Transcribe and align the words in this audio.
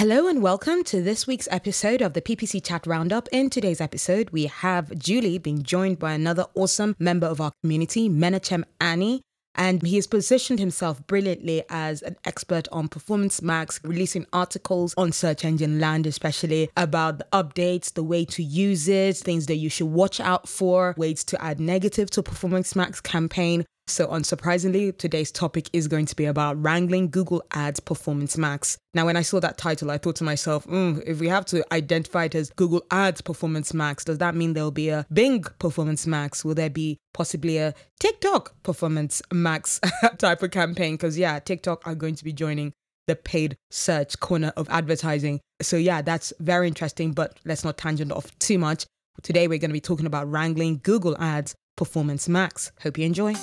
Hello 0.00 0.28
and 0.28 0.42
welcome 0.42 0.82
to 0.84 1.02
this 1.02 1.26
week's 1.26 1.46
episode 1.50 2.00
of 2.00 2.14
the 2.14 2.22
PPC 2.22 2.64
Chat 2.64 2.86
Roundup. 2.86 3.28
In 3.32 3.50
today's 3.50 3.82
episode, 3.82 4.30
we 4.30 4.46
have 4.46 4.98
Julie 4.98 5.36
being 5.36 5.62
joined 5.62 5.98
by 5.98 6.14
another 6.14 6.46
awesome 6.54 6.96
member 6.98 7.26
of 7.26 7.38
our 7.38 7.52
community, 7.60 8.08
Menachem 8.08 8.64
Ani. 8.80 9.20
And 9.56 9.82
he 9.82 9.96
has 9.96 10.06
positioned 10.06 10.58
himself 10.58 11.06
brilliantly 11.06 11.64
as 11.68 12.00
an 12.00 12.16
expert 12.24 12.66
on 12.72 12.88
Performance 12.88 13.42
Max, 13.42 13.78
releasing 13.84 14.24
articles 14.32 14.94
on 14.96 15.12
search 15.12 15.44
engine 15.44 15.78
land, 15.78 16.06
especially 16.06 16.70
about 16.78 17.18
the 17.18 17.26
updates, 17.34 17.92
the 17.92 18.02
way 18.02 18.24
to 18.24 18.42
use 18.42 18.88
it, 18.88 19.18
things 19.18 19.48
that 19.48 19.56
you 19.56 19.68
should 19.68 19.88
watch 19.88 20.18
out 20.18 20.48
for, 20.48 20.94
ways 20.96 21.24
to 21.24 21.44
add 21.44 21.60
negative 21.60 22.08
to 22.12 22.22
Performance 22.22 22.74
Max 22.74 23.02
campaign, 23.02 23.66
so, 23.90 24.06
unsurprisingly, 24.06 24.96
today's 24.96 25.32
topic 25.32 25.68
is 25.72 25.88
going 25.88 26.06
to 26.06 26.16
be 26.16 26.24
about 26.24 26.62
wrangling 26.62 27.10
Google 27.10 27.42
Ads 27.52 27.80
Performance 27.80 28.38
Max. 28.38 28.78
Now, 28.94 29.06
when 29.06 29.16
I 29.16 29.22
saw 29.22 29.40
that 29.40 29.58
title, 29.58 29.90
I 29.90 29.98
thought 29.98 30.16
to 30.16 30.24
myself, 30.24 30.66
mm, 30.66 31.02
if 31.06 31.20
we 31.20 31.28
have 31.28 31.44
to 31.46 31.64
identify 31.74 32.24
it 32.24 32.34
as 32.34 32.50
Google 32.50 32.84
Ads 32.90 33.20
Performance 33.20 33.74
Max, 33.74 34.04
does 34.04 34.18
that 34.18 34.34
mean 34.34 34.52
there'll 34.52 34.70
be 34.70 34.88
a 34.88 35.06
Bing 35.12 35.42
Performance 35.58 36.06
Max? 36.06 36.44
Will 36.44 36.54
there 36.54 36.70
be 36.70 36.98
possibly 37.12 37.58
a 37.58 37.74
TikTok 37.98 38.62
Performance 38.62 39.22
Max 39.32 39.80
type 40.18 40.42
of 40.42 40.50
campaign? 40.50 40.94
Because, 40.94 41.18
yeah, 41.18 41.38
TikTok 41.38 41.86
are 41.86 41.94
going 41.94 42.14
to 42.14 42.24
be 42.24 42.32
joining 42.32 42.72
the 43.08 43.16
paid 43.16 43.56
search 43.70 44.20
corner 44.20 44.52
of 44.56 44.68
advertising. 44.70 45.40
So, 45.60 45.76
yeah, 45.76 46.00
that's 46.00 46.32
very 46.38 46.68
interesting, 46.68 47.12
but 47.12 47.38
let's 47.44 47.64
not 47.64 47.76
tangent 47.76 48.12
off 48.12 48.38
too 48.38 48.58
much. 48.58 48.86
Today, 49.22 49.48
we're 49.48 49.58
going 49.58 49.70
to 49.70 49.74
be 49.74 49.80
talking 49.80 50.06
about 50.06 50.30
wrangling 50.30 50.80
Google 50.82 51.16
Ads 51.18 51.54
Performance 51.76 52.28
Max. 52.28 52.72
Hope 52.82 52.98
you 52.98 53.06
enjoy. 53.06 53.34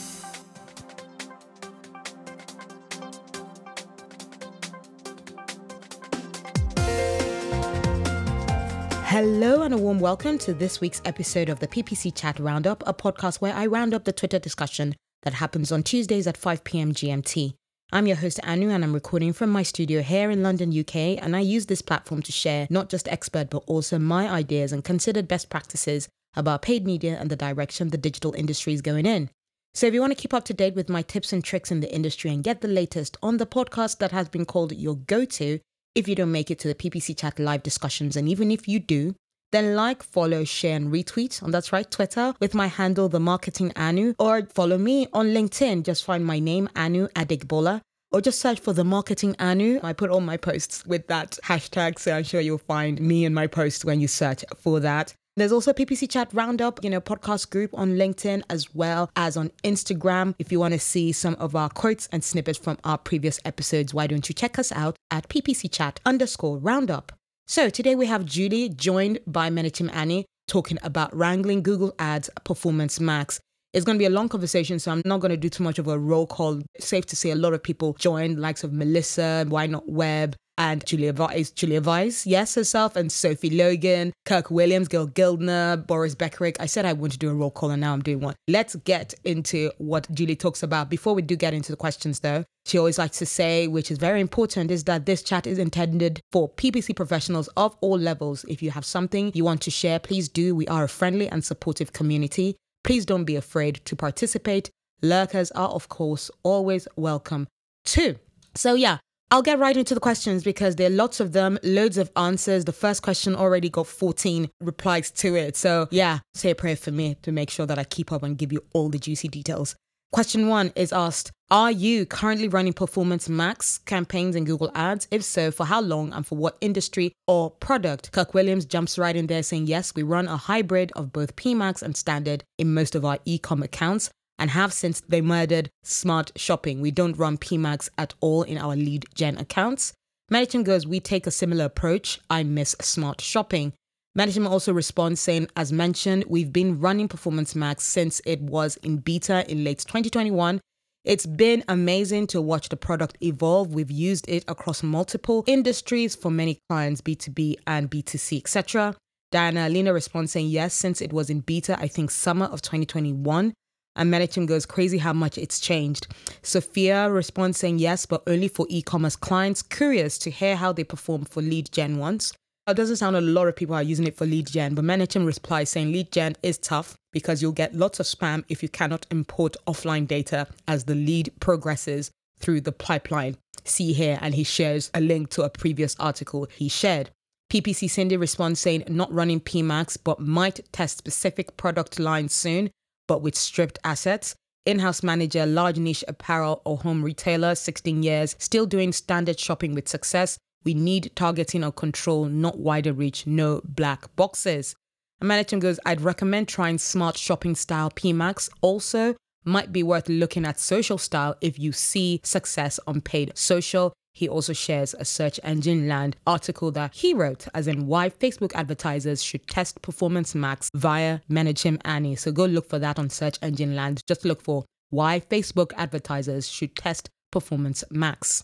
Hello 9.18 9.64
and 9.64 9.74
a 9.74 9.78
warm 9.80 10.00
welcome 10.00 10.38
to 10.38 10.54
this 10.54 10.80
week's 10.80 11.02
episode 11.04 11.50
of 11.50 11.60
the 11.60 11.68
PPC 11.68 12.16
Chat 12.16 12.38
Roundup, 12.38 12.84
a 12.86 12.94
podcast 12.94 13.38
where 13.42 13.56
I 13.56 13.66
round 13.66 13.96
up 13.96 14.04
the 14.04 14.14
Twitter 14.14 14.38
discussion 14.38 14.96
that 15.24 15.34
happens 15.34 15.72
on 15.72 15.82
Tuesdays 15.82 16.28
at 16.28 16.38
5 16.38 16.64
p.m. 16.64 16.94
GMT. 16.94 17.56
I'm 17.92 18.06
your 18.06 18.18
host 18.18 18.40
Anu 18.44 18.70
and 18.70 18.84
I'm 18.84 18.94
recording 18.94 19.34
from 19.34 19.50
my 19.50 19.64
studio 19.64 20.04
here 20.04 20.30
in 20.30 20.44
London, 20.44 20.70
UK, 20.70 20.96
and 21.20 21.36
I 21.36 21.40
use 21.40 21.66
this 21.66 21.82
platform 21.82 22.22
to 22.22 22.32
share 22.32 22.68
not 22.70 22.90
just 22.90 23.08
expert 23.08 23.50
but 23.50 23.64
also 23.66 23.98
my 23.98 24.30
ideas 24.30 24.72
and 24.72 24.84
considered 24.84 25.28
best 25.28 25.50
practices 25.50 26.08
about 26.36 26.62
paid 26.62 26.86
media 26.86 27.18
and 27.20 27.32
the 27.32 27.36
direction 27.36 27.90
the 27.90 27.98
digital 27.98 28.34
industry 28.34 28.74
is 28.74 28.84
going 28.84 29.08
in. 29.08 29.32
So 29.74 29.88
if 29.88 29.96
you 29.96 30.00
want 30.00 30.16
to 30.16 30.22
keep 30.22 30.36
up 30.36 30.46
to 30.46 30.54
date 30.54 30.76
with 30.76 30.90
my 30.90 31.02
tips 31.02 31.34
and 31.34 31.44
tricks 31.44 31.72
in 31.72 31.80
the 31.80 31.92
industry 31.92 32.30
and 32.30 32.44
get 32.44 32.62
the 32.62 32.68
latest 32.68 33.18
on 33.24 33.38
the 33.38 33.48
podcast 33.48 33.98
that 33.98 34.12
has 34.12 34.30
been 34.30 34.46
called 34.46 34.74
your 34.74 34.96
go-to, 34.96 35.60
if 35.98 36.08
you 36.08 36.14
don't 36.14 36.32
make 36.32 36.52
it 36.52 36.60
to 36.60 36.68
the 36.68 36.76
PPC 36.76 37.18
chat 37.18 37.40
live 37.40 37.64
discussions. 37.64 38.16
And 38.16 38.30
even 38.30 38.52
if 38.52 38.68
you 38.68 38.80
do, 38.80 39.16
then 39.52 39.76
like, 39.76 40.04
follow, 40.04 40.44
share, 40.44 40.76
and 40.76 40.94
retweet 40.94 41.42
on 41.42 41.50
that's 41.50 41.72
right, 41.72 41.90
Twitter 41.90 42.36
with 42.40 42.54
my 42.54 42.68
handle, 42.68 43.10
the 43.10 43.20
marketing 43.20 43.74
Anu, 43.76 44.14
or 44.20 44.46
follow 44.54 44.78
me 44.78 45.08
on 45.12 45.28
LinkedIn. 45.28 45.84
Just 45.84 46.04
find 46.04 46.24
my 46.24 46.38
name, 46.38 46.70
Anu 46.76 47.08
Adegbola, 47.16 47.82
or 48.12 48.22
just 48.22 48.40
search 48.40 48.60
for 48.60 48.74
the 48.74 48.84
marketing 48.84 49.36
Anu. 49.40 49.80
I 49.82 49.94
put 49.94 50.12
all 50.12 50.22
my 50.22 50.38
posts 50.38 50.86
with 50.86 51.08
that 51.08 51.40
hashtag, 51.44 51.98
so 51.98 52.12
I'm 52.16 52.24
sure 52.24 52.42
you'll 52.42 52.60
find 52.60 53.02
me 53.02 53.26
and 53.26 53.34
my 53.34 53.48
posts 53.48 53.84
when 53.84 54.00
you 54.00 54.08
search 54.08 54.46
for 54.56 54.80
that. 54.82 55.16
There's 55.38 55.52
also 55.52 55.72
PPC 55.72 56.10
Chat 56.10 56.34
Roundup, 56.34 56.84
you 56.84 56.90
know, 56.90 57.00
podcast 57.00 57.52
group 57.52 57.70
on 57.76 57.92
LinkedIn 57.92 58.42
as 58.50 58.74
well 58.74 59.12
as 59.16 59.38
on 59.38 59.52
Instagram. 59.64 60.34
If 60.40 60.52
you 60.52 60.60
want 60.60 60.74
to 60.74 60.80
see 60.80 61.12
some 61.12 61.36
of 61.36 61.56
our 61.56 61.70
quotes 61.70 62.10
and 62.12 62.24
snippets 62.24 62.58
from 62.58 62.80
our 62.84 62.98
previous 62.98 63.40
episodes, 63.46 63.94
why 63.94 64.08
don't 64.08 64.28
you 64.28 64.34
check 64.34 64.58
us 64.58 64.72
out 64.72 64.96
at 65.12 65.30
PPC 65.30 65.72
Chat 65.72 66.00
underscore 66.08 66.58
Roundup. 66.58 67.12
So 67.46 67.70
today 67.70 67.94
we 67.94 68.08
have 68.08 68.26
Julie 68.26 68.70
joined 68.70 69.20
by 69.28 69.52
Menachem 69.52 69.94
Ani 69.94 70.26
talking 70.48 70.80
about 70.82 71.16
wrangling 71.16 71.62
Google 71.62 71.94
Ads 72.00 72.32
Performance 72.44 73.00
Max. 73.00 73.40
It's 73.74 73.86
going 73.86 74.00
to 74.00 74.02
be 74.02 74.08
a 74.08 74.10
long 74.10 74.30
conversation, 74.30 74.80
so 74.80 74.92
I'm 74.92 75.04
not 75.06 75.20
going 75.20 75.30
to 75.30 75.38
do 75.38 75.50
too 75.50 75.62
much 75.62 75.78
of 75.78 75.88
a 75.88 76.00
roll 76.00 76.26
call. 76.26 76.64
Safe 76.80 77.06
to 77.06 77.16
say, 77.16 77.30
a 77.30 77.36
lot 77.36 77.54
of 77.54 77.62
people 77.62 77.94
joined, 78.00 78.40
likes 78.40 78.64
of 78.64 78.74
Melissa, 78.74 79.46
Why 79.48 79.68
Not 79.68 79.88
Web, 79.88 80.36
and 80.58 80.86
Julia 80.86 81.14
Weiss, 81.14 81.52
Julia 81.52 81.82
Weiss, 81.82 82.26
yes, 82.26 82.56
herself, 82.56 82.96
and 82.96 83.12
Sophie 83.12 83.50
Logan, 83.50 84.14
Kirk 84.26 84.50
Williams, 84.50 84.88
Gil 84.88 85.08
Gildner, 85.08 85.86
Boris 85.86 86.16
Beckceric. 86.16 86.58
I 86.60 86.66
said 86.66 86.86
I 86.86 86.94
want 86.94 87.14
to 87.14 87.20
do 87.20 87.30
a 87.30 87.34
roll 87.34 87.52
call 87.52 87.72
and 87.72 87.82
now 87.82 87.94
I'm 87.94 88.02
doing 88.02 88.20
one. 88.20 88.36
Let's 88.48 88.76
get 88.76 89.14
into 89.24 89.72
what 89.78 90.12
Julie 90.12 90.36
talks 90.36 90.64
about. 90.64 90.90
Before 90.90 91.14
we 91.14 91.22
do 91.22 91.36
get 91.36 91.54
into 91.54 91.72
the 91.72 91.78
questions 91.78 92.20
though, 92.20 92.44
she 92.66 92.78
always 92.78 92.98
likes 92.98 93.18
to 93.20 93.26
say, 93.26 93.68
which 93.68 93.92
is 93.92 93.98
very 93.98 94.20
important, 94.20 94.72
is 94.72 94.84
that 94.86 95.06
this 95.06 95.24
chat 95.24 95.48
is 95.48 95.58
intended 95.58 96.20
for 96.32 96.50
PPC 96.50 96.96
professionals 96.96 97.48
of 97.56 97.78
all 97.82 97.98
levels. 97.98 98.44
If 98.50 98.62
you 98.62 98.72
have 98.72 98.84
something 98.86 99.32
you 99.34 99.46
want 99.46 99.62
to 99.62 99.72
share, 99.72 100.00
please 100.00 100.28
do. 100.28 100.54
We 100.54 100.68
are 100.68 100.84
a 100.84 100.90
friendly 100.90 101.30
and 101.30 101.46
supportive 101.46 101.94
community. 101.94 102.56
Please 102.84 103.06
don't 103.06 103.26
be 103.26 103.36
afraid 103.36 103.82
to 103.86 103.96
participate. 103.96 104.70
Lurkers 105.02 105.52
are, 105.52 105.70
of 105.70 105.88
course, 105.90 106.32
always 106.44 106.88
welcome 106.96 107.48
too. 107.86 108.18
So, 108.56 108.74
yeah, 108.74 108.98
I'll 109.30 109.42
get 109.42 109.60
right 109.60 109.76
into 109.76 109.94
the 109.94 110.00
questions 110.00 110.46
because 110.46 110.78
there 110.78 110.88
are 110.88 110.94
lots 110.94 111.20
of 111.20 111.34
them, 111.34 111.60
loads 111.62 111.98
of 111.98 112.10
answers. 112.16 112.64
The 112.64 112.72
first 112.72 113.02
question 113.02 113.36
already 113.36 113.70
got 113.70 113.86
14 113.86 114.50
replies 114.62 115.12
to 115.12 115.36
it. 115.36 115.58
So, 115.58 115.90
yeah, 115.92 116.20
say 116.34 116.52
a 116.52 116.56
prayer 116.56 116.78
for 116.78 116.92
me 116.92 117.18
to 117.24 117.34
make 117.34 117.50
sure 117.50 117.66
that 117.66 117.78
I 117.78 117.84
keep 117.84 118.14
up 118.14 118.24
and 118.24 118.38
give 118.38 118.54
you 118.54 118.64
all 118.74 118.88
the 118.88 119.00
juicy 119.00 119.28
details. 119.28 119.76
Question 120.14 120.48
one 120.48 120.72
is 120.78 120.94
asked 120.94 121.34
Are 121.52 121.72
you 121.72 122.06
currently 122.06 122.48
running 122.48 122.72
Performance 122.72 123.28
Max 123.28 123.80
campaigns 123.80 124.38
in 124.38 124.46
Google 124.46 124.72
Ads? 124.74 125.10
If 125.12 125.26
so, 125.26 125.52
for 125.52 125.66
how 125.66 125.82
long 125.82 126.14
and 126.14 126.26
for 126.26 126.38
what 126.38 126.58
industry 126.62 127.12
or 127.28 127.52
product? 127.52 128.14
Kirk 128.14 128.34
Williams 128.34 128.66
jumps 128.66 128.98
right 128.98 129.16
in 129.16 129.28
there 129.28 129.44
saying, 129.44 129.68
Yes, 129.68 129.94
we 129.94 130.04
run 130.04 130.30
a 130.30 130.38
hybrid 130.38 130.94
of 130.96 131.12
both 131.12 131.36
PMax 131.36 131.82
and 131.82 131.98
standard 131.98 132.46
in 132.58 132.74
most 132.74 132.96
of 132.96 133.04
our 133.04 133.20
e 133.26 133.38
com 133.38 133.62
accounts 133.62 134.10
and 134.40 134.52
have 134.52 134.74
since 134.74 135.02
they 135.02 135.22
murdered 135.22 135.70
smart 135.84 136.32
shopping. 136.36 136.82
We 136.82 136.92
don't 136.92 137.18
run 137.18 137.38
PMax 137.38 137.90
at 137.98 138.14
all 138.22 138.44
in 138.44 138.58
our 138.58 138.76
lead 138.76 139.06
gen 139.14 139.38
accounts. 139.38 139.94
Management 140.30 140.66
goes, 140.66 140.86
we 140.86 141.00
take 141.00 141.26
a 141.26 141.32
similar 141.32 141.66
approach. 141.66 142.20
I 142.30 142.44
miss 142.44 142.76
smart 142.82 143.22
shopping. 143.22 143.74
Management 144.16 144.52
also 144.52 144.74
responds 144.74 145.22
saying, 145.22 145.48
as 145.56 145.72
mentioned, 145.72 146.26
we've 146.28 146.52
been 146.52 146.80
running 146.80 147.08
Performance 147.08 147.56
Max 147.56 147.84
since 147.84 148.20
it 148.26 148.42
was 148.42 148.76
in 148.78 148.98
beta 148.98 149.50
in 149.50 149.64
late 149.64 149.80
2021. 149.80 150.60
It's 151.06 151.26
been 151.26 151.64
amazing 151.70 152.28
to 152.28 152.42
watch 152.42 152.68
the 152.68 152.76
product 152.76 153.18
evolve. 153.22 153.74
We've 153.74 153.92
used 153.92 154.28
it 154.28 154.44
across 154.48 154.84
multiple 154.84 155.44
industries 155.48 156.16
for 156.16 156.30
many 156.30 156.60
clients, 156.68 157.00
B2B 157.00 157.58
and 157.66 157.90
B2C, 157.90 158.40
etc. 158.40 158.96
Diana 159.32 159.68
Alina 159.68 159.94
responds 159.94 160.32
saying, 160.32 160.48
yes, 160.48 160.74
since 160.74 161.02
it 161.02 161.14
was 161.14 161.30
in 161.30 161.42
beta, 161.42 161.78
I 161.80 161.88
think 161.88 162.12
summer 162.12 162.48
of 162.48 162.62
2021 162.62 163.54
and 163.98 164.14
Menachem 164.14 164.46
goes 164.46 164.66
crazy 164.66 165.00
how 165.00 165.12
much 165.12 165.38
it's 165.38 165.60
changed. 165.60 166.08
Sophia 166.44 167.10
responds 167.10 167.58
saying 167.58 167.80
yes, 167.80 168.06
but 168.06 168.24
only 168.28 168.48
for 168.48 168.66
e-commerce 168.70 169.16
clients. 169.16 169.62
Curious 169.62 170.18
to 170.20 170.30
hear 170.30 170.56
how 170.56 170.72
they 170.72 170.84
perform 170.84 171.26
for 171.26 171.42
lead 171.42 171.72
gen 171.72 171.98
once. 171.98 172.32
It 172.68 172.76
doesn't 172.76 172.98
sound 172.98 173.16
a 173.16 173.22
lot 173.22 173.48
of 173.48 173.56
people 173.56 173.76
are 173.76 173.84
using 173.84 174.06
it 174.06 174.16
for 174.16 174.26
lead 174.26 174.48
gen, 174.48 174.76
but 174.76 174.86
Menachem 174.86 175.26
replies 175.26 175.70
saying 175.70 175.92
lead 175.92 176.12
gen 176.12 176.36
is 176.44 176.58
tough 176.58 176.96
because 177.12 177.42
you'll 177.42 177.54
get 177.54 177.74
lots 177.74 178.00
of 178.00 178.06
spam 178.06 178.44
if 178.50 178.62
you 178.62 178.70
cannot 178.70 179.06
import 179.10 179.56
offline 179.66 180.08
data 180.08 180.48
as 180.68 180.84
the 180.84 180.96
lead 180.96 181.32
progresses 181.40 182.12
through 182.40 182.62
the 182.62 182.72
pipeline. 182.72 183.38
See 183.64 183.94
here, 183.94 184.20
and 184.22 184.36
he 184.36 184.44
shares 184.44 184.92
a 184.94 185.02
link 185.02 185.30
to 185.32 185.42
a 185.42 185.50
previous 185.50 185.96
article 186.00 186.48
he 186.54 186.70
shared. 186.70 187.10
PPC 187.52 187.90
Cindy 187.90 188.18
responds 188.18 188.60
saying 188.60 188.84
not 188.90 189.12
running 189.14 189.40
PMax, 189.40 189.98
but 190.02 190.20
might 190.20 190.60
test 190.74 190.98
specific 190.98 191.56
product 191.56 191.98
lines 191.98 192.34
soon 192.34 192.70
but 193.08 193.22
with 193.22 193.36
stripped 193.36 193.80
assets. 193.84 194.36
In 194.66 194.80
house 194.80 195.02
manager, 195.02 195.46
large 195.46 195.78
niche 195.78 196.04
apparel 196.08 196.62
or 196.66 196.78
home 196.78 197.04
retailer, 197.04 197.56
16 197.56 198.04
years, 198.04 198.36
still 198.38 198.66
doing 198.66 198.92
standard 198.92 199.40
shopping 199.40 199.74
with 199.74 199.88
success. 199.88 200.38
We 200.66 200.74
need 200.74 201.12
targeting 201.16 201.64
or 201.64 201.72
control, 201.72 202.26
not 202.26 202.60
wider 202.60 202.92
reach, 202.92 203.26
no 203.26 203.62
black 203.64 204.14
boxes. 204.18 204.76
Management 205.22 205.62
goes, 205.62 205.80
I'd 205.86 206.02
recommend 206.02 206.48
trying 206.48 206.78
smart 206.78 207.18
shopping 207.18 207.56
style 207.56 207.90
PMax. 207.90 208.50
Also, 208.62 209.16
might 209.46 209.72
be 209.72 209.82
worth 209.82 210.10
looking 210.10 210.46
at 210.46 210.60
social 210.60 210.98
style 210.98 211.36
if 211.40 211.58
you 211.58 211.72
see 211.72 212.20
success 212.24 212.80
on 212.86 213.00
paid 213.00 213.32
social 213.36 213.94
he 214.18 214.28
also 214.28 214.52
shares 214.52 214.96
a 214.98 215.06
search 215.06 215.40
engine 215.44 215.88
land 215.88 216.16
article 216.26 216.72
that 216.72 216.92
he 216.92 217.14
wrote, 217.14 217.48
as 217.54 217.68
in 217.68 217.86
why 217.86 218.10
Facebook 218.10 218.52
advertisers 218.56 219.22
should 219.22 219.46
test 219.46 219.80
Performance 219.84 220.34
Max 220.34 220.72
via 220.74 221.20
Menachem 221.30 221.80
Ani. 221.86 222.16
So 222.16 222.32
go 222.32 222.46
look 222.46 222.68
for 222.68 222.80
that 222.80 222.98
on 222.98 223.12
search 223.12 223.38
engine 223.44 223.76
land. 223.76 224.02
Just 224.08 224.26
look 224.26 224.42
for 224.42 224.66
why 224.90 225.20
Facebook 225.20 225.72
advertisers 225.78 226.50
should 226.50 226.76
test 226.76 227.10
Performance 227.32 227.84
Max. 227.92 228.44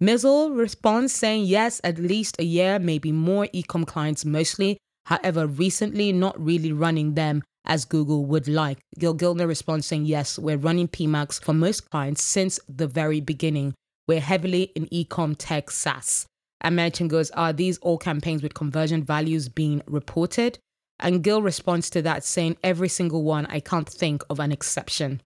Mizzle 0.00 0.50
responds 0.50 1.12
saying 1.12 1.44
yes, 1.44 1.80
at 1.84 2.00
least 2.00 2.40
a 2.40 2.44
year, 2.44 2.80
maybe 2.80 3.12
more 3.12 3.46
ecom 3.54 3.86
clients 3.86 4.24
mostly. 4.24 4.76
However, 5.06 5.46
recently 5.46 6.12
not 6.12 6.34
really 6.44 6.72
running 6.72 7.14
them 7.14 7.44
as 7.64 7.84
Google 7.84 8.24
would 8.26 8.48
like. 8.48 8.78
Gil 8.98 9.14
Gildner 9.14 9.46
responds 9.46 9.86
saying 9.86 10.06
yes, 10.06 10.36
we're 10.36 10.56
running 10.56 10.88
PMax 10.88 11.40
for 11.40 11.54
most 11.54 11.88
clients 11.90 12.24
since 12.24 12.58
the 12.68 12.88
very 12.88 13.20
beginning. 13.20 13.74
We're 14.08 14.20
heavily 14.20 14.64
in 14.74 14.86
ecom 14.86 15.36
tech 15.38 15.70
SaaS. 15.70 16.26
And 16.60 16.78
MailChimp 16.78 17.08
goes, 17.08 17.30
Are 17.32 17.52
these 17.52 17.78
all 17.78 17.98
campaigns 17.98 18.42
with 18.42 18.54
conversion 18.54 19.02
values 19.02 19.48
being 19.48 19.82
reported? 19.86 20.58
And 21.00 21.22
Gil 21.22 21.42
responds 21.42 21.90
to 21.90 22.02
that 22.02 22.24
saying, 22.24 22.56
Every 22.62 22.88
single 22.88 23.22
one, 23.22 23.46
I 23.46 23.60
can't 23.60 23.88
think 23.88 24.22
of 24.30 24.38
an 24.38 24.52
exception. 24.52 25.20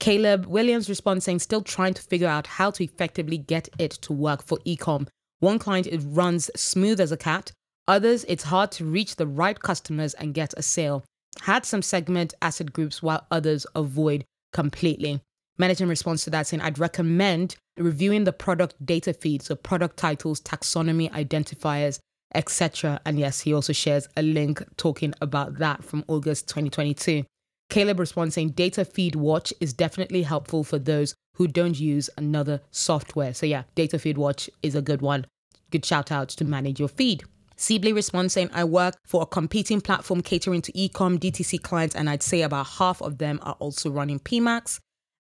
Caleb 0.00 0.46
Williams 0.46 0.88
responds 0.88 1.24
saying, 1.24 1.38
Still 1.38 1.62
trying 1.62 1.94
to 1.94 2.02
figure 2.02 2.28
out 2.28 2.46
how 2.46 2.70
to 2.72 2.84
effectively 2.84 3.38
get 3.38 3.68
it 3.78 3.92
to 4.02 4.12
work 4.12 4.44
for 4.44 4.58
ecom. 4.66 5.08
One 5.40 5.58
client, 5.58 5.86
it 5.86 6.02
runs 6.04 6.50
smooth 6.54 7.00
as 7.00 7.12
a 7.12 7.16
cat. 7.16 7.52
Others, 7.88 8.24
it's 8.28 8.44
hard 8.44 8.70
to 8.72 8.84
reach 8.84 9.16
the 9.16 9.26
right 9.26 9.58
customers 9.58 10.14
and 10.14 10.34
get 10.34 10.54
a 10.56 10.62
sale. 10.62 11.04
Had 11.40 11.64
some 11.64 11.82
segment 11.82 12.34
asset 12.42 12.72
groups 12.72 13.02
while 13.02 13.26
others 13.30 13.66
avoid 13.74 14.24
completely. 14.52 15.20
Management 15.58 15.90
response 15.90 16.24
to 16.24 16.30
that 16.30 16.46
saying, 16.46 16.60
I'd 16.60 16.78
recommend 16.78 17.56
reviewing 17.76 18.24
the 18.24 18.32
product 18.32 18.74
data 18.84 19.12
feed, 19.12 19.42
so 19.42 19.54
product 19.54 19.96
titles, 19.96 20.40
taxonomy, 20.40 21.10
identifiers, 21.10 21.98
etc. 22.34 23.00
And 23.04 23.18
yes, 23.18 23.40
he 23.40 23.52
also 23.52 23.72
shares 23.72 24.08
a 24.16 24.22
link 24.22 24.62
talking 24.76 25.14
about 25.20 25.58
that 25.58 25.84
from 25.84 26.04
August 26.08 26.48
2022. 26.48 27.24
Caleb 27.68 28.00
responds 28.00 28.34
saying, 28.34 28.50
Data 28.50 28.84
Feed 28.84 29.14
Watch 29.16 29.52
is 29.60 29.72
definitely 29.72 30.22
helpful 30.22 30.62
for 30.64 30.78
those 30.78 31.14
who 31.36 31.48
don't 31.48 31.78
use 31.78 32.10
another 32.18 32.60
software. 32.70 33.32
So, 33.32 33.46
yeah, 33.46 33.62
Data 33.74 33.98
Feed 33.98 34.18
Watch 34.18 34.50
is 34.62 34.74
a 34.74 34.82
good 34.82 35.00
one. 35.00 35.26
Good 35.70 35.84
shout 35.84 36.12
out 36.12 36.28
to 36.30 36.44
manage 36.44 36.78
your 36.78 36.88
feed. 36.88 37.24
Sibley 37.56 37.92
responds 37.92 38.34
saying, 38.34 38.50
I 38.52 38.64
work 38.64 38.96
for 39.06 39.22
a 39.22 39.26
competing 39.26 39.80
platform 39.80 40.20
catering 40.20 40.60
to 40.62 40.72
ecom 40.72 41.18
DTC 41.18 41.62
clients, 41.62 41.94
and 41.94 42.10
I'd 42.10 42.22
say 42.22 42.42
about 42.42 42.66
half 42.66 43.00
of 43.00 43.18
them 43.18 43.38
are 43.42 43.56
also 43.58 43.90
running 43.90 44.18
PMax. 44.18 44.80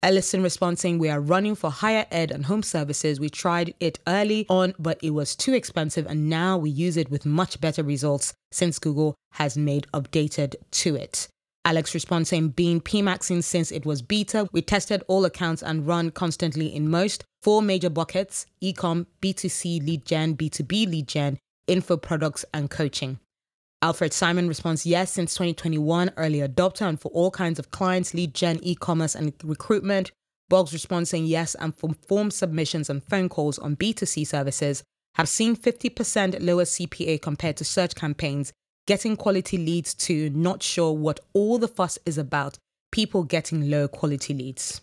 Ellison 0.06 0.44
responds 0.44 0.82
saying, 0.82 1.00
We 1.00 1.10
are 1.10 1.20
running 1.20 1.56
for 1.56 1.72
higher 1.72 2.06
ed 2.12 2.30
and 2.30 2.46
home 2.46 2.62
services. 2.62 3.20
We 3.20 3.28
tried 3.28 3.74
it 3.80 3.98
early 4.08 4.46
on, 4.50 4.76
but 4.78 5.00
it 5.02 5.10
was 5.10 5.36
too 5.36 5.56
expensive, 5.56 6.06
and 6.06 6.30
now 6.30 6.60
we 6.60 6.70
use 6.70 6.96
it 6.96 7.10
with 7.10 7.26
much 7.26 7.60
better 7.60 7.82
results 7.82 8.32
since 8.52 8.78
Google 8.78 9.16
has 9.32 9.58
made 9.58 9.88
updated 9.96 10.58
to 10.84 10.96
it. 10.96 11.28
Alex 11.66 11.96
responds 11.96 12.30
saying, 12.30 12.50
being 12.50 12.82
PMaxing 12.82 13.44
since 13.44 13.72
it 13.72 13.84
was 13.84 14.04
beta, 14.04 14.48
we 14.52 14.62
tested 14.62 15.02
all 15.08 15.26
accounts 15.26 15.64
and 15.64 15.88
run 15.88 16.12
constantly 16.12 16.68
in 16.68 16.88
most. 16.88 17.24
Four 17.42 17.64
major 17.64 17.90
buckets 17.90 18.46
ecom, 18.62 19.08
B2C 19.24 19.84
lead 19.84 20.06
gen, 20.06 20.38
B2B 20.38 20.88
lead 20.88 21.08
gen, 21.08 21.40
info 21.66 21.98
products, 21.98 22.46
and 22.54 22.70
coaching. 22.70 23.18
Alfred 23.82 24.14
Simon 24.14 24.48
responds, 24.48 24.86
yes, 24.86 25.12
since 25.12 25.34
2021, 25.34 26.12
early 26.18 26.40
adopter 26.40 26.88
and 26.88 27.00
for 27.00 27.10
all 27.10 27.30
kinds 27.30 27.60
of 27.60 27.72
clients, 27.72 28.14
lead 28.14 28.34
gen, 28.34 28.60
e 28.64 28.76
commerce, 28.76 29.16
and 29.16 29.34
recruitment. 29.44 30.12
Boggs 30.50 30.74
responds 30.74 31.10
saying 31.10 31.26
yes, 31.26 31.56
and 31.56 31.76
for 31.76 31.94
form 32.08 32.32
submissions 32.32 32.90
and 32.90 33.04
phone 33.04 33.30
calls 33.30 33.60
on 33.60 33.76
B2C 33.76 34.26
services, 34.26 34.84
have 35.16 35.30
seen 35.30 35.56
50% 35.56 36.42
lower 36.42 36.64
CPA 36.64 37.22
compared 37.22 37.58
to 37.58 37.66
search 37.66 37.96
campaigns, 37.96 38.52
getting 38.86 39.16
quality 39.16 39.58
leads 39.58 39.94
to 39.94 40.30
not 40.32 40.62
sure 40.62 40.92
what 40.92 41.20
all 41.34 41.58
the 41.58 41.68
fuss 41.68 41.98
is 42.06 42.18
about, 42.18 42.58
people 42.92 43.24
getting 43.24 43.70
low 43.70 43.88
quality 43.88 44.34
leads. 44.34 44.82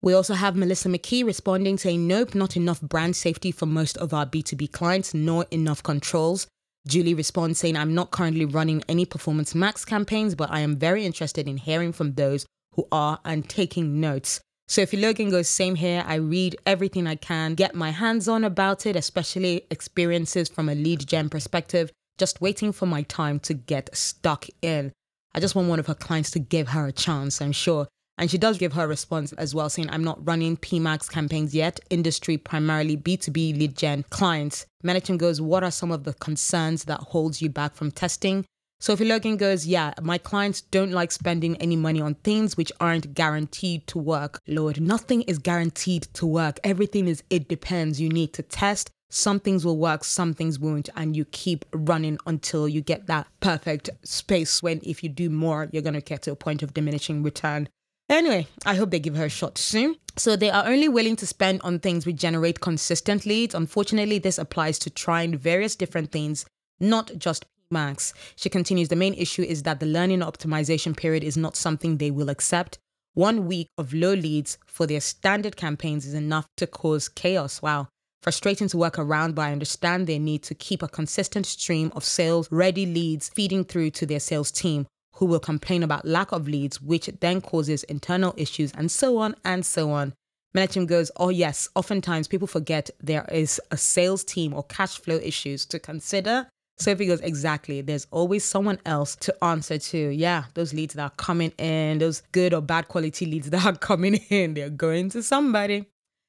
We 0.00 0.12
also 0.12 0.34
have 0.34 0.54
Melissa 0.54 0.88
Mackey 0.88 1.24
responding 1.24 1.78
saying, 1.78 2.06
Nope, 2.06 2.34
not 2.34 2.56
enough 2.56 2.80
brand 2.80 3.16
safety 3.16 3.50
for 3.50 3.66
most 3.66 3.96
of 3.96 4.12
our 4.12 4.26
B2B 4.26 4.70
clients, 4.70 5.14
nor 5.14 5.46
enough 5.50 5.82
controls. 5.82 6.46
Julie 6.86 7.14
responds 7.14 7.58
saying, 7.58 7.76
I'm 7.76 7.94
not 7.94 8.10
currently 8.10 8.44
running 8.44 8.82
any 8.88 9.06
Performance 9.06 9.54
Max 9.54 9.84
campaigns, 9.84 10.34
but 10.34 10.50
I 10.50 10.60
am 10.60 10.76
very 10.76 11.06
interested 11.06 11.48
in 11.48 11.56
hearing 11.56 11.92
from 11.92 12.14
those 12.14 12.44
who 12.74 12.86
are 12.92 13.20
and 13.24 13.48
taking 13.48 14.00
notes. 14.00 14.40
Sophie 14.68 14.96
Logan 14.96 15.30
goes, 15.30 15.48
same 15.48 15.74
here, 15.74 16.04
I 16.06 16.16
read 16.16 16.56
everything 16.66 17.06
I 17.06 17.16
can, 17.16 17.54
get 17.54 17.74
my 17.74 17.90
hands 17.90 18.28
on 18.28 18.44
about 18.44 18.86
it, 18.86 18.96
especially 18.96 19.66
experiences 19.70 20.48
from 20.48 20.68
a 20.68 20.74
lead 20.74 21.06
gen 21.06 21.28
perspective, 21.28 21.90
just 22.18 22.40
waiting 22.40 22.72
for 22.72 22.86
my 22.86 23.02
time 23.02 23.38
to 23.40 23.54
get 23.54 23.94
stuck 23.94 24.46
in. 24.62 24.92
I 25.34 25.40
just 25.40 25.54
want 25.54 25.68
one 25.68 25.80
of 25.80 25.86
her 25.86 25.94
clients 25.94 26.30
to 26.32 26.38
give 26.38 26.68
her 26.68 26.86
a 26.86 26.92
chance, 26.92 27.42
I'm 27.42 27.52
sure. 27.52 27.88
And 28.16 28.30
she 28.30 28.38
does 28.38 28.58
give 28.58 28.74
her 28.74 28.86
response 28.86 29.32
as 29.32 29.54
well, 29.54 29.68
saying, 29.68 29.90
I'm 29.90 30.04
not 30.04 30.24
running 30.26 30.56
PMAX 30.56 31.10
campaigns 31.10 31.54
yet, 31.54 31.80
industry 31.90 32.36
primarily 32.36 32.96
B2B 32.96 33.58
lead 33.58 33.76
gen 33.76 34.04
clients. 34.10 34.66
Management 34.82 35.20
goes, 35.20 35.40
What 35.40 35.64
are 35.64 35.70
some 35.70 35.90
of 35.90 36.04
the 36.04 36.14
concerns 36.14 36.84
that 36.84 37.00
holds 37.00 37.42
you 37.42 37.50
back 37.50 37.74
from 37.74 37.90
testing? 37.90 38.44
Sophie 38.78 39.06
Logan 39.06 39.36
goes, 39.36 39.66
Yeah, 39.66 39.94
my 40.00 40.18
clients 40.18 40.60
don't 40.60 40.92
like 40.92 41.10
spending 41.10 41.56
any 41.56 41.74
money 41.74 42.00
on 42.00 42.14
things 42.16 42.56
which 42.56 42.70
aren't 42.78 43.14
guaranteed 43.14 43.86
to 43.88 43.98
work. 43.98 44.40
Lord, 44.46 44.80
nothing 44.80 45.22
is 45.22 45.38
guaranteed 45.38 46.02
to 46.14 46.26
work. 46.26 46.60
Everything 46.62 47.08
is, 47.08 47.24
it 47.30 47.48
depends. 47.48 48.00
You 48.00 48.10
need 48.10 48.32
to 48.34 48.42
test. 48.42 48.90
Some 49.10 49.38
things 49.38 49.64
will 49.64 49.78
work, 49.78 50.02
some 50.02 50.34
things 50.34 50.58
won't, 50.58 50.88
and 50.96 51.16
you 51.16 51.24
keep 51.24 51.64
running 51.72 52.18
until 52.26 52.68
you 52.68 52.80
get 52.80 53.06
that 53.06 53.28
perfect 53.38 53.88
space 54.02 54.60
when 54.60 54.80
if 54.82 55.04
you 55.04 55.08
do 55.08 55.30
more, 55.30 55.68
you're 55.72 55.82
going 55.82 55.94
to 55.94 56.00
get 56.00 56.22
to 56.22 56.32
a 56.32 56.36
point 56.36 56.64
of 56.64 56.74
diminishing 56.74 57.22
return. 57.22 57.68
Anyway, 58.08 58.46
I 58.66 58.74
hope 58.74 58.90
they 58.90 58.98
give 58.98 59.16
her 59.16 59.24
a 59.24 59.30
shot 59.30 59.56
soon. 59.56 59.96
So 60.16 60.36
they 60.36 60.50
are 60.50 60.66
only 60.66 60.88
willing 60.88 61.16
to 61.16 61.26
spend 61.26 61.60
on 61.62 61.78
things 61.78 62.06
which 62.06 62.16
generate 62.16 62.60
consistent 62.60 63.26
leads. 63.26 63.54
Unfortunately, 63.54 64.18
this 64.18 64.38
applies 64.38 64.78
to 64.80 64.90
trying 64.90 65.36
various 65.36 65.74
different 65.74 66.12
things, 66.12 66.44
not 66.78 67.12
just 67.18 67.46
Max. 67.70 68.12
She 68.36 68.48
continues, 68.50 68.88
the 68.88 68.96
main 68.96 69.14
issue 69.14 69.42
is 69.42 69.62
that 69.62 69.80
the 69.80 69.86
learning 69.86 70.20
optimization 70.20 70.96
period 70.96 71.24
is 71.24 71.36
not 71.36 71.56
something 71.56 71.96
they 71.96 72.10
will 72.10 72.28
accept. 72.28 72.78
One 73.14 73.46
week 73.46 73.68
of 73.78 73.94
low 73.94 74.12
leads 74.12 74.58
for 74.66 74.86
their 74.86 75.00
standard 75.00 75.56
campaigns 75.56 76.04
is 76.04 76.14
enough 76.14 76.46
to 76.58 76.66
cause 76.66 77.08
chaos. 77.08 77.62
Wow. 77.62 77.88
Frustrating 78.22 78.68
to 78.68 78.76
work 78.76 78.98
around, 78.98 79.34
but 79.34 79.42
I 79.42 79.52
understand 79.52 80.06
their 80.06 80.18
need 80.18 80.42
to 80.44 80.54
keep 80.54 80.82
a 80.82 80.88
consistent 80.88 81.46
stream 81.46 81.90
of 81.96 82.04
sales 82.04 82.48
ready 82.50 82.86
leads 82.86 83.28
feeding 83.28 83.64
through 83.64 83.90
to 83.92 84.06
their 84.06 84.20
sales 84.20 84.50
team 84.50 84.86
who 85.14 85.26
will 85.26 85.40
complain 85.40 85.82
about 85.82 86.04
lack 86.04 86.32
of 86.32 86.48
leads, 86.48 86.80
which 86.80 87.10
then 87.20 87.40
causes 87.40 87.84
internal 87.84 88.34
issues, 88.36 88.72
and 88.72 88.90
so 88.90 89.18
on 89.18 89.34
and 89.44 89.64
so 89.64 89.90
on. 89.90 90.12
MailChimp 90.56 90.86
goes, 90.86 91.10
Oh, 91.16 91.30
yes, 91.30 91.68
oftentimes 91.74 92.28
people 92.28 92.46
forget 92.46 92.90
there 93.00 93.26
is 93.32 93.60
a 93.70 93.76
sales 93.76 94.22
team 94.22 94.54
or 94.54 94.62
cash 94.64 94.98
flow 94.98 95.16
issues 95.16 95.66
to 95.66 95.78
consider. 95.78 96.48
Sophie 96.78 97.06
goes, 97.06 97.20
Exactly. 97.20 97.80
There's 97.80 98.06
always 98.10 98.44
someone 98.44 98.78
else 98.86 99.16
to 99.16 99.44
answer 99.44 99.78
to. 99.78 100.10
Yeah, 100.10 100.44
those 100.54 100.72
leads 100.72 100.94
that 100.94 101.02
are 101.02 101.16
coming 101.16 101.52
in, 101.58 101.98
those 101.98 102.22
good 102.32 102.54
or 102.54 102.60
bad 102.60 102.88
quality 102.88 103.26
leads 103.26 103.50
that 103.50 103.66
are 103.66 103.76
coming 103.76 104.14
in, 104.30 104.54
they're 104.54 104.70
going 104.70 105.10
to 105.10 105.22
somebody. 105.22 105.86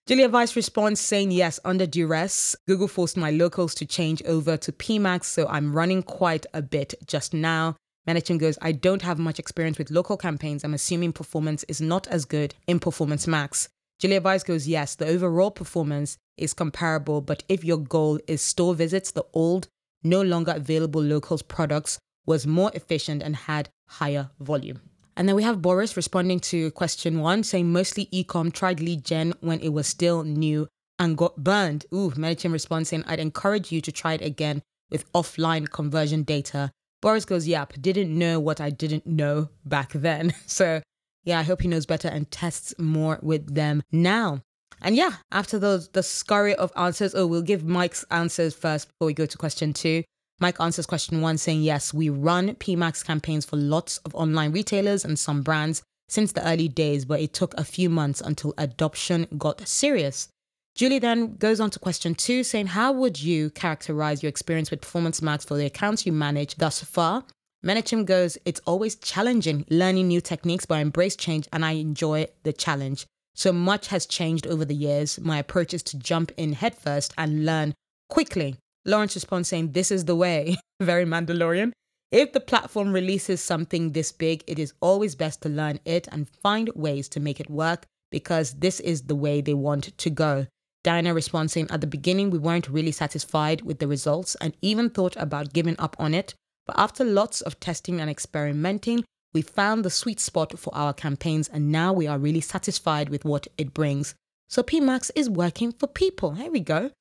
Julia 0.07 0.29
Weiss 0.29 0.55
responds 0.55 0.99
saying, 0.99 1.31
Yes, 1.31 1.59
under 1.65 1.87
duress, 1.87 2.55
Google 2.67 2.87
forced 2.87 3.17
my 3.17 3.31
locals 3.31 3.73
to 3.75 3.85
change 3.85 4.21
over 4.23 4.57
to 4.57 4.71
PMAX, 4.71 5.25
so 5.25 5.47
I'm 5.47 5.75
running 5.75 6.03
quite 6.03 6.45
a 6.53 6.61
bit 6.61 6.93
just 7.07 7.33
now. 7.33 7.75
Management 8.07 8.41
goes, 8.41 8.57
I 8.61 8.71
don't 8.71 9.01
have 9.01 9.17
much 9.17 9.39
experience 9.39 9.77
with 9.77 9.89
local 9.89 10.17
campaigns. 10.17 10.63
I'm 10.63 10.73
assuming 10.73 11.13
performance 11.13 11.63
is 11.63 11.81
not 11.81 12.07
as 12.07 12.25
good 12.25 12.53
in 12.67 12.79
Performance 12.79 13.25
Max. 13.25 13.69
Julia 13.99 14.21
Weiss 14.21 14.43
goes, 14.43 14.67
Yes, 14.67 14.95
the 14.95 15.07
overall 15.07 15.51
performance 15.51 16.17
is 16.37 16.53
comparable, 16.53 17.21
but 17.21 17.43
if 17.49 17.63
your 17.63 17.77
goal 17.77 18.19
is 18.27 18.41
store 18.41 18.75
visits, 18.75 19.11
the 19.11 19.25
old, 19.33 19.67
no 20.03 20.21
longer 20.21 20.53
available 20.55 21.01
locals 21.01 21.41
products 21.41 21.97
was 22.25 22.45
more 22.45 22.71
efficient 22.73 23.23
and 23.23 23.35
had 23.35 23.69
higher 23.87 24.29
volume. 24.39 24.81
And 25.17 25.27
then 25.27 25.35
we 25.35 25.43
have 25.43 25.61
Boris 25.61 25.95
responding 25.95 26.41
to 26.41 26.71
question 26.71 27.21
one, 27.21 27.43
saying 27.43 27.71
mostly 27.71 28.07
ecom 28.07 28.51
tried 28.51 28.81
lead 28.81 29.05
gen 29.05 29.33
when 29.39 29.61
it 29.61 29.69
was 29.69 29.87
still 29.87 30.23
new 30.23 30.67
and 30.99 31.17
got 31.17 31.43
burned. 31.43 31.85
Ooh, 31.93 32.11
MailChimp 32.11 32.51
responds 32.51 32.89
saying, 32.89 33.05
I'd 33.07 33.19
encourage 33.19 33.71
you 33.71 33.81
to 33.81 33.91
try 33.91 34.13
it 34.13 34.21
again 34.21 34.61
with 34.89 35.11
offline 35.13 35.69
conversion 35.69 36.23
data 36.23 36.71
Boris 37.01 37.25
goes, 37.25 37.47
Yep, 37.47 37.73
didn't 37.81 38.17
know 38.17 38.39
what 38.39 38.59
I 38.61 38.69
didn't 38.69 39.05
know 39.05 39.49
back 39.65 39.91
then. 39.93 40.33
So, 40.47 40.81
yeah, 41.23 41.39
I 41.39 41.43
hope 41.43 41.61
he 41.61 41.67
knows 41.67 41.85
better 41.85 42.07
and 42.07 42.29
tests 42.29 42.73
more 42.77 43.19
with 43.21 43.55
them 43.55 43.83
now. 43.91 44.41
And 44.81 44.95
yeah, 44.95 45.13
after 45.31 45.57
those, 45.57 45.89
the 45.89 46.03
scurry 46.03 46.55
of 46.55 46.71
answers, 46.75 47.15
oh, 47.15 47.25
we'll 47.25 47.41
give 47.41 47.63
Mike's 47.63 48.05
answers 48.11 48.53
first 48.53 48.89
before 48.89 49.07
we 49.07 49.13
go 49.13 49.25
to 49.25 49.37
question 49.37 49.73
two. 49.73 50.03
Mike 50.39 50.59
answers 50.59 50.85
question 50.85 51.21
one 51.21 51.37
saying, 51.37 51.63
Yes, 51.63 51.93
we 51.93 52.09
run 52.09 52.55
PMAX 52.55 53.03
campaigns 53.05 53.45
for 53.45 53.55
lots 53.55 53.97
of 53.99 54.13
online 54.13 54.51
retailers 54.51 55.05
and 55.05 55.17
some 55.17 55.41
brands 55.41 55.81
since 56.09 56.33
the 56.33 56.47
early 56.47 56.67
days, 56.67 57.05
but 57.05 57.21
it 57.21 57.33
took 57.33 57.53
a 57.57 57.63
few 57.63 57.89
months 57.89 58.21
until 58.21 58.53
adoption 58.57 59.27
got 59.37 59.67
serious. 59.67 60.27
Julie 60.75 60.99
then 60.99 61.37
goes 61.37 61.61
on 61.61 61.69
to 61.69 61.79
question 61.79 62.15
two, 62.15 62.43
saying, 62.43 62.67
How 62.67 62.91
would 62.91 63.23
you 63.23 63.49
characterize 63.51 64.21
your 64.21 64.29
experience 64.29 64.69
with 64.69 64.81
Performance 64.81 65.21
Max 65.21 65.45
for 65.45 65.55
the 65.55 65.65
accounts 65.65 66.05
you 66.05 66.11
manage 66.11 66.55
thus 66.55 66.83
far? 66.83 67.23
MailChimp 67.65 68.05
goes, 68.05 68.37
It's 68.43 68.59
always 68.67 68.97
challenging 68.97 69.65
learning 69.69 70.09
new 70.09 70.19
techniques, 70.19 70.65
but 70.65 70.75
I 70.75 70.81
embrace 70.81 71.15
change 71.15 71.47
and 71.53 71.63
I 71.63 71.71
enjoy 71.71 72.27
the 72.43 72.51
challenge. 72.51 73.05
So 73.35 73.53
much 73.53 73.87
has 73.87 74.05
changed 74.05 74.47
over 74.47 74.65
the 74.65 74.75
years. 74.75 75.17
My 75.21 75.37
approach 75.37 75.73
is 75.73 75.81
to 75.83 75.97
jump 75.97 76.33
in 76.35 76.51
headfirst 76.51 77.13
and 77.17 77.45
learn 77.45 77.73
quickly. 78.09 78.57
Lawrence 78.83 79.15
responds 79.15 79.47
saying, 79.47 79.71
This 79.71 79.91
is 79.91 80.03
the 80.03 80.15
way. 80.17 80.57
Very 80.81 81.05
Mandalorian. 81.05 81.71
If 82.11 82.33
the 82.33 82.41
platform 82.41 82.91
releases 82.91 83.39
something 83.39 83.93
this 83.93 84.11
big, 84.11 84.43
it 84.45 84.59
is 84.59 84.73
always 84.81 85.15
best 85.15 85.41
to 85.43 85.49
learn 85.49 85.79
it 85.85 86.09
and 86.11 86.29
find 86.43 86.69
ways 86.75 87.07
to 87.09 87.21
make 87.21 87.39
it 87.39 87.49
work 87.49 87.85
because 88.11 88.55
this 88.55 88.81
is 88.81 89.03
the 89.03 89.15
way 89.15 89.39
they 89.39 89.53
want 89.53 89.97
to 89.97 90.09
go. 90.09 90.47
Diana 90.85 91.15
responding, 91.15 91.65
at 91.71 91.81
the 91.81 91.87
beginning, 91.87 92.29
we 92.29 92.37
weren't 92.37 92.69
really 92.69 92.91
satisfied 92.91 93.63
with 93.63 93.79
the 93.79 93.87
results 93.87 94.35
and 94.39 94.55
even 94.61 94.91
thought 94.91 95.15
about 95.17 95.51
giving 95.51 95.75
up 95.79 95.95
on 95.97 96.13
it. 96.13 96.35
But 96.67 96.77
after 96.77 97.03
lots 97.03 97.41
of 97.41 97.59
testing 97.59 97.99
and 97.99 98.07
experimenting, 98.07 99.03
we 99.33 99.41
found 99.41 99.83
the 99.83 99.89
sweet 99.89 100.19
spot 100.19 100.59
for 100.59 100.73
our 100.75 100.93
campaigns 100.93 101.47
and 101.47 101.71
now 101.71 101.91
we 101.91 102.05
are 102.05 102.19
really 102.19 102.39
satisfied 102.39 103.09
with 103.09 103.25
what 103.25 103.47
it 103.57 103.73
brings. 103.73 104.13
So 104.47 104.61
PMax 104.61 105.09
is 105.15 105.27
working 105.27 105.71
for 105.71 105.87
people. 105.87 106.35
Here 106.35 106.51
we 106.51 106.59
go. 106.59 106.91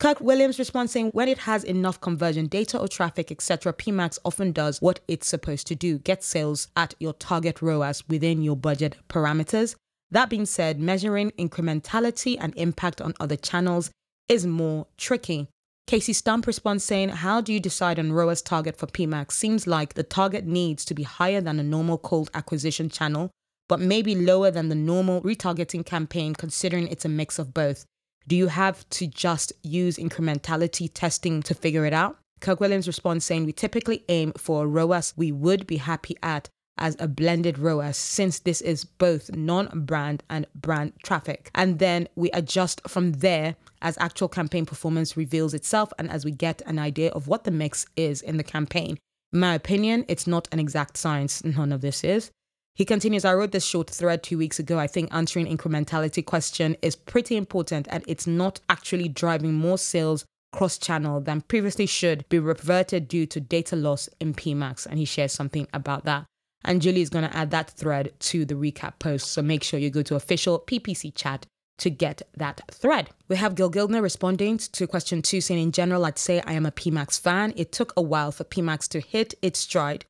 Kirk 0.00 0.18
Williams 0.22 0.58
responds 0.58 0.92
saying, 0.92 1.10
when 1.10 1.28
it 1.28 1.38
has 1.40 1.62
enough 1.62 2.00
conversion 2.00 2.46
data 2.46 2.78
or 2.78 2.88
traffic, 2.88 3.30
etc., 3.30 3.74
PMax 3.74 4.18
often 4.24 4.52
does 4.52 4.80
what 4.80 5.00
it's 5.08 5.28
supposed 5.28 5.66
to 5.66 5.74
do 5.74 5.98
get 5.98 6.24
sales 6.24 6.68
at 6.74 6.94
your 7.00 7.12
target 7.12 7.60
ROAS 7.60 8.02
within 8.08 8.40
your 8.40 8.56
budget 8.56 8.96
parameters. 9.10 9.76
That 10.10 10.30
being 10.30 10.46
said, 10.46 10.78
measuring 10.78 11.32
incrementality 11.32 12.36
and 12.38 12.54
impact 12.56 13.00
on 13.00 13.14
other 13.18 13.36
channels 13.36 13.90
is 14.28 14.46
more 14.46 14.86
tricky. 14.96 15.48
Casey 15.86 16.12
Stump 16.12 16.46
responds 16.46 16.84
saying, 16.84 17.10
How 17.10 17.40
do 17.40 17.52
you 17.52 17.60
decide 17.60 17.98
on 17.98 18.12
ROAS 18.12 18.42
target 18.42 18.76
for 18.76 18.86
PMax? 18.86 19.32
Seems 19.32 19.66
like 19.66 19.94
the 19.94 20.02
target 20.02 20.44
needs 20.44 20.84
to 20.84 20.94
be 20.94 21.04
higher 21.04 21.40
than 21.40 21.60
a 21.60 21.64
normal 21.64 21.98
cold 21.98 22.30
acquisition 22.34 22.88
channel, 22.88 23.30
but 23.68 23.80
maybe 23.80 24.14
lower 24.14 24.50
than 24.50 24.68
the 24.68 24.74
normal 24.74 25.22
retargeting 25.22 25.86
campaign, 25.86 26.34
considering 26.34 26.88
it's 26.88 27.04
a 27.04 27.08
mix 27.08 27.38
of 27.38 27.54
both. 27.54 27.84
Do 28.26 28.34
you 28.34 28.48
have 28.48 28.88
to 28.90 29.06
just 29.06 29.52
use 29.62 29.96
incrementality 29.96 30.90
testing 30.92 31.42
to 31.44 31.54
figure 31.54 31.86
it 31.86 31.92
out? 31.92 32.18
Kirk 32.40 32.58
Williams 32.58 32.88
responds 32.88 33.24
saying, 33.24 33.46
We 33.46 33.52
typically 33.52 34.04
aim 34.08 34.32
for 34.36 34.64
a 34.64 34.66
ROAS 34.66 35.14
we 35.16 35.30
would 35.30 35.66
be 35.66 35.76
happy 35.76 36.16
at 36.22 36.48
as 36.78 36.96
a 36.98 37.08
blended 37.08 37.58
ROAS 37.58 37.96
since 37.96 38.38
this 38.38 38.60
is 38.60 38.84
both 38.84 39.34
non 39.34 39.68
brand 39.84 40.22
and 40.28 40.46
brand 40.54 40.92
traffic. 41.02 41.50
And 41.54 41.78
then 41.78 42.08
we 42.14 42.30
adjust 42.32 42.80
from 42.88 43.12
there 43.12 43.56
as 43.82 43.98
actual 43.98 44.28
campaign 44.28 44.66
performance 44.66 45.16
reveals 45.16 45.54
itself 45.54 45.92
and 45.98 46.10
as 46.10 46.24
we 46.24 46.30
get 46.30 46.62
an 46.66 46.78
idea 46.78 47.10
of 47.10 47.28
what 47.28 47.44
the 47.44 47.50
mix 47.50 47.86
is 47.96 48.22
in 48.22 48.36
the 48.36 48.44
campaign. 48.44 48.98
In 49.32 49.40
my 49.40 49.54
opinion, 49.54 50.04
it's 50.08 50.26
not 50.26 50.48
an 50.52 50.60
exact 50.60 50.96
science. 50.96 51.44
None 51.44 51.72
of 51.72 51.80
this 51.80 52.04
is. 52.04 52.30
He 52.74 52.84
continues, 52.84 53.24
I 53.24 53.32
wrote 53.32 53.52
this 53.52 53.64
short 53.64 53.88
thread 53.88 54.22
two 54.22 54.36
weeks 54.36 54.58
ago. 54.58 54.78
I 54.78 54.86
think 54.86 55.08
answering 55.12 55.46
incrementality 55.46 56.24
question 56.24 56.76
is 56.82 56.94
pretty 56.94 57.36
important 57.36 57.88
and 57.90 58.04
it's 58.06 58.26
not 58.26 58.60
actually 58.68 59.08
driving 59.08 59.54
more 59.54 59.78
sales 59.78 60.26
cross 60.52 60.76
channel 60.76 61.20
than 61.20 61.40
previously 61.40 61.86
should 61.86 62.28
be 62.28 62.38
reverted 62.38 63.08
due 63.08 63.26
to 63.26 63.40
data 63.40 63.76
loss 63.76 64.08
in 64.20 64.34
PMax. 64.34 64.86
And 64.86 64.98
he 64.98 65.06
shares 65.06 65.32
something 65.32 65.66
about 65.72 66.04
that. 66.04 66.26
And 66.66 66.82
Julie 66.82 67.00
is 67.00 67.10
going 67.10 67.28
to 67.28 67.34
add 67.34 67.50
that 67.52 67.70
thread 67.70 68.12
to 68.20 68.44
the 68.44 68.54
recap 68.54 68.98
post. 68.98 69.30
So 69.30 69.40
make 69.40 69.62
sure 69.62 69.80
you 69.80 69.88
go 69.88 70.02
to 70.02 70.16
official 70.16 70.60
PPC 70.60 71.14
chat 71.14 71.46
to 71.78 71.90
get 71.90 72.22
that 72.36 72.60
thread. 72.70 73.10
We 73.28 73.36
have 73.36 73.54
Gil 73.54 73.70
Gildner 73.70 74.02
responding 74.02 74.58
to 74.58 74.86
question 74.86 75.22
two, 75.22 75.40
saying, 75.40 75.62
In 75.62 75.72
general, 75.72 76.04
I'd 76.04 76.18
say 76.18 76.42
I 76.46 76.52
am 76.52 76.66
a 76.66 76.72
PMax 76.72 77.20
fan. 77.20 77.54
It 77.56 77.72
took 77.72 77.92
a 77.96 78.02
while 78.02 78.32
for 78.32 78.44
PMax 78.44 78.88
to 78.88 79.00
hit 79.00 79.34
its 79.40 79.60
stride 79.60 80.04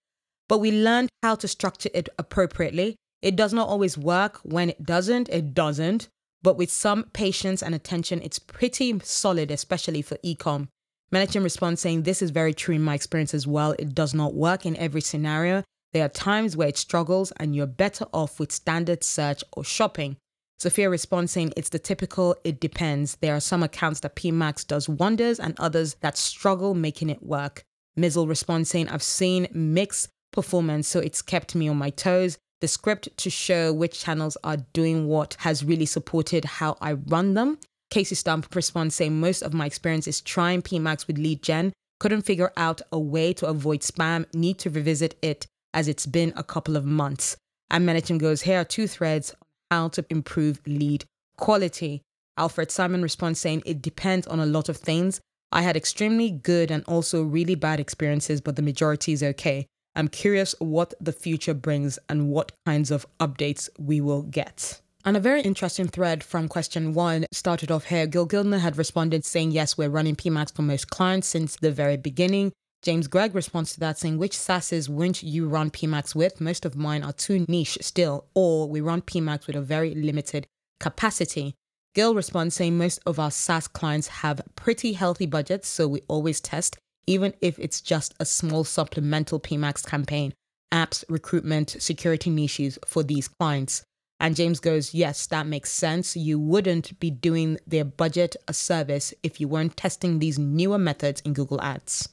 but 0.49 0.59
we 0.59 0.71
learned 0.71 1.09
how 1.23 1.35
to 1.37 1.49
structure 1.49 1.91
it 1.93 2.09
appropriately. 2.19 2.97
It 3.23 3.37
does 3.37 3.53
not 3.53 3.69
always 3.69 3.99
work. 3.99 4.39
When 4.43 4.71
it 4.71 4.85
doesn't, 4.85 5.29
it 5.29 5.55
doesn't. 5.55 6.09
But 6.43 6.57
with 6.57 6.71
some 6.71 7.05
patience 7.13 7.63
and 7.63 7.75
attention, 7.75 8.21
it's 8.23 8.39
pretty 8.39 8.99
solid, 9.03 9.51
especially 9.51 10.03
for 10.03 10.17
ecom. 10.19 10.69
Managing 11.11 11.43
response 11.43 11.81
saying, 11.81 12.03
This 12.03 12.23
is 12.23 12.31
very 12.31 12.55
true 12.55 12.75
in 12.75 12.83
my 12.83 12.95
experience 12.95 13.35
as 13.35 13.47
well. 13.47 13.73
It 13.79 13.95
does 13.95 14.15
not 14.15 14.35
work 14.35 14.67
in 14.67 14.77
every 14.77 15.01
scenario. 15.01 15.65
There 15.93 16.05
are 16.05 16.09
times 16.09 16.57
where 16.57 16.69
it 16.69 16.77
struggles 16.77 17.33
and 17.39 17.55
you're 17.55 17.67
better 17.67 18.07
off 18.13 18.39
with 18.39 18.53
standard 18.53 19.03
search 19.03 19.43
or 19.53 19.65
shopping. 19.65 20.17
Sophia 20.59 20.89
responds 20.89 21.33
saying, 21.33 21.53
It's 21.57 21.69
the 21.69 21.79
typical, 21.79 22.35
it 22.45 22.61
depends. 22.61 23.17
There 23.17 23.35
are 23.35 23.41
some 23.41 23.63
accounts 23.63 24.01
that 24.01 24.17
PMax 24.17 24.67
does 24.67 24.89
wonders 24.89 25.39
and 25.39 25.59
others 25.59 25.95
that 26.01 26.17
struggle 26.17 26.75
making 26.75 27.11
it 27.11 27.23
work. 27.23 27.63
Mizzle 27.97 28.27
responds 28.27 28.71
saying, 28.71 28.89
I've 28.89 29.03
seen 29.03 29.49
mixed 29.53 30.09
performance, 30.33 30.89
so 30.89 31.01
it's 31.01 31.23
kept 31.23 31.55
me 31.55 31.69
on 31.69 31.77
my 31.77 31.91
toes. 31.91 32.39
The 32.61 32.69
script 32.69 33.15
to 33.19 33.31
show 33.31 33.73
which 33.73 34.01
channels 34.01 34.37
are 34.43 34.57
doing 34.73 35.07
what 35.07 35.37
has 35.41 35.65
really 35.65 35.87
supported 35.87 36.45
how 36.45 36.79
I 36.81 36.95
run 36.95 37.35
them. 37.35 37.59
Casey 37.91 38.15
Stump 38.15 38.55
responds 38.55 38.95
saying, 38.95 39.21
Most 39.21 39.43
of 39.43 39.53
my 39.53 39.67
experience 39.67 40.09
is 40.09 40.23
trying 40.23 40.63
PMax 40.63 41.07
with 41.07 41.19
lead 41.19 41.43
gen. 41.43 41.73
Couldn't 42.01 42.23
figure 42.23 42.53
out 42.57 42.81
a 42.91 42.99
way 42.99 43.33
to 43.35 43.47
avoid 43.47 43.81
spam. 43.81 44.27
Need 44.35 44.59
to 44.61 44.71
revisit 44.71 45.17
it 45.23 45.47
as 45.77 45.87
it's 45.87 46.07
been 46.07 46.33
a 46.35 46.43
couple 46.43 46.75
of 46.75 46.87
months. 46.87 47.37
And 47.71 47.87
Menachem 47.87 48.19
goes, 48.19 48.43
Here 48.43 48.61
are 48.61 48.65
two 48.65 48.89
threads 48.89 49.33
on 49.33 49.37
how 49.71 49.89
to 49.91 50.05
improve 50.11 50.61
lead 50.67 51.05
quality. 51.37 52.03
Alfred 52.39 52.71
Simon 52.71 53.03
responds 53.03 53.39
saying, 53.39 53.63
It 53.67 53.83
depends 53.83 54.27
on 54.27 54.41
a 54.41 54.47
lot 54.47 54.69
of 54.71 54.79
things. 54.79 55.21
I 55.53 55.63
had 55.63 55.77
extremely 55.77 56.31
good 56.31 56.71
and 56.71 56.83
also 56.85 57.23
really 57.23 57.55
bad 57.55 57.79
experiences, 57.79 58.41
but 58.41 58.57
the 58.57 58.63
majority 58.63 59.13
is 59.13 59.23
okay. 59.23 59.67
I'm 59.95 60.09
curious 60.09 60.55
what 60.59 60.95
the 61.01 61.13
future 61.13 61.55
brings 61.55 61.99
and 62.09 62.31
what 62.31 62.53
kinds 62.67 62.91
of 62.91 63.07
updates 63.21 63.69
we 63.79 64.01
will 64.01 64.23
get. 64.23 64.81
And 65.05 65.17
a 65.17 65.21
very 65.21 65.43
interesting 65.43 65.89
thread 65.89 66.25
from 66.25 66.49
question 66.49 66.95
one 66.95 67.27
started 67.33 67.71
off 67.71 67.85
here. 67.85 68.07
Gil 68.07 68.27
Gildner 68.27 68.61
had 68.61 68.79
responded 68.79 69.25
saying, 69.25 69.53
Yes, 69.53 69.77
we're 69.77 69.91
running 69.91 70.17
PMax 70.17 70.55
for 70.55 70.63
most 70.63 70.89
clients 70.91 71.29
since 71.29 71.57
the 71.57 71.71
very 71.71 71.97
beginning. 71.97 72.53
James 72.83 73.09
Gregg 73.09 73.35
responds 73.35 73.73
to 73.75 73.81
that 73.81 73.99
saying, 73.99 74.19
Which 74.19 74.37
SaaSes 74.37 74.89
wouldn't 74.89 75.23
you 75.23 75.49
run 75.49 75.71
PMax 75.71 76.15
with? 76.15 76.41
Most 76.41 76.65
of 76.65 76.77
mine 76.77 77.03
are 77.03 77.13
too 77.13 77.45
niche 77.49 77.79
still, 77.81 78.27
or 78.35 78.69
we 78.69 78.81
run 78.81 79.03
PMax 79.03 79.47
with 79.47 79.57
a 79.57 79.61
very 79.61 79.95
limited 79.95 80.47
capacity. 80.79 81.55
Gil 81.95 82.15
responds 82.15 82.55
saying, 82.55 82.79
Most 82.79 83.01
of 83.07 83.19
our 83.19 83.31
SaaS 83.31 83.67
clients 83.67 84.09
have 84.09 84.43
pretty 84.55 84.93
healthy 84.93 85.27
budgets, 85.27 85.69
so 85.69 85.89
we 85.89 86.03
always 86.09 86.41
test 86.41 86.77
even 87.07 87.33
if 87.41 87.59
it's 87.59 87.81
just 87.81 88.15
a 88.19 88.25
small 88.25 88.65
supplemental 88.65 89.41
PMax 89.41 89.87
campaign, 89.87 90.33
apps, 90.73 91.05
recruitment, 91.09 91.77
security 91.79 92.31
niches 92.31 92.79
for 92.85 93.03
these 93.03 93.29
clients. 93.29 93.83
And 94.19 94.35
James 94.35 94.61
goes, 94.61 94.95
Yes, 94.95 95.27
that 95.27 95.47
makes 95.47 95.71
sense. 95.71 96.17
You 96.17 96.39
wouldn't 96.39 96.99
be 96.99 97.11
doing 97.11 97.59
their 97.67 97.85
budget 97.85 98.35
a 98.49 98.53
service 98.53 99.13
if 99.23 99.41
you 99.41 99.49
weren't 99.49 99.77
testing 99.77 100.19
these 100.19 100.39
newer 100.39 100.79
methods 100.79 101.21
in 101.21 101.35
Google 101.35 101.61
Ads. 101.61 102.09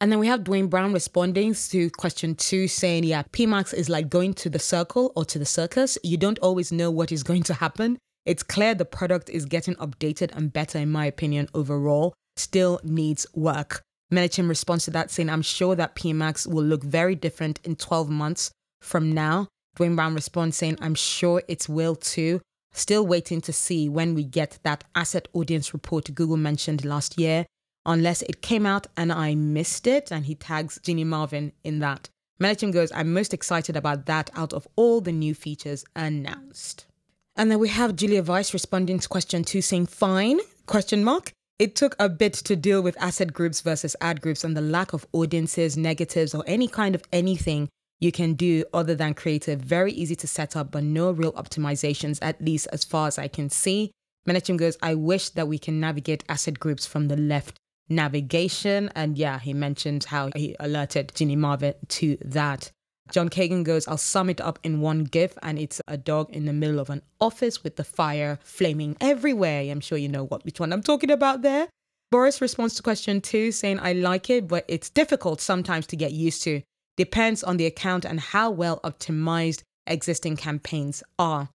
And 0.00 0.12
then 0.12 0.18
we 0.18 0.26
have 0.26 0.44
Duane 0.44 0.66
Brown 0.66 0.92
responding 0.92 1.54
to 1.54 1.88
question 1.90 2.34
two, 2.34 2.68
saying, 2.68 3.04
Yeah, 3.04 3.22
PMax 3.32 3.72
is 3.72 3.88
like 3.88 4.10
going 4.10 4.34
to 4.34 4.50
the 4.50 4.58
circle 4.58 5.10
or 5.16 5.24
to 5.24 5.38
the 5.38 5.46
circus. 5.46 5.96
You 6.02 6.18
don't 6.18 6.38
always 6.40 6.70
know 6.70 6.90
what 6.90 7.12
is 7.12 7.22
going 7.22 7.44
to 7.44 7.54
happen. 7.54 7.98
It's 8.26 8.42
clear 8.42 8.74
the 8.74 8.84
product 8.84 9.30
is 9.30 9.46
getting 9.46 9.74
updated 9.76 10.36
and 10.36 10.52
better, 10.52 10.78
in 10.78 10.92
my 10.92 11.06
opinion, 11.06 11.48
overall. 11.54 12.12
Still 12.36 12.78
needs 12.84 13.26
work. 13.34 13.82
Menachem 14.12 14.48
responds 14.48 14.84
to 14.84 14.90
that 14.90 15.10
saying, 15.10 15.30
I'm 15.30 15.42
sure 15.42 15.74
that 15.74 15.96
PMax 15.96 16.46
will 16.46 16.64
look 16.64 16.84
very 16.84 17.14
different 17.14 17.60
in 17.64 17.76
12 17.76 18.10
months 18.10 18.50
from 18.82 19.12
now. 19.12 19.48
Duane 19.76 19.96
Brown 19.96 20.14
responds 20.14 20.58
saying, 20.58 20.76
I'm 20.80 20.94
sure 20.94 21.42
it 21.48 21.68
will 21.68 21.96
too. 21.96 22.40
Still 22.72 23.06
waiting 23.06 23.40
to 23.40 23.52
see 23.52 23.88
when 23.88 24.14
we 24.14 24.24
get 24.24 24.58
that 24.62 24.84
asset 24.94 25.28
audience 25.32 25.72
report 25.72 26.14
Google 26.14 26.36
mentioned 26.36 26.84
last 26.84 27.18
year, 27.18 27.46
unless 27.86 28.22
it 28.22 28.42
came 28.42 28.66
out 28.66 28.86
and 28.96 29.12
I 29.12 29.34
missed 29.34 29.86
it. 29.86 30.10
And 30.10 30.26
he 30.26 30.34
tags 30.34 30.78
Ginny 30.82 31.04
Marvin 31.04 31.52
in 31.64 31.78
that. 31.78 32.10
Menachem 32.40 32.72
goes, 32.72 32.92
I'm 32.92 33.14
most 33.14 33.32
excited 33.32 33.76
about 33.76 34.04
that 34.06 34.28
out 34.34 34.52
of 34.52 34.68
all 34.76 35.00
the 35.00 35.12
new 35.12 35.34
features 35.34 35.84
announced. 35.94 36.84
And 37.36 37.50
then 37.50 37.58
we 37.58 37.68
have 37.68 37.96
Julia 37.96 38.22
Weiss 38.22 38.52
responding 38.52 38.98
to 38.98 39.08
question 39.08 39.44
two 39.44 39.62
saying, 39.62 39.86
fine, 39.86 40.40
question 40.66 41.04
mark. 41.04 41.32
It 41.58 41.74
took 41.74 41.96
a 41.98 42.10
bit 42.10 42.34
to 42.34 42.56
deal 42.56 42.82
with 42.82 43.00
asset 43.00 43.32
groups 43.32 43.62
versus 43.62 43.96
ad 44.02 44.20
groups 44.20 44.44
and 44.44 44.54
the 44.54 44.60
lack 44.60 44.92
of 44.92 45.06
audiences, 45.12 45.76
negatives, 45.76 46.34
or 46.34 46.44
any 46.46 46.68
kind 46.68 46.94
of 46.94 47.02
anything 47.12 47.68
you 47.98 48.12
can 48.12 48.34
do 48.34 48.64
other 48.74 48.94
than 48.94 49.14
creative. 49.14 49.60
Very 49.60 49.92
easy 49.92 50.14
to 50.16 50.26
set 50.26 50.54
up, 50.54 50.70
but 50.70 50.84
no 50.84 51.10
real 51.10 51.32
optimizations, 51.32 52.18
at 52.20 52.42
least 52.42 52.68
as 52.72 52.84
far 52.84 53.06
as 53.06 53.18
I 53.18 53.28
can 53.28 53.48
see. 53.48 53.90
Menachem 54.28 54.58
goes, 54.58 54.76
I 54.82 54.94
wish 54.94 55.30
that 55.30 55.48
we 55.48 55.58
can 55.58 55.80
navigate 55.80 56.24
asset 56.28 56.60
groups 56.60 56.84
from 56.84 57.08
the 57.08 57.16
left 57.16 57.58
navigation. 57.88 58.90
And 58.94 59.16
yeah, 59.16 59.38
he 59.38 59.52
mentioned 59.52 60.04
how 60.04 60.30
he 60.34 60.56
alerted 60.60 61.12
Ginny 61.14 61.36
Marvin 61.36 61.74
to 61.88 62.16
that. 62.24 62.70
John 63.10 63.28
Kagan 63.28 63.62
goes, 63.62 63.86
I'll 63.86 63.98
sum 63.98 64.28
it 64.30 64.40
up 64.40 64.58
in 64.64 64.80
one 64.80 65.04
GIF, 65.04 65.38
and 65.42 65.58
it's 65.58 65.80
a 65.86 65.96
dog 65.96 66.28
in 66.30 66.44
the 66.44 66.52
middle 66.52 66.80
of 66.80 66.90
an 66.90 67.02
office 67.20 67.62
with 67.62 67.76
the 67.76 67.84
fire 67.84 68.38
flaming 68.42 68.96
everywhere. 69.00 69.70
I'm 69.70 69.80
sure 69.80 69.96
you 69.96 70.08
know 70.08 70.24
what 70.24 70.44
which 70.44 70.58
one 70.58 70.72
I'm 70.72 70.82
talking 70.82 71.10
about 71.10 71.42
there. 71.42 71.68
Boris 72.10 72.40
responds 72.40 72.74
to 72.74 72.82
question 72.82 73.20
two, 73.20 73.52
saying, 73.52 73.78
I 73.80 73.92
like 73.92 74.30
it, 74.30 74.48
but 74.48 74.64
it's 74.68 74.90
difficult 74.90 75.40
sometimes 75.40 75.86
to 75.88 75.96
get 75.96 76.12
used 76.12 76.42
to. 76.44 76.62
Depends 76.96 77.44
on 77.44 77.56
the 77.56 77.66
account 77.66 78.04
and 78.04 78.18
how 78.18 78.50
well 78.50 78.80
optimized 78.84 79.62
existing 79.86 80.36
campaigns 80.36 81.02
are. 81.18 81.48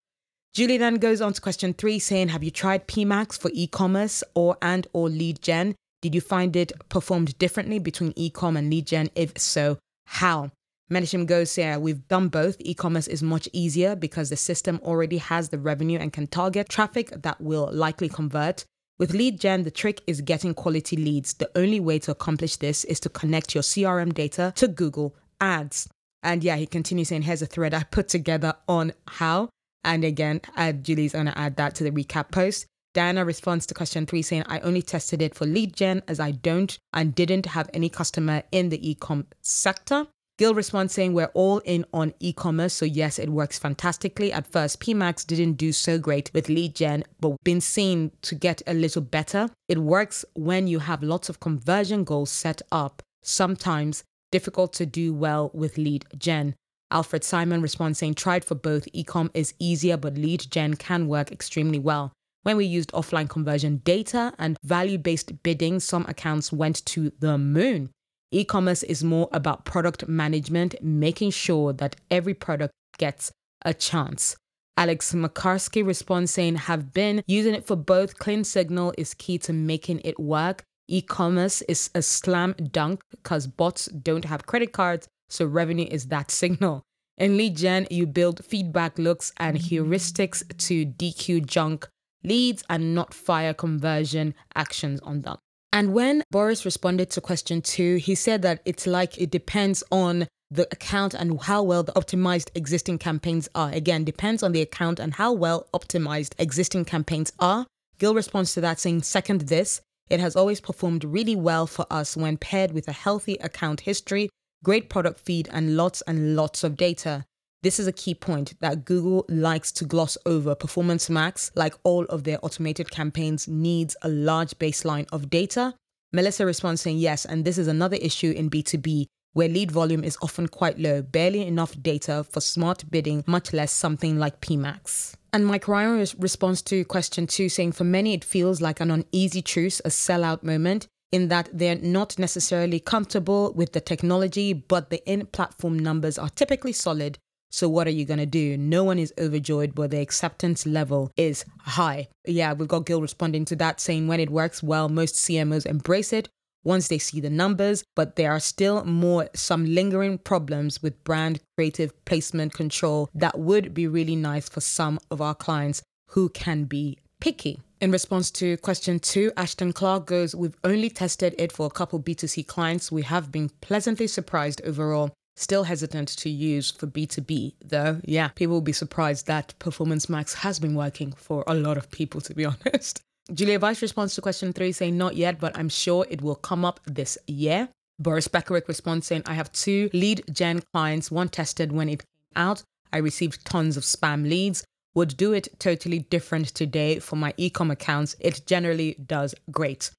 Julie 0.53 0.77
then 0.77 0.95
goes 0.95 1.21
on 1.21 1.33
to 1.33 1.41
question 1.41 1.73
three, 1.73 1.99
saying, 1.99 2.29
Have 2.29 2.43
you 2.43 2.51
tried 2.51 2.87
PMax 2.87 3.39
for 3.39 3.49
e-commerce 3.53 4.23
or 4.35 4.57
and 4.61 4.87
or 4.91 5.09
lead 5.09 5.41
gen? 5.41 5.75
Did 6.01 6.15
you 6.15 6.21
find 6.21 6.55
it 6.55 6.71
performed 6.89 7.37
differently 7.37 7.79
between 7.79 8.13
e-com 8.15 8.57
and 8.57 8.69
lead 8.69 8.87
gen? 8.87 9.09
If 9.15 9.37
so, 9.37 9.77
how? 10.05 10.51
Menachem 10.91 11.25
goes, 11.25 11.57
yeah, 11.57 11.77
uh, 11.77 11.79
we've 11.79 12.05
done 12.09 12.27
both. 12.27 12.57
E 12.59 12.73
commerce 12.73 13.07
is 13.07 13.23
much 13.23 13.47
easier 13.53 13.95
because 13.95 14.29
the 14.29 14.35
system 14.35 14.79
already 14.83 15.17
has 15.19 15.49
the 15.49 15.57
revenue 15.57 15.97
and 15.97 16.11
can 16.11 16.27
target 16.27 16.67
traffic 16.67 17.11
that 17.21 17.39
will 17.39 17.69
likely 17.71 18.09
convert. 18.09 18.65
With 18.99 19.13
lead 19.13 19.39
gen, 19.39 19.63
the 19.63 19.71
trick 19.71 20.01
is 20.05 20.19
getting 20.21 20.53
quality 20.53 20.97
leads. 20.97 21.33
The 21.33 21.49
only 21.55 21.79
way 21.79 21.97
to 21.99 22.11
accomplish 22.11 22.57
this 22.57 22.83
is 22.83 22.99
to 22.99 23.09
connect 23.09 23.55
your 23.55 23.63
CRM 23.63 24.13
data 24.13 24.51
to 24.57 24.67
Google 24.67 25.15
Ads. 25.39 25.87
And 26.23 26.43
yeah, 26.43 26.57
he 26.57 26.67
continues 26.67 27.07
saying, 27.07 27.23
here's 27.23 27.41
a 27.41 27.47
thread 27.47 27.73
I 27.73 27.83
put 27.83 28.09
together 28.09 28.53
on 28.67 28.93
how. 29.07 29.49
And 29.83 30.03
again, 30.03 30.41
add 30.55 30.83
Julie's 30.83 31.13
going 31.13 31.25
to 31.25 31.37
add 31.37 31.55
that 31.55 31.73
to 31.75 31.83
the 31.83 31.91
recap 31.91 32.31
post. 32.31 32.67
Diana 32.93 33.23
responds 33.23 33.65
to 33.67 33.73
question 33.73 34.05
three 34.05 34.21
saying, 34.21 34.43
I 34.47 34.59
only 34.59 34.81
tested 34.81 35.21
it 35.21 35.33
for 35.33 35.45
lead 35.45 35.75
gen 35.75 36.03
as 36.07 36.19
I 36.19 36.31
don't 36.31 36.77
and 36.93 37.15
didn't 37.15 37.45
have 37.45 37.69
any 37.73 37.87
customer 37.89 38.43
in 38.51 38.69
the 38.69 38.89
e-com 38.89 39.27
sector. 39.41 40.07
Gil 40.37 40.55
responds 40.55 40.93
saying, 40.93 41.13
We're 41.13 41.31
all 41.33 41.59
in 41.59 41.85
on 41.93 42.13
e 42.19 42.33
commerce, 42.33 42.73
so 42.73 42.85
yes, 42.85 43.19
it 43.19 43.29
works 43.29 43.59
fantastically. 43.59 44.33
At 44.33 44.51
first, 44.51 44.79
PMax 44.79 45.25
didn't 45.25 45.53
do 45.53 45.71
so 45.71 45.99
great 45.99 46.31
with 46.33 46.49
lead 46.49 46.75
gen, 46.75 47.03
but 47.19 47.41
been 47.43 47.61
seen 47.61 48.11
to 48.23 48.35
get 48.35 48.61
a 48.65 48.73
little 48.73 49.01
better. 49.01 49.49
It 49.69 49.77
works 49.77 50.25
when 50.33 50.67
you 50.67 50.79
have 50.79 51.03
lots 51.03 51.29
of 51.29 51.39
conversion 51.39 52.03
goals 52.03 52.31
set 52.31 52.61
up. 52.71 53.01
Sometimes 53.23 54.03
difficult 54.31 54.73
to 54.73 54.85
do 54.85 55.13
well 55.13 55.51
with 55.53 55.77
lead 55.77 56.05
gen. 56.17 56.55
Alfred 56.89 57.23
Simon 57.23 57.61
responds 57.61 57.99
saying, 57.99 58.15
Tried 58.15 58.43
for 58.43 58.55
both. 58.55 58.91
Ecom 58.93 59.29
is 59.33 59.53
easier, 59.59 59.95
but 59.95 60.15
lead 60.15 60.47
gen 60.49 60.73
can 60.73 61.07
work 61.07 61.31
extremely 61.31 61.79
well. 61.79 62.11
When 62.43 62.57
we 62.57 62.65
used 62.65 62.91
offline 62.91 63.29
conversion 63.29 63.81
data 63.83 64.33
and 64.39 64.57
value 64.63 64.97
based 64.97 65.43
bidding, 65.43 65.79
some 65.79 66.05
accounts 66.07 66.51
went 66.51 66.83
to 66.87 67.11
the 67.19 67.37
moon. 67.37 67.91
E 68.31 68.43
commerce 68.43 68.81
is 68.81 69.03
more 69.03 69.29
about 69.31 69.65
product 69.65 70.07
management, 70.07 70.75
making 70.81 71.31
sure 71.31 71.71
that 71.73 71.97
every 72.09 72.33
product 72.33 72.73
gets 72.97 73.31
a 73.63 73.73
chance. 73.73 74.35
Alex 74.75 75.13
McCarsky 75.13 75.85
responds 75.85 76.31
saying, 76.31 76.55
have 76.55 76.93
been 76.93 77.23
using 77.27 77.53
it 77.53 77.67
for 77.67 77.75
both. 77.75 78.17
Clean 78.17 78.43
signal 78.43 78.93
is 78.97 79.13
key 79.13 79.37
to 79.39 79.53
making 79.53 80.01
it 80.03 80.19
work. 80.19 80.63
E 80.87 81.01
commerce 81.01 81.61
is 81.63 81.91
a 81.93 82.01
slam 82.01 82.55
dunk 82.71 83.03
because 83.11 83.45
bots 83.45 83.85
don't 83.87 84.25
have 84.25 84.47
credit 84.47 84.73
cards, 84.73 85.07
so 85.29 85.45
revenue 85.45 85.87
is 85.91 86.07
that 86.07 86.31
signal. 86.41 86.81
In 87.17 87.37
lead 87.37 87.57
gen, 87.57 87.85
you 87.91 88.07
build 88.07 88.43
feedback 88.43 88.97
loops 88.97 89.31
and 89.37 89.57
heuristics 89.57 90.41
to 90.57 90.85
DQ 90.87 91.45
junk 91.45 91.87
leads 92.23 92.63
and 92.69 92.93
not 92.95 93.13
fire 93.13 93.53
conversion 93.53 94.33
actions 94.55 94.99
on 95.01 95.21
them. 95.21 95.37
And 95.73 95.93
when 95.93 96.23
Boris 96.31 96.65
responded 96.65 97.09
to 97.11 97.21
question 97.21 97.61
two, 97.61 97.95
he 97.95 98.15
said 98.15 98.41
that 98.41 98.61
it's 98.65 98.85
like 98.85 99.17
it 99.17 99.31
depends 99.31 99.83
on 99.91 100.27
the 100.49 100.67
account 100.69 101.13
and 101.13 101.41
how 101.41 101.63
well 101.63 101.81
the 101.81 101.93
optimized 101.93 102.49
existing 102.55 102.97
campaigns 102.97 103.47
are. 103.55 103.71
Again, 103.71 104.03
depends 104.03 104.43
on 104.43 104.51
the 104.51 104.61
account 104.61 104.99
and 104.99 105.13
how 105.13 105.31
well 105.31 105.67
optimized 105.73 106.33
existing 106.37 106.83
campaigns 106.83 107.31
are. 107.39 107.65
Gil 107.99 108.13
responds 108.13 108.53
to 108.53 108.61
that 108.61 108.79
saying, 108.79 109.03
second 109.03 109.41
this, 109.41 109.79
it 110.09 110.19
has 110.19 110.35
always 110.35 110.59
performed 110.59 111.05
really 111.05 111.37
well 111.37 111.67
for 111.67 111.85
us 111.89 112.17
when 112.17 112.35
paired 112.35 112.73
with 112.73 112.89
a 112.89 112.91
healthy 112.91 113.35
account 113.35 113.81
history, 113.81 114.29
great 114.61 114.89
product 114.89 115.21
feed, 115.21 115.47
and 115.53 115.77
lots 115.77 116.01
and 116.01 116.35
lots 116.35 116.65
of 116.65 116.75
data. 116.75 117.23
This 117.63 117.79
is 117.79 117.85
a 117.85 117.91
key 117.91 118.15
point 118.15 118.59
that 118.59 118.85
Google 118.85 119.23
likes 119.29 119.71
to 119.73 119.85
gloss 119.85 120.17
over. 120.25 120.55
Performance 120.55 121.11
Max, 121.11 121.51
like 121.53 121.75
all 121.83 122.05
of 122.05 122.23
their 122.23 122.43
automated 122.43 122.89
campaigns, 122.89 123.47
needs 123.47 123.95
a 124.01 124.09
large 124.09 124.57
baseline 124.57 125.07
of 125.11 125.29
data. 125.29 125.75
Melissa 126.11 126.43
responds 126.43 126.81
saying 126.81 126.97
yes, 126.97 127.23
and 127.23 127.45
this 127.45 127.59
is 127.59 127.67
another 127.67 127.97
issue 127.97 128.31
in 128.31 128.49
B2B 128.49 129.05
where 129.33 129.47
lead 129.47 129.71
volume 129.71 130.03
is 130.03 130.17
often 130.23 130.47
quite 130.47 130.79
low, 130.79 131.03
barely 131.03 131.45
enough 131.45 131.79
data 131.79 132.23
for 132.23 132.41
smart 132.41 132.89
bidding, 132.89 133.23
much 133.27 133.53
less 133.53 133.71
something 133.71 134.17
like 134.17 134.41
PMax. 134.41 135.13
And 135.31 135.45
Mike 135.45 135.67
Ryan 135.67 136.05
responds 136.17 136.63
to 136.63 136.83
question 136.85 137.27
two, 137.27 137.47
saying, 137.47 137.73
For 137.73 137.83
many, 137.83 138.13
it 138.15 138.25
feels 138.25 138.59
like 138.59 138.79
an 138.79 138.89
uneasy 138.89 139.43
truce, 139.43 139.79
a 139.85 139.89
sellout 139.89 140.41
moment, 140.41 140.87
in 141.11 141.27
that 141.27 141.47
they're 141.53 141.75
not 141.75 142.17
necessarily 142.17 142.79
comfortable 142.79 143.53
with 143.53 143.71
the 143.71 143.81
technology, 143.81 144.51
but 144.51 144.89
the 144.89 145.07
in 145.09 145.27
platform 145.27 145.77
numbers 145.77 146.17
are 146.17 146.29
typically 146.29 146.73
solid, 146.73 147.17
so 147.51 147.69
what 147.69 147.87
are 147.87 147.91
you 147.91 148.05
going 148.05 148.19
to 148.19 148.25
do? 148.25 148.57
No 148.57 148.83
one 148.83 148.97
is 148.97 149.13
overjoyed, 149.19 149.75
but 149.75 149.91
the 149.91 149.99
acceptance 149.99 150.65
level 150.65 151.11
is 151.17 151.45
high. 151.59 152.07
Yeah, 152.25 152.53
we've 152.53 152.67
got 152.67 152.85
Gil 152.85 153.01
responding 153.01 153.45
to 153.45 153.55
that 153.57 153.79
saying 153.79 154.07
when 154.07 154.19
it 154.19 154.29
works 154.29 154.63
well, 154.63 154.89
most 154.89 155.15
CMOs 155.15 155.65
embrace 155.65 156.13
it 156.13 156.29
once 156.63 156.87
they 156.87 156.97
see 156.97 157.19
the 157.19 157.29
numbers, 157.29 157.83
but 157.95 158.15
there 158.15 158.31
are 158.31 158.39
still 158.39 158.83
more 158.85 159.29
some 159.33 159.65
lingering 159.65 160.17
problems 160.17 160.81
with 160.81 161.03
brand 161.03 161.39
creative 161.57 161.93
placement 162.05 162.53
control 162.53 163.09
that 163.13 163.37
would 163.37 163.73
be 163.73 163.87
really 163.87 164.15
nice 164.15 164.47
for 164.47 164.61
some 164.61 164.99
of 165.09 165.21
our 165.21 165.35
clients 165.35 165.81
who 166.09 166.29
can 166.29 166.65
be 166.65 166.97
picky. 167.19 167.59
In 167.79 167.91
response 167.91 168.29
to 168.31 168.57
question 168.57 168.99
two, 168.99 169.31
Ashton 169.35 169.73
Clark 169.73 170.05
goes, 170.05 170.35
We've 170.35 170.57
only 170.63 170.89
tested 170.89 171.33
it 171.39 171.51
for 171.51 171.65
a 171.65 171.71
couple 171.71 171.99
B2C 171.99 172.45
clients. 172.45 172.91
We 172.91 173.01
have 173.01 173.31
been 173.31 173.49
pleasantly 173.61 174.05
surprised 174.07 174.61
overall. 174.63 175.11
Still 175.41 175.63
hesitant 175.63 176.09
to 176.19 176.29
use 176.29 176.69
for 176.69 176.85
B2B, 176.85 177.55
though. 177.65 177.99
Yeah, 178.05 178.27
people 178.27 178.53
will 178.53 178.61
be 178.61 178.73
surprised 178.73 179.25
that 179.25 179.57
Performance 179.57 180.07
Max 180.07 180.35
has 180.35 180.59
been 180.59 180.75
working 180.75 181.13
for 181.13 181.43
a 181.47 181.55
lot 181.55 181.77
of 181.77 181.89
people, 181.89 182.21
to 182.21 182.35
be 182.35 182.45
honest. 182.65 183.01
Julia 183.33 183.57
Weiss 183.57 183.81
responds 183.81 184.13
to 184.13 184.21
question 184.21 184.53
three 184.53 184.71
saying, 184.71 184.95
Not 184.95 185.15
yet, 185.15 185.39
but 185.39 185.57
I'm 185.57 185.67
sure 185.67 186.05
it 186.11 186.21
will 186.21 186.35
come 186.35 186.63
up 186.63 186.79
this 186.85 187.17
year. 187.25 187.69
Boris 187.97 188.27
Beckceric 188.27 188.67
responds 188.67 189.07
saying, 189.07 189.23
I 189.25 189.33
have 189.33 189.51
two 189.51 189.89
lead 189.93 190.23
gen 190.31 190.61
clients, 190.75 191.09
one 191.09 191.29
tested 191.29 191.71
when 191.71 191.89
it 191.89 192.01
came 192.01 192.43
out. 192.43 192.61
I 192.93 192.97
received 192.97 193.43
tons 193.43 193.77
of 193.77 193.83
spam 193.83 194.29
leads. 194.29 194.63
Would 194.93 195.17
do 195.17 195.33
it 195.33 195.47
totally 195.57 195.99
different 195.99 196.49
today 196.49 196.99
for 196.99 197.15
my 197.15 197.33
ecom 197.33 197.71
accounts. 197.71 198.15
It 198.19 198.45
generally 198.45 198.95
does 199.07 199.33
great. 199.49 199.89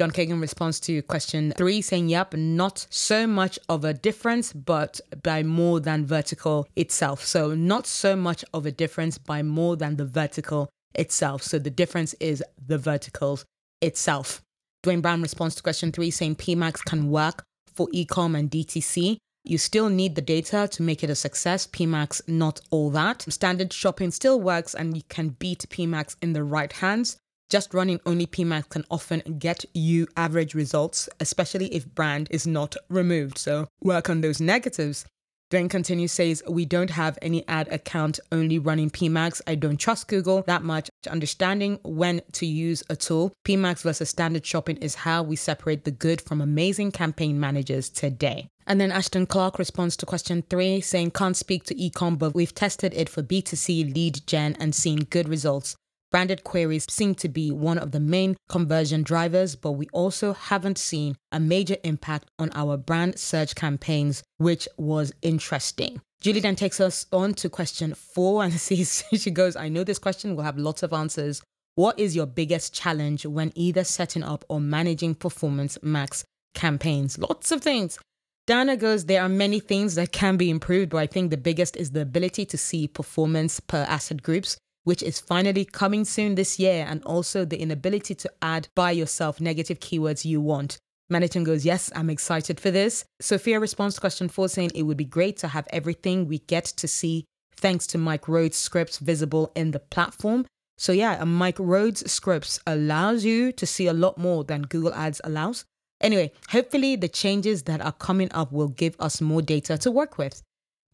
John 0.00 0.12
Kagan 0.12 0.40
responds 0.40 0.80
to 0.80 1.02
question 1.02 1.52
three, 1.58 1.82
saying, 1.82 2.08
Yep, 2.08 2.32
not 2.32 2.86
so 2.88 3.26
much 3.26 3.58
of 3.68 3.84
a 3.84 3.92
difference, 3.92 4.50
but 4.50 4.98
by 5.22 5.42
more 5.42 5.78
than 5.78 6.06
vertical 6.06 6.66
itself. 6.74 7.22
So, 7.22 7.54
not 7.54 7.86
so 7.86 8.16
much 8.16 8.42
of 8.54 8.64
a 8.64 8.72
difference 8.72 9.18
by 9.18 9.42
more 9.42 9.76
than 9.76 9.96
the 9.96 10.06
vertical 10.06 10.70
itself. 10.94 11.42
So, 11.42 11.58
the 11.58 11.68
difference 11.68 12.14
is 12.14 12.42
the 12.66 12.78
verticals 12.78 13.44
itself. 13.82 14.40
Duane 14.82 15.02
Brown 15.02 15.20
responds 15.20 15.54
to 15.56 15.62
question 15.62 15.92
three, 15.92 16.10
saying 16.10 16.36
PMax 16.36 16.82
can 16.82 17.10
work 17.10 17.44
for 17.66 17.86
ecom 17.88 18.38
and 18.38 18.50
DTC. 18.50 19.18
You 19.44 19.58
still 19.58 19.90
need 19.90 20.14
the 20.14 20.22
data 20.22 20.66
to 20.72 20.82
make 20.82 21.04
it 21.04 21.10
a 21.10 21.14
success. 21.14 21.66
PMax, 21.66 22.26
not 22.26 22.62
all 22.70 22.88
that. 22.92 23.30
Standard 23.30 23.70
shopping 23.74 24.12
still 24.12 24.40
works 24.40 24.72
and 24.72 24.96
you 24.96 25.02
can 25.10 25.36
beat 25.38 25.66
PMax 25.68 26.16
in 26.22 26.32
the 26.32 26.42
right 26.42 26.72
hands. 26.72 27.18
Just 27.50 27.74
running 27.74 27.98
only 28.06 28.26
PMax 28.26 28.68
can 28.68 28.84
often 28.92 29.22
get 29.40 29.64
you 29.74 30.06
average 30.16 30.54
results, 30.54 31.08
especially 31.18 31.66
if 31.74 31.94
brand 31.94 32.28
is 32.30 32.46
not 32.46 32.76
removed. 32.88 33.38
So 33.38 33.66
work 33.82 34.08
on 34.08 34.20
those 34.20 34.40
negatives. 34.40 35.04
Then 35.50 35.68
continues 35.68 36.12
says, 36.12 36.44
We 36.48 36.64
don't 36.64 36.90
have 36.90 37.18
any 37.20 37.46
ad 37.48 37.66
account 37.72 38.20
only 38.30 38.60
running 38.60 38.88
PMax. 38.88 39.42
I 39.48 39.56
don't 39.56 39.78
trust 39.78 40.06
Google 40.06 40.42
that 40.46 40.62
much. 40.62 40.88
Understanding 41.10 41.80
when 41.82 42.22
to 42.34 42.46
use 42.46 42.84
a 42.88 42.94
tool, 42.94 43.32
PMax 43.44 43.82
versus 43.82 44.08
standard 44.08 44.46
shopping 44.46 44.76
is 44.76 44.94
how 44.94 45.24
we 45.24 45.34
separate 45.34 45.84
the 45.84 45.90
good 45.90 46.20
from 46.20 46.40
amazing 46.40 46.92
campaign 46.92 47.40
managers 47.40 47.90
today. 47.90 48.46
And 48.64 48.80
then 48.80 48.92
Ashton 48.92 49.26
Clark 49.26 49.58
responds 49.58 49.96
to 49.96 50.06
question 50.06 50.44
three, 50.48 50.80
saying, 50.80 51.10
Can't 51.10 51.36
speak 51.36 51.64
to 51.64 51.74
ecom, 51.74 52.16
but 52.16 52.32
we've 52.32 52.54
tested 52.54 52.94
it 52.94 53.08
for 53.08 53.24
B2C 53.24 53.92
lead 53.92 54.24
gen 54.28 54.56
and 54.60 54.72
seen 54.72 54.98
good 54.98 55.28
results. 55.28 55.74
Branded 56.10 56.42
queries 56.42 56.86
seem 56.90 57.14
to 57.16 57.28
be 57.28 57.52
one 57.52 57.78
of 57.78 57.92
the 57.92 58.00
main 58.00 58.36
conversion 58.48 59.04
drivers, 59.04 59.54
but 59.54 59.72
we 59.72 59.86
also 59.92 60.32
haven't 60.32 60.76
seen 60.76 61.16
a 61.30 61.38
major 61.38 61.76
impact 61.84 62.28
on 62.36 62.50
our 62.52 62.76
brand 62.76 63.16
search 63.16 63.54
campaigns, 63.54 64.24
which 64.38 64.66
was 64.76 65.12
interesting. 65.22 66.00
Julie 66.20 66.40
then 66.40 66.56
takes 66.56 66.80
us 66.80 67.06
on 67.12 67.34
to 67.34 67.48
question 67.48 67.94
four 67.94 68.42
and 68.42 68.52
sees, 68.60 69.04
she 69.12 69.30
goes, 69.30 69.54
I 69.54 69.68
know 69.68 69.84
this 69.84 70.00
question 70.00 70.34
will 70.34 70.42
have 70.42 70.58
lots 70.58 70.82
of 70.82 70.92
answers. 70.92 71.42
What 71.76 71.98
is 71.98 72.16
your 72.16 72.26
biggest 72.26 72.74
challenge 72.74 73.24
when 73.24 73.52
either 73.54 73.84
setting 73.84 74.24
up 74.24 74.44
or 74.48 74.60
managing 74.60 75.14
performance 75.14 75.78
max 75.80 76.24
campaigns? 76.54 77.18
Lots 77.18 77.52
of 77.52 77.60
things. 77.60 78.00
Dana 78.48 78.76
goes, 78.76 79.04
There 79.04 79.22
are 79.22 79.28
many 79.28 79.60
things 79.60 79.94
that 79.94 80.10
can 80.10 80.36
be 80.36 80.50
improved, 80.50 80.90
but 80.90 80.98
I 80.98 81.06
think 81.06 81.30
the 81.30 81.36
biggest 81.36 81.76
is 81.76 81.92
the 81.92 82.02
ability 82.02 82.46
to 82.46 82.58
see 82.58 82.88
performance 82.88 83.60
per 83.60 83.82
asset 83.88 84.24
groups 84.24 84.58
which 84.84 85.02
is 85.02 85.20
finally 85.20 85.64
coming 85.64 86.04
soon 86.04 86.34
this 86.34 86.58
year, 86.58 86.86
and 86.88 87.02
also 87.04 87.44
the 87.44 87.60
inability 87.60 88.14
to 88.14 88.30
add 88.42 88.68
by 88.74 88.90
yourself 88.90 89.40
negative 89.40 89.80
keywords 89.80 90.24
you 90.24 90.40
want. 90.40 90.78
Management 91.08 91.46
goes, 91.46 91.64
Yes, 91.64 91.90
I'm 91.94 92.08
excited 92.08 92.60
for 92.60 92.70
this. 92.70 93.04
Sophia 93.20 93.58
responds 93.58 93.96
to 93.96 94.00
question 94.00 94.28
four 94.28 94.48
saying 94.48 94.70
it 94.74 94.84
would 94.84 94.96
be 94.96 95.04
great 95.04 95.36
to 95.38 95.48
have 95.48 95.66
everything 95.70 96.26
we 96.26 96.38
get 96.38 96.64
to 96.64 96.86
see 96.86 97.24
thanks 97.56 97.86
to 97.88 97.98
Mike 97.98 98.28
Rhodes 98.28 98.56
scripts 98.56 98.98
visible 98.98 99.52
in 99.54 99.72
the 99.72 99.78
platform. 99.78 100.46
So, 100.78 100.92
yeah, 100.92 101.20
a 101.20 101.26
Mike 101.26 101.58
Rhodes 101.58 102.10
scripts 102.10 102.58
allows 102.66 103.24
you 103.24 103.52
to 103.52 103.66
see 103.66 103.86
a 103.86 103.92
lot 103.92 104.16
more 104.16 104.44
than 104.44 104.62
Google 104.62 104.94
Ads 104.94 105.20
allows. 105.24 105.64
Anyway, 106.00 106.32
hopefully 106.48 106.96
the 106.96 107.08
changes 107.08 107.64
that 107.64 107.82
are 107.82 107.92
coming 107.92 108.30
up 108.32 108.50
will 108.50 108.68
give 108.68 108.96
us 108.98 109.20
more 109.20 109.42
data 109.42 109.76
to 109.76 109.90
work 109.90 110.16
with. 110.16 110.42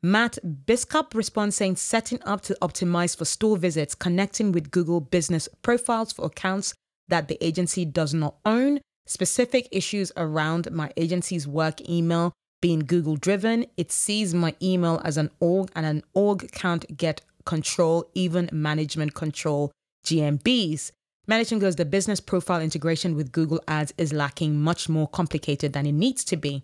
Matt 0.07 0.39
Biscup 0.67 1.17
responds 1.17 1.57
saying 1.57 1.75
setting 1.75 2.23
up 2.23 2.41
to 2.43 2.57
optimize 2.63 3.17
for 3.17 3.25
store 3.25 3.57
visits, 3.57 3.97
connecting 3.97 4.53
with 4.53 4.71
Google 4.71 5.01
business 5.01 5.49
profiles 5.63 6.13
for 6.13 6.27
accounts 6.27 6.75
that 7.09 7.27
the 7.27 7.45
agency 7.45 7.85
does 7.85 8.15
not 8.15 8.37
own, 8.45 8.79
specific 9.05 9.67
issues 9.73 10.13
around 10.17 10.71
my 10.71 10.93
agency's 10.97 11.49
work 11.49 11.81
email 11.89 12.33
being 12.63 12.79
Google 12.87 13.17
driven. 13.17 13.67
It 13.77 13.91
sees 13.91 14.33
my 14.33 14.55
email 14.63 15.01
as 15.05 15.17
an 15.17 15.29
org, 15.41 15.71
and 15.75 15.85
an 15.85 16.05
org 16.15 16.53
can't 16.53 16.97
get 16.97 17.23
control, 17.45 18.09
even 18.15 18.49
management 18.53 19.15
control 19.15 19.73
GMBs. 20.05 20.93
Management 21.27 21.63
goes, 21.63 21.75
the 21.75 21.85
business 21.85 22.21
profile 22.21 22.61
integration 22.61 23.17
with 23.17 23.33
Google 23.33 23.61
Ads 23.67 23.93
is 23.99 24.13
lacking 24.13 24.61
much 24.61 24.89
more 24.89 25.09
complicated 25.09 25.73
than 25.73 25.85
it 25.85 25.93
needs 25.93 26.23
to 26.27 26.37
be. 26.37 26.63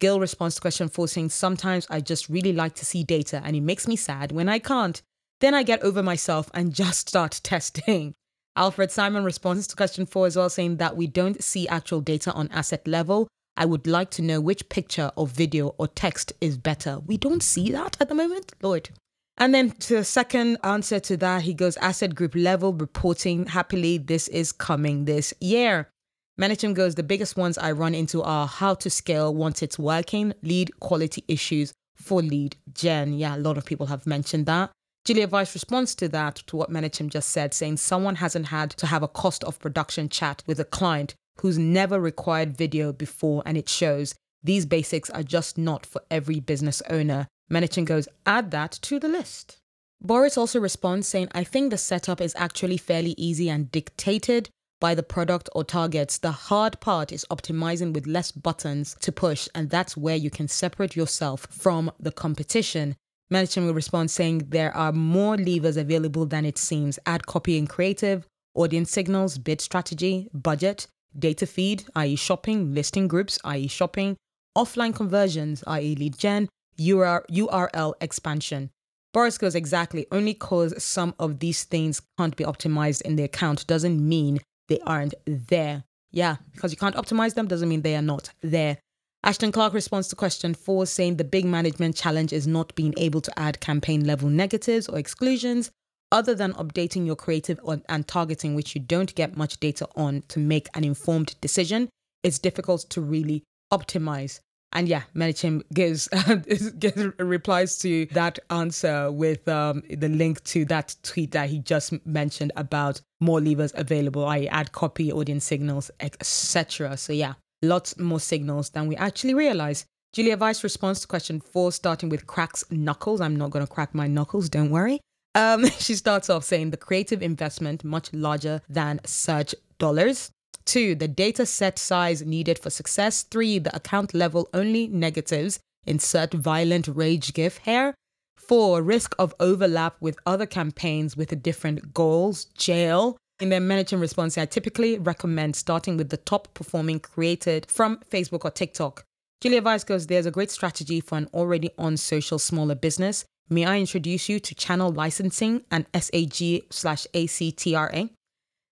Gil 0.00 0.20
responds 0.20 0.56
to 0.56 0.60
question 0.60 0.88
four 0.88 1.08
saying, 1.08 1.30
Sometimes 1.30 1.86
I 1.88 2.00
just 2.00 2.28
really 2.28 2.52
like 2.52 2.74
to 2.76 2.84
see 2.84 3.02
data 3.02 3.40
and 3.44 3.56
it 3.56 3.62
makes 3.62 3.88
me 3.88 3.96
sad 3.96 4.32
when 4.32 4.48
I 4.48 4.58
can't. 4.58 5.00
Then 5.40 5.54
I 5.54 5.62
get 5.62 5.82
over 5.82 6.02
myself 6.02 6.50
and 6.54 6.74
just 6.74 7.08
start 7.08 7.32
testing. 7.42 8.14
Alfred 8.56 8.90
Simon 8.90 9.24
responds 9.24 9.66
to 9.66 9.76
question 9.76 10.06
four 10.06 10.26
as 10.26 10.36
well, 10.36 10.48
saying 10.48 10.78
that 10.78 10.96
we 10.96 11.06
don't 11.06 11.42
see 11.42 11.68
actual 11.68 12.00
data 12.00 12.32
on 12.32 12.48
asset 12.52 12.86
level. 12.86 13.28
I 13.56 13.66
would 13.66 13.86
like 13.86 14.10
to 14.12 14.22
know 14.22 14.40
which 14.40 14.68
picture 14.68 15.10
or 15.16 15.26
video 15.26 15.74
or 15.78 15.88
text 15.88 16.32
is 16.40 16.58
better. 16.58 17.00
We 17.00 17.16
don't 17.16 17.42
see 17.42 17.70
that 17.72 17.96
at 18.00 18.08
the 18.08 18.14
moment, 18.14 18.52
Lord. 18.62 18.90
And 19.38 19.54
then 19.54 19.70
to 19.70 19.96
the 19.96 20.04
second 20.04 20.58
answer 20.62 20.98
to 21.00 21.16
that, 21.18 21.42
he 21.42 21.52
goes 21.52 21.76
asset 21.78 22.14
group 22.14 22.34
level 22.34 22.72
reporting. 22.72 23.46
Happily, 23.46 23.98
this 23.98 24.28
is 24.28 24.52
coming 24.52 25.04
this 25.04 25.34
year. 25.40 25.90
Management 26.38 26.76
goes, 26.76 26.94
the 26.94 27.02
biggest 27.02 27.36
ones 27.36 27.56
I 27.56 27.72
run 27.72 27.94
into 27.94 28.22
are 28.22 28.46
how 28.46 28.74
to 28.74 28.90
scale 28.90 29.34
once 29.34 29.62
it's 29.62 29.78
working, 29.78 30.34
lead 30.42 30.78
quality 30.80 31.24
issues 31.28 31.72
for 31.94 32.20
lead 32.20 32.56
gen. 32.74 33.14
Yeah, 33.14 33.36
a 33.36 33.38
lot 33.38 33.56
of 33.56 33.64
people 33.64 33.86
have 33.86 34.06
mentioned 34.06 34.44
that. 34.44 34.70
Julia 35.06 35.28
Weiss 35.28 35.54
responds 35.54 35.94
to 35.94 36.08
that, 36.08 36.34
to 36.48 36.56
what 36.56 36.70
Menachem 36.70 37.08
just 37.08 37.30
said, 37.30 37.54
saying 37.54 37.78
someone 37.78 38.16
hasn't 38.16 38.48
had 38.48 38.70
to 38.72 38.86
have 38.86 39.02
a 39.02 39.08
cost 39.08 39.44
of 39.44 39.58
production 39.60 40.10
chat 40.10 40.42
with 40.46 40.60
a 40.60 40.64
client 40.64 41.14
who's 41.40 41.56
never 41.56 41.98
required 41.98 42.56
video 42.56 42.92
before 42.92 43.42
and 43.46 43.56
it 43.56 43.68
shows. 43.68 44.14
These 44.42 44.66
basics 44.66 45.08
are 45.08 45.22
just 45.22 45.56
not 45.56 45.86
for 45.86 46.02
every 46.10 46.40
business 46.40 46.82
owner. 46.90 47.28
Menachem 47.50 47.86
goes, 47.86 48.08
add 48.26 48.50
that 48.50 48.72
to 48.82 48.98
the 48.98 49.08
list. 49.08 49.56
Boris 50.02 50.36
also 50.36 50.60
responds 50.60 51.08
saying, 51.08 51.28
I 51.32 51.44
think 51.44 51.70
the 51.70 51.78
setup 51.78 52.20
is 52.20 52.34
actually 52.36 52.76
fairly 52.76 53.14
easy 53.16 53.48
and 53.48 53.72
dictated 53.72 54.50
by 54.80 54.94
the 54.94 55.02
product 55.02 55.48
or 55.54 55.64
targets. 55.64 56.18
The 56.18 56.32
hard 56.32 56.80
part 56.80 57.12
is 57.12 57.26
optimizing 57.30 57.92
with 57.92 58.06
less 58.06 58.32
buttons 58.32 58.96
to 59.00 59.12
push, 59.12 59.48
and 59.54 59.70
that's 59.70 59.96
where 59.96 60.16
you 60.16 60.30
can 60.30 60.48
separate 60.48 60.96
yourself 60.96 61.46
from 61.50 61.90
the 61.98 62.12
competition. 62.12 62.96
Menachem 63.32 63.66
will 63.66 63.74
respond 63.74 64.10
saying, 64.10 64.46
There 64.48 64.74
are 64.76 64.92
more 64.92 65.36
levers 65.36 65.76
available 65.76 66.26
than 66.26 66.44
it 66.44 66.58
seems 66.58 66.98
ad 67.06 67.26
copy 67.26 67.58
and 67.58 67.68
creative, 67.68 68.26
audience 68.54 68.90
signals, 68.90 69.38
bid 69.38 69.60
strategy, 69.60 70.28
budget, 70.32 70.86
data 71.18 71.46
feed, 71.46 71.84
i.e., 71.96 72.16
shopping, 72.16 72.74
listing 72.74 73.08
groups, 73.08 73.38
i.e., 73.44 73.66
shopping, 73.66 74.16
offline 74.56 74.94
conversions, 74.94 75.64
i.e., 75.66 75.94
lead 75.96 76.16
gen, 76.16 76.48
URL 76.78 77.94
expansion. 78.00 78.70
Boris 79.12 79.38
goes 79.38 79.54
exactly, 79.54 80.06
only 80.12 80.34
cause 80.34 80.74
some 80.82 81.14
of 81.18 81.38
these 81.38 81.64
things 81.64 82.02
can't 82.18 82.36
be 82.36 82.44
optimized 82.44 83.00
in 83.02 83.16
the 83.16 83.22
account 83.22 83.66
doesn't 83.66 84.06
mean 84.06 84.38
they 84.68 84.80
aren't 84.80 85.14
there. 85.26 85.84
Yeah, 86.10 86.36
because 86.52 86.70
you 86.70 86.76
can't 86.76 86.96
optimize 86.96 87.34
them 87.34 87.46
doesn't 87.46 87.68
mean 87.68 87.82
they 87.82 87.96
are 87.96 88.02
not 88.02 88.30
there. 88.40 88.78
Ashton 89.24 89.50
Clark 89.50 89.74
responds 89.74 90.08
to 90.08 90.16
question 90.16 90.54
four, 90.54 90.86
saying 90.86 91.16
the 91.16 91.24
big 91.24 91.44
management 91.44 91.96
challenge 91.96 92.32
is 92.32 92.46
not 92.46 92.74
being 92.74 92.94
able 92.96 93.20
to 93.20 93.38
add 93.38 93.60
campaign 93.60 94.06
level 94.06 94.28
negatives 94.28 94.88
or 94.88 94.98
exclusions, 94.98 95.70
other 96.12 96.34
than 96.34 96.52
updating 96.52 97.04
your 97.04 97.16
creative 97.16 97.58
and 97.88 98.06
targeting, 98.06 98.54
which 98.54 98.74
you 98.74 98.80
don't 98.80 99.14
get 99.16 99.36
much 99.36 99.58
data 99.58 99.88
on 99.96 100.22
to 100.28 100.38
make 100.38 100.68
an 100.74 100.84
informed 100.84 101.34
decision. 101.40 101.88
It's 102.22 102.38
difficult 102.38 102.82
to 102.90 103.00
really 103.00 103.42
optimize. 103.72 104.40
And 104.76 104.90
yeah, 104.90 105.04
Menachem 105.14 105.62
gives, 105.72 106.06
gives 106.78 107.18
replies 107.18 107.78
to 107.78 108.04
that 108.12 108.38
answer 108.50 109.10
with 109.10 109.48
um, 109.48 109.82
the 109.88 110.10
link 110.10 110.44
to 110.44 110.66
that 110.66 110.94
tweet 111.02 111.30
that 111.30 111.48
he 111.48 111.60
just 111.60 111.94
mentioned 112.04 112.52
about 112.56 113.00
more 113.18 113.40
levers 113.40 113.72
available. 113.74 114.26
I 114.26 114.44
add 114.44 114.72
copy, 114.72 115.10
audience 115.10 115.46
signals, 115.46 115.90
etc. 116.00 116.98
So 116.98 117.14
yeah, 117.14 117.34
lots 117.62 117.98
more 117.98 118.20
signals 118.20 118.68
than 118.68 118.86
we 118.86 118.96
actually 118.96 119.32
realize. 119.32 119.86
Julia 120.12 120.36
Weiss 120.36 120.62
responds 120.62 121.00
to 121.00 121.06
question 121.06 121.40
four, 121.40 121.72
starting 121.72 122.10
with 122.10 122.26
cracks 122.26 122.62
knuckles. 122.70 123.22
I'm 123.22 123.34
not 123.36 123.52
going 123.52 123.66
to 123.66 123.72
crack 123.72 123.94
my 123.94 124.06
knuckles, 124.06 124.50
don't 124.50 124.70
worry. 124.70 125.00
Um, 125.34 125.66
she 125.78 125.94
starts 125.94 126.28
off 126.28 126.44
saying 126.44 126.68
the 126.68 126.76
creative 126.76 127.22
investment 127.22 127.82
much 127.82 128.12
larger 128.12 128.60
than 128.68 129.00
search 129.06 129.54
dollars. 129.78 130.32
Two, 130.66 130.96
the 130.96 131.08
data 131.08 131.46
set 131.46 131.78
size 131.78 132.22
needed 132.22 132.58
for 132.58 132.70
success. 132.70 133.22
Three, 133.22 133.60
the 133.60 133.74
account 133.74 134.12
level 134.12 134.48
only 134.52 134.88
negatives. 134.88 135.60
Insert 135.86 136.34
violent 136.34 136.88
rage 136.88 137.32
gif 137.32 137.58
here. 137.58 137.94
Four, 138.36 138.82
risk 138.82 139.14
of 139.18 139.32
overlap 139.38 139.96
with 140.00 140.18
other 140.26 140.44
campaigns 140.44 141.16
with 141.16 141.42
different 141.42 141.94
goals. 141.94 142.46
Jail. 142.46 143.16
In 143.38 143.50
their 143.50 143.60
management 143.60 144.00
response, 144.00 144.36
I 144.36 144.46
typically 144.46 144.98
recommend 144.98 145.54
starting 145.54 145.96
with 145.96 146.08
the 146.10 146.16
top 146.16 146.52
performing 146.54 147.00
created 147.00 147.66
from 147.70 147.98
Facebook 148.10 148.44
or 148.44 148.50
TikTok. 148.50 149.04
Julia 149.40 149.62
Weiss 149.62 149.84
goes, 149.84 150.06
There's 150.06 150.26
a 150.26 150.30
great 150.30 150.50
strategy 150.50 151.00
for 151.00 151.18
an 151.18 151.28
already 151.32 151.70
on 151.78 151.96
social 151.96 152.38
smaller 152.38 152.74
business. 152.74 153.24
May 153.48 153.64
I 153.64 153.78
introduce 153.78 154.28
you 154.28 154.40
to 154.40 154.54
channel 154.54 154.90
licensing 154.90 155.62
and 155.70 155.86
SAG 155.94 156.62
slash 156.70 157.06
ACTRA? 157.14 158.10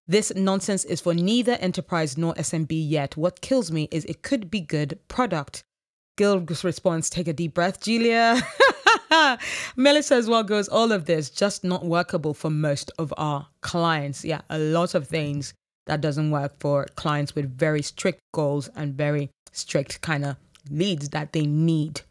This 0.07 0.35
nonsense 0.35 0.85
is 0.85 1.01
for 1.01 1.15
neither 1.15 1.53
enterprise 1.53 2.19
nor 2.19 2.35
SMB 2.35 2.69
yet. 2.71 3.17
What 3.17 3.41
kills 3.41 3.71
me 3.71 3.89
is 3.91 4.05
it 4.05 4.23
could 4.23 4.51
be 4.51 4.61
good 4.61 4.99
product. 5.09 5.65
Gil's 6.19 6.63
response, 6.63 7.09
take 7.09 7.27
a 7.27 7.33
deep 7.33 7.55
breath, 7.55 7.81
Julia. 7.81 8.41
Melissa 9.77 10.17
as 10.17 10.29
well 10.29 10.43
goes, 10.43 10.69
all 10.69 10.93
of 10.93 11.07
this 11.07 11.31
just 11.31 11.65
not 11.65 11.87
workable 11.87 12.35
for 12.35 12.51
most 12.51 12.93
of 12.99 13.15
our 13.17 13.47
clients. 13.63 14.25
Yeah, 14.25 14.43
a 14.51 14.59
lot 14.59 14.95
of 14.95 15.09
things 15.09 15.55
that 15.87 16.01
doesn't 16.01 16.31
work 16.31 16.53
for 16.61 16.87
clients 16.97 17.35
with 17.35 17.57
very 17.59 17.83
strict 17.83 18.21
goals 18.33 18.69
and 18.77 18.95
very 18.95 19.31
strict 19.53 20.01
kind 20.03 20.25
of 20.25 20.37
leads 20.71 21.11
that 21.11 21.33
they 21.33 21.47
need. 21.47 22.03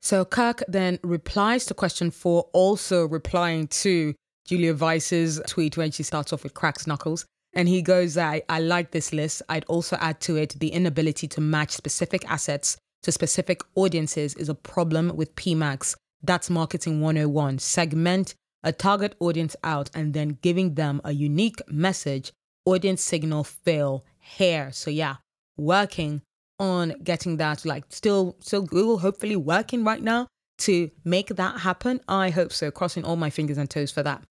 So 0.00 0.24
Kirk 0.24 0.62
then 0.68 1.00
replies 1.02 1.66
to 1.66 1.74
question 1.74 2.10
four, 2.12 2.48
also 2.52 3.06
replying 3.06 3.66
to 3.68 4.14
Julia 4.46 4.74
Weiss's 4.74 5.40
tweet 5.46 5.76
when 5.76 5.90
she 5.90 6.02
starts 6.02 6.32
off 6.32 6.42
with 6.42 6.54
cracks 6.54 6.86
knuckles. 6.86 7.26
And 7.52 7.68
he 7.68 7.82
goes, 7.82 8.18
I, 8.18 8.42
I 8.48 8.60
like 8.60 8.90
this 8.90 9.12
list. 9.12 9.42
I'd 9.48 9.64
also 9.64 9.96
add 10.00 10.20
to 10.22 10.36
it 10.36 10.56
the 10.58 10.68
inability 10.68 11.26
to 11.28 11.40
match 11.40 11.70
specific 11.70 12.28
assets 12.30 12.76
to 13.02 13.12
specific 13.12 13.62
audiences 13.74 14.34
is 14.34 14.48
a 14.48 14.54
problem 14.54 15.16
with 15.16 15.34
PMAX. 15.36 15.94
That's 16.22 16.50
marketing 16.50 17.00
101. 17.00 17.58
Segment 17.58 18.34
a 18.62 18.72
target 18.72 19.14
audience 19.20 19.54
out 19.62 19.88
and 19.94 20.12
then 20.12 20.38
giving 20.42 20.74
them 20.74 21.00
a 21.04 21.12
unique 21.12 21.62
message. 21.68 22.32
Audience 22.64 23.00
signal 23.00 23.44
fail 23.44 24.04
here. 24.18 24.72
So 24.72 24.90
yeah, 24.90 25.16
working 25.56 26.22
on 26.58 26.94
getting 27.04 27.36
that 27.36 27.64
like 27.64 27.84
still 27.90 28.36
still 28.40 28.62
Google 28.62 28.98
hopefully 28.98 29.36
working 29.36 29.84
right 29.84 30.02
now 30.02 30.26
to 30.58 30.90
make 31.04 31.28
that 31.28 31.60
happen. 31.60 32.00
I 32.08 32.30
hope 32.30 32.52
so. 32.52 32.72
Crossing 32.72 33.04
all 33.04 33.14
my 33.16 33.30
fingers 33.30 33.56
and 33.56 33.70
toes 33.70 33.92
for 33.92 34.02
that. 34.02 34.24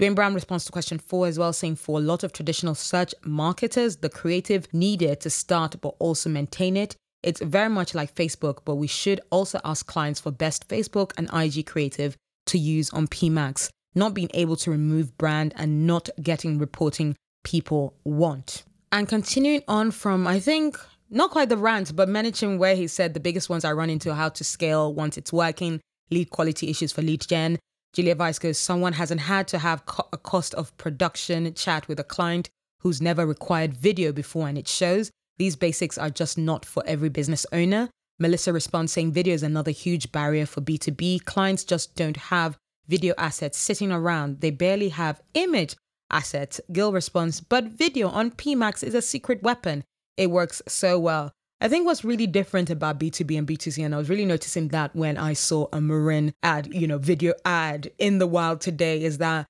Ben 0.00 0.14
Brown 0.14 0.32
responds 0.32 0.64
to 0.64 0.72
question 0.72 0.98
four 0.98 1.26
as 1.26 1.38
well, 1.38 1.52
saying 1.52 1.76
for 1.76 1.98
a 1.98 2.02
lot 2.02 2.24
of 2.24 2.32
traditional 2.32 2.74
search 2.74 3.14
marketers, 3.22 3.96
the 3.96 4.08
creative 4.08 4.66
needed 4.72 5.20
to 5.20 5.28
start 5.28 5.76
but 5.82 5.94
also 5.98 6.30
maintain 6.30 6.74
it. 6.74 6.96
It's 7.22 7.42
very 7.42 7.68
much 7.68 7.94
like 7.94 8.14
Facebook, 8.14 8.60
but 8.64 8.76
we 8.76 8.86
should 8.86 9.20
also 9.28 9.60
ask 9.62 9.84
clients 9.84 10.18
for 10.18 10.30
best 10.30 10.66
Facebook 10.68 11.12
and 11.18 11.28
IG 11.34 11.66
creative 11.66 12.16
to 12.46 12.56
use 12.56 12.88
on 12.94 13.08
PMAX, 13.08 13.68
not 13.94 14.14
being 14.14 14.30
able 14.32 14.56
to 14.56 14.70
remove 14.70 15.18
brand 15.18 15.52
and 15.56 15.86
not 15.86 16.08
getting 16.22 16.58
reporting 16.58 17.14
people 17.44 17.92
want. 18.02 18.64
And 18.92 19.06
continuing 19.06 19.62
on 19.68 19.90
from, 19.90 20.26
I 20.26 20.40
think, 20.40 20.78
not 21.10 21.30
quite 21.30 21.50
the 21.50 21.58
rant, 21.58 21.94
but 21.94 22.08
mentioning 22.08 22.58
where 22.58 22.74
he 22.74 22.86
said 22.86 23.12
the 23.12 23.20
biggest 23.20 23.50
ones 23.50 23.66
I 23.66 23.72
run 23.72 23.90
into 23.90 24.14
how 24.14 24.30
to 24.30 24.44
scale 24.44 24.94
once 24.94 25.18
it's 25.18 25.30
working, 25.30 25.78
lead 26.10 26.30
quality 26.30 26.70
issues 26.70 26.90
for 26.90 27.02
lead 27.02 27.20
gen, 27.20 27.58
Julia 27.92 28.14
Weiss 28.14 28.38
goes, 28.38 28.58
someone 28.58 28.92
hasn't 28.92 29.22
had 29.22 29.48
to 29.48 29.58
have 29.58 29.84
co- 29.86 30.08
a 30.12 30.16
cost 30.16 30.54
of 30.54 30.76
production 30.76 31.52
chat 31.54 31.88
with 31.88 31.98
a 31.98 32.04
client 32.04 32.48
who's 32.80 33.02
never 33.02 33.26
required 33.26 33.74
video 33.74 34.12
before 34.12 34.48
and 34.48 34.56
it 34.56 34.68
shows. 34.68 35.10
These 35.38 35.56
basics 35.56 35.98
are 35.98 36.10
just 36.10 36.38
not 36.38 36.64
for 36.64 36.82
every 36.86 37.08
business 37.08 37.44
owner. 37.52 37.90
Melissa 38.18 38.52
responds 38.52 38.92
saying 38.92 39.12
video 39.12 39.34
is 39.34 39.42
another 39.42 39.70
huge 39.70 40.12
barrier 40.12 40.46
for 40.46 40.60
B2B. 40.60 41.24
Clients 41.24 41.64
just 41.64 41.96
don't 41.96 42.16
have 42.16 42.56
video 42.86 43.14
assets 43.18 43.58
sitting 43.58 43.90
around. 43.90 44.40
They 44.40 44.50
barely 44.50 44.90
have 44.90 45.20
image 45.34 45.74
assets. 46.10 46.60
Gil 46.70 46.92
responds, 46.92 47.40
but 47.40 47.64
video 47.64 48.08
on 48.08 48.30
PMAX 48.30 48.84
is 48.84 48.94
a 48.94 49.02
secret 49.02 49.42
weapon. 49.42 49.82
It 50.16 50.30
works 50.30 50.62
so 50.68 50.98
well. 50.98 51.32
I 51.60 51.68
think 51.68 51.84
what's 51.84 52.04
really 52.04 52.26
different 52.26 52.70
about 52.70 52.98
B2B 52.98 53.36
and 53.36 53.46
B2C, 53.46 53.84
and 53.84 53.94
I 53.94 53.98
was 53.98 54.08
really 54.08 54.24
noticing 54.24 54.68
that 54.68 54.96
when 54.96 55.18
I 55.18 55.34
saw 55.34 55.66
a 55.72 55.80
Marin 55.80 56.32
ad, 56.42 56.72
you 56.72 56.86
know, 56.86 56.96
video 56.96 57.34
ad 57.44 57.90
in 57.98 58.18
the 58.18 58.26
wild 58.26 58.62
today, 58.62 59.02
is 59.02 59.18
that 59.18 59.46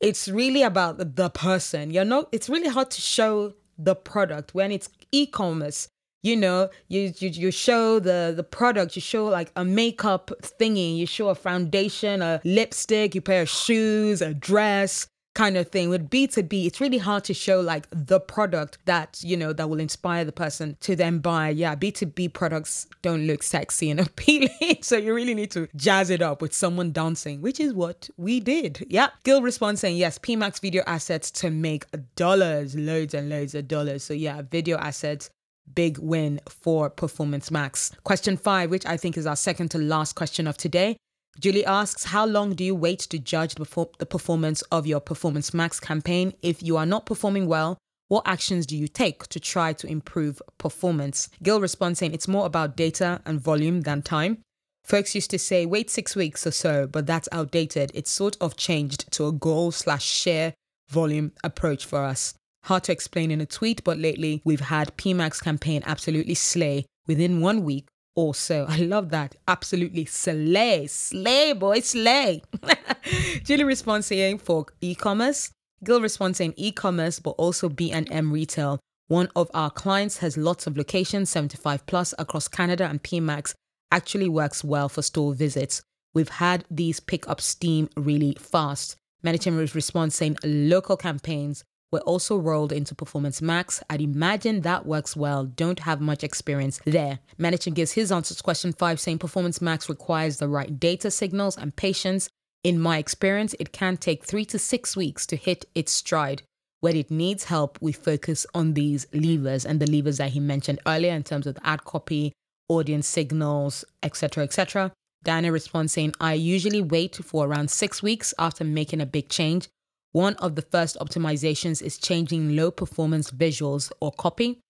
it's 0.00 0.26
really 0.26 0.62
about 0.62 0.98
the 0.98 1.30
person. 1.30 1.92
You're 1.92 2.04
not, 2.04 2.28
it's 2.32 2.48
really 2.48 2.68
hard 2.68 2.90
to 2.90 3.00
show 3.00 3.54
the 3.78 3.94
product 3.94 4.54
when 4.54 4.72
it's 4.72 4.88
e-commerce 5.12 5.88
you 6.22 6.36
know 6.36 6.68
you, 6.88 7.12
you 7.18 7.28
you 7.30 7.50
show 7.50 7.98
the 7.98 8.32
the 8.34 8.44
product 8.44 8.94
you 8.94 9.02
show 9.02 9.26
like 9.26 9.50
a 9.56 9.64
makeup 9.64 10.30
thingy 10.42 10.96
you 10.96 11.06
show 11.06 11.28
a 11.28 11.34
foundation 11.34 12.22
a 12.22 12.40
lipstick 12.44 13.14
you 13.14 13.20
pair 13.20 13.42
of 13.42 13.48
shoes 13.48 14.22
a 14.22 14.32
dress 14.32 15.08
kind 15.34 15.56
of 15.56 15.68
thing 15.68 15.88
with 15.88 16.10
b2b 16.10 16.66
it's 16.66 16.80
really 16.80 16.98
hard 16.98 17.24
to 17.24 17.32
show 17.32 17.60
like 17.60 17.86
the 17.90 18.20
product 18.20 18.78
that 18.84 19.18
you 19.22 19.36
know 19.36 19.52
that 19.52 19.68
will 19.68 19.80
inspire 19.80 20.24
the 20.24 20.32
person 20.32 20.76
to 20.80 20.94
then 20.94 21.18
buy 21.18 21.48
yeah 21.48 21.74
b2b 21.74 22.32
products 22.32 22.86
don't 23.00 23.26
look 23.26 23.42
sexy 23.42 23.90
and 23.90 24.00
appealing 24.06 24.78
so 24.82 24.96
you 24.96 25.14
really 25.14 25.34
need 25.34 25.50
to 25.50 25.68
jazz 25.74 26.10
it 26.10 26.20
up 26.20 26.42
with 26.42 26.52
someone 26.52 26.92
dancing 26.92 27.40
which 27.40 27.58
is 27.58 27.72
what 27.72 28.10
we 28.16 28.40
did 28.40 28.84
yeah 28.88 29.08
gil 29.24 29.40
responds 29.40 29.80
saying 29.80 29.96
yes 29.96 30.18
pmax 30.18 30.60
video 30.60 30.82
assets 30.86 31.30
to 31.30 31.50
make 31.50 31.86
dollars 32.16 32.74
loads 32.74 33.14
and 33.14 33.28
loads 33.28 33.54
of 33.54 33.66
dollars 33.66 34.02
so 34.02 34.12
yeah 34.12 34.42
video 34.42 34.76
assets 34.78 35.30
big 35.74 35.98
win 35.98 36.40
for 36.48 36.90
Performance 36.90 37.50
Max. 37.50 37.92
Question 38.04 38.36
five, 38.36 38.70
which 38.70 38.84
I 38.86 38.96
think 38.96 39.16
is 39.16 39.26
our 39.26 39.36
second 39.36 39.70
to 39.70 39.78
last 39.78 40.14
question 40.14 40.46
of 40.46 40.56
today. 40.56 40.96
Julie 41.40 41.64
asks, 41.64 42.04
How 42.04 42.26
long 42.26 42.54
do 42.54 42.62
you 42.62 42.74
wait 42.74 43.00
to 43.00 43.18
judge 43.18 43.54
the, 43.54 44.06
performance 44.06 44.62
of 44.70 44.86
your 44.86 45.00
Performance 45.00 45.54
Max 45.54 45.80
campaign? 45.80 46.34
If 46.42 46.62
you 46.62 46.76
are 46.76 46.86
not 46.86 47.06
performing 47.06 47.46
well, 47.46 47.78
what 48.08 48.26
actions 48.26 48.66
do 48.66 48.76
you 48.76 48.88
take 48.88 49.26
to 49.28 49.40
try 49.40 49.72
to 49.72 49.86
improve 49.86 50.42
performance? 50.58 51.30
Gil 51.42 51.60
responds 51.60 51.98
saying 51.98 52.12
it's 52.12 52.28
more 52.28 52.44
about 52.44 52.76
data 52.76 53.22
and 53.24 53.40
volume 53.40 53.80
than 53.80 54.02
time. 54.02 54.38
Folks 54.84 55.14
used 55.14 55.30
to 55.30 55.38
say 55.38 55.64
wait 55.64 55.88
six 55.88 56.14
weeks 56.14 56.46
or 56.46 56.50
so, 56.50 56.86
but 56.86 57.06
that's 57.06 57.28
outdated. 57.32 57.90
It's 57.94 58.10
sort 58.10 58.36
of 58.40 58.56
changed 58.56 59.10
to 59.12 59.26
a 59.26 59.32
goal 59.32 59.70
slash 59.70 60.04
share 60.04 60.52
volume 60.90 61.32
approach 61.42 61.86
for 61.86 62.04
us. 62.04 62.34
Hard 62.64 62.84
to 62.84 62.92
explain 62.92 63.30
in 63.30 63.40
a 63.40 63.46
tweet, 63.46 63.82
but 63.82 63.98
lately 63.98 64.42
we've 64.44 64.60
had 64.60 64.96
PMAX 64.96 65.42
campaign 65.42 65.82
absolutely 65.86 66.34
slay 66.34 66.84
within 67.06 67.40
one 67.40 67.64
week 67.64 67.88
or 68.14 68.34
so. 68.34 68.66
I 68.68 68.78
love 68.78 69.10
that. 69.10 69.36
Absolutely 69.48 70.04
slay. 70.04 70.86
Slay, 70.86 71.52
boy, 71.52 71.80
slay. 71.80 72.42
Julie 73.44 73.64
responds 73.64 74.06
saying 74.06 74.38
for 74.38 74.66
e-commerce. 74.80 75.50
Gil 75.84 76.00
responds 76.00 76.38
saying 76.38 76.54
e-commerce, 76.56 77.18
but 77.18 77.30
also 77.30 77.68
B&M 77.68 78.32
retail. 78.32 78.78
One 79.08 79.28
of 79.34 79.50
our 79.52 79.70
clients 79.70 80.18
has 80.18 80.36
lots 80.36 80.66
of 80.66 80.76
locations, 80.76 81.30
75 81.30 81.86
plus 81.86 82.14
across 82.18 82.48
Canada, 82.48 82.84
and 82.84 83.02
PMAX 83.02 83.54
actually 83.90 84.28
works 84.28 84.64
well 84.64 84.88
for 84.88 85.02
store 85.02 85.34
visits. 85.34 85.82
We've 86.14 86.28
had 86.28 86.64
these 86.70 87.00
pick 87.00 87.28
up 87.28 87.40
steam 87.40 87.88
really 87.96 88.36
fast. 88.38 88.96
Menachem 89.24 89.58
responds 89.74 90.14
saying 90.14 90.38
local 90.44 90.96
campaigns 90.96 91.64
were 91.92 92.00
also 92.00 92.36
rolled 92.36 92.72
into 92.72 92.94
Performance 92.94 93.42
Max. 93.42 93.82
I'd 93.90 94.00
imagine 94.00 94.62
that 94.62 94.86
works 94.86 95.14
well. 95.14 95.44
Don't 95.44 95.80
have 95.80 96.00
much 96.00 96.24
experience 96.24 96.80
there. 96.86 97.18
Menachem 97.38 97.74
gives 97.74 97.92
his 97.92 98.10
answer 98.10 98.34
to 98.34 98.42
question 98.42 98.72
five, 98.72 98.98
saying 98.98 99.18
Performance 99.18 99.60
Max 99.60 99.88
requires 99.88 100.38
the 100.38 100.48
right 100.48 100.80
data 100.80 101.10
signals 101.10 101.56
and 101.56 101.76
patience. 101.76 102.30
In 102.64 102.80
my 102.80 102.98
experience, 102.98 103.54
it 103.60 103.72
can 103.72 103.96
take 103.96 104.24
three 104.24 104.46
to 104.46 104.58
six 104.58 104.96
weeks 104.96 105.26
to 105.26 105.36
hit 105.36 105.66
its 105.74 105.92
stride. 105.92 106.42
When 106.80 106.96
it 106.96 107.10
needs 107.10 107.44
help, 107.44 107.78
we 107.80 107.92
focus 107.92 108.46
on 108.54 108.74
these 108.74 109.06
levers 109.12 109.64
and 109.64 109.78
the 109.78 109.90
levers 109.90 110.16
that 110.16 110.30
he 110.30 110.40
mentioned 110.40 110.80
earlier 110.86 111.12
in 111.12 111.22
terms 111.22 111.46
of 111.46 111.58
ad 111.62 111.84
copy, 111.84 112.32
audience 112.68 113.06
signals, 113.06 113.84
etc., 114.02 114.44
etc. 114.44 114.92
Diana 115.22 115.52
responds 115.52 115.92
saying, 115.92 116.14
I 116.20 116.34
usually 116.34 116.82
wait 116.82 117.16
for 117.16 117.46
around 117.46 117.70
six 117.70 118.02
weeks 118.02 118.34
after 118.38 118.64
making 118.64 119.00
a 119.00 119.06
big 119.06 119.28
change 119.28 119.68
one 120.12 120.34
of 120.36 120.54
the 120.54 120.62
first 120.62 120.96
optimizations 121.00 121.82
is 121.82 121.98
changing 121.98 122.54
low 122.54 122.70
performance 122.70 123.30
visuals 123.30 123.90
or 124.00 124.12
copy. 124.12 124.60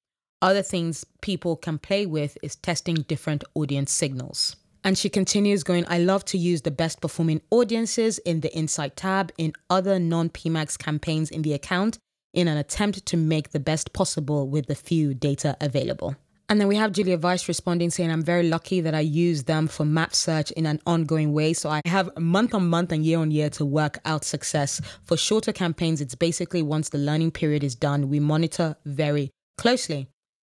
Other 0.40 0.62
things 0.62 1.04
people 1.20 1.56
can 1.56 1.78
play 1.78 2.06
with 2.06 2.38
is 2.42 2.56
testing 2.56 2.94
different 3.08 3.44
audience 3.54 3.92
signals. 3.92 4.56
And 4.84 4.98
she 4.98 5.08
continues 5.08 5.62
going, 5.62 5.84
I 5.88 5.98
love 5.98 6.24
to 6.26 6.38
use 6.38 6.62
the 6.62 6.70
best 6.72 7.00
performing 7.00 7.40
audiences 7.50 8.18
in 8.18 8.40
the 8.40 8.52
Insight 8.52 8.96
tab 8.96 9.30
in 9.38 9.52
other 9.70 9.98
non 9.98 10.30
PMAX 10.30 10.76
campaigns 10.76 11.30
in 11.30 11.42
the 11.42 11.52
account 11.52 11.98
in 12.34 12.48
an 12.48 12.56
attempt 12.56 13.04
to 13.06 13.16
make 13.16 13.50
the 13.50 13.60
best 13.60 13.92
possible 13.92 14.48
with 14.48 14.66
the 14.66 14.74
few 14.74 15.14
data 15.14 15.56
available. 15.60 16.16
And 16.48 16.60
then 16.60 16.68
we 16.68 16.76
have 16.76 16.92
Julia 16.92 17.16
Weiss 17.16 17.48
responding 17.48 17.90
saying, 17.90 18.10
I'm 18.10 18.22
very 18.22 18.48
lucky 18.48 18.80
that 18.80 18.94
I 18.94 19.00
use 19.00 19.44
them 19.44 19.68
for 19.68 19.84
map 19.84 20.14
search 20.14 20.50
in 20.50 20.66
an 20.66 20.80
ongoing 20.86 21.32
way. 21.32 21.52
So 21.54 21.70
I 21.70 21.80
have 21.86 22.10
month 22.18 22.54
on 22.54 22.68
month 22.68 22.92
and 22.92 23.04
year 23.04 23.18
on 23.18 23.30
year 23.30 23.48
to 23.50 23.64
work 23.64 24.00
out 24.04 24.24
success. 24.24 24.80
For 25.04 25.16
shorter 25.16 25.52
campaigns, 25.52 26.00
it's 26.00 26.14
basically 26.14 26.62
once 26.62 26.90
the 26.90 26.98
learning 26.98 27.30
period 27.30 27.64
is 27.64 27.74
done, 27.74 28.08
we 28.08 28.20
monitor 28.20 28.76
very 28.84 29.30
closely. 29.56 30.08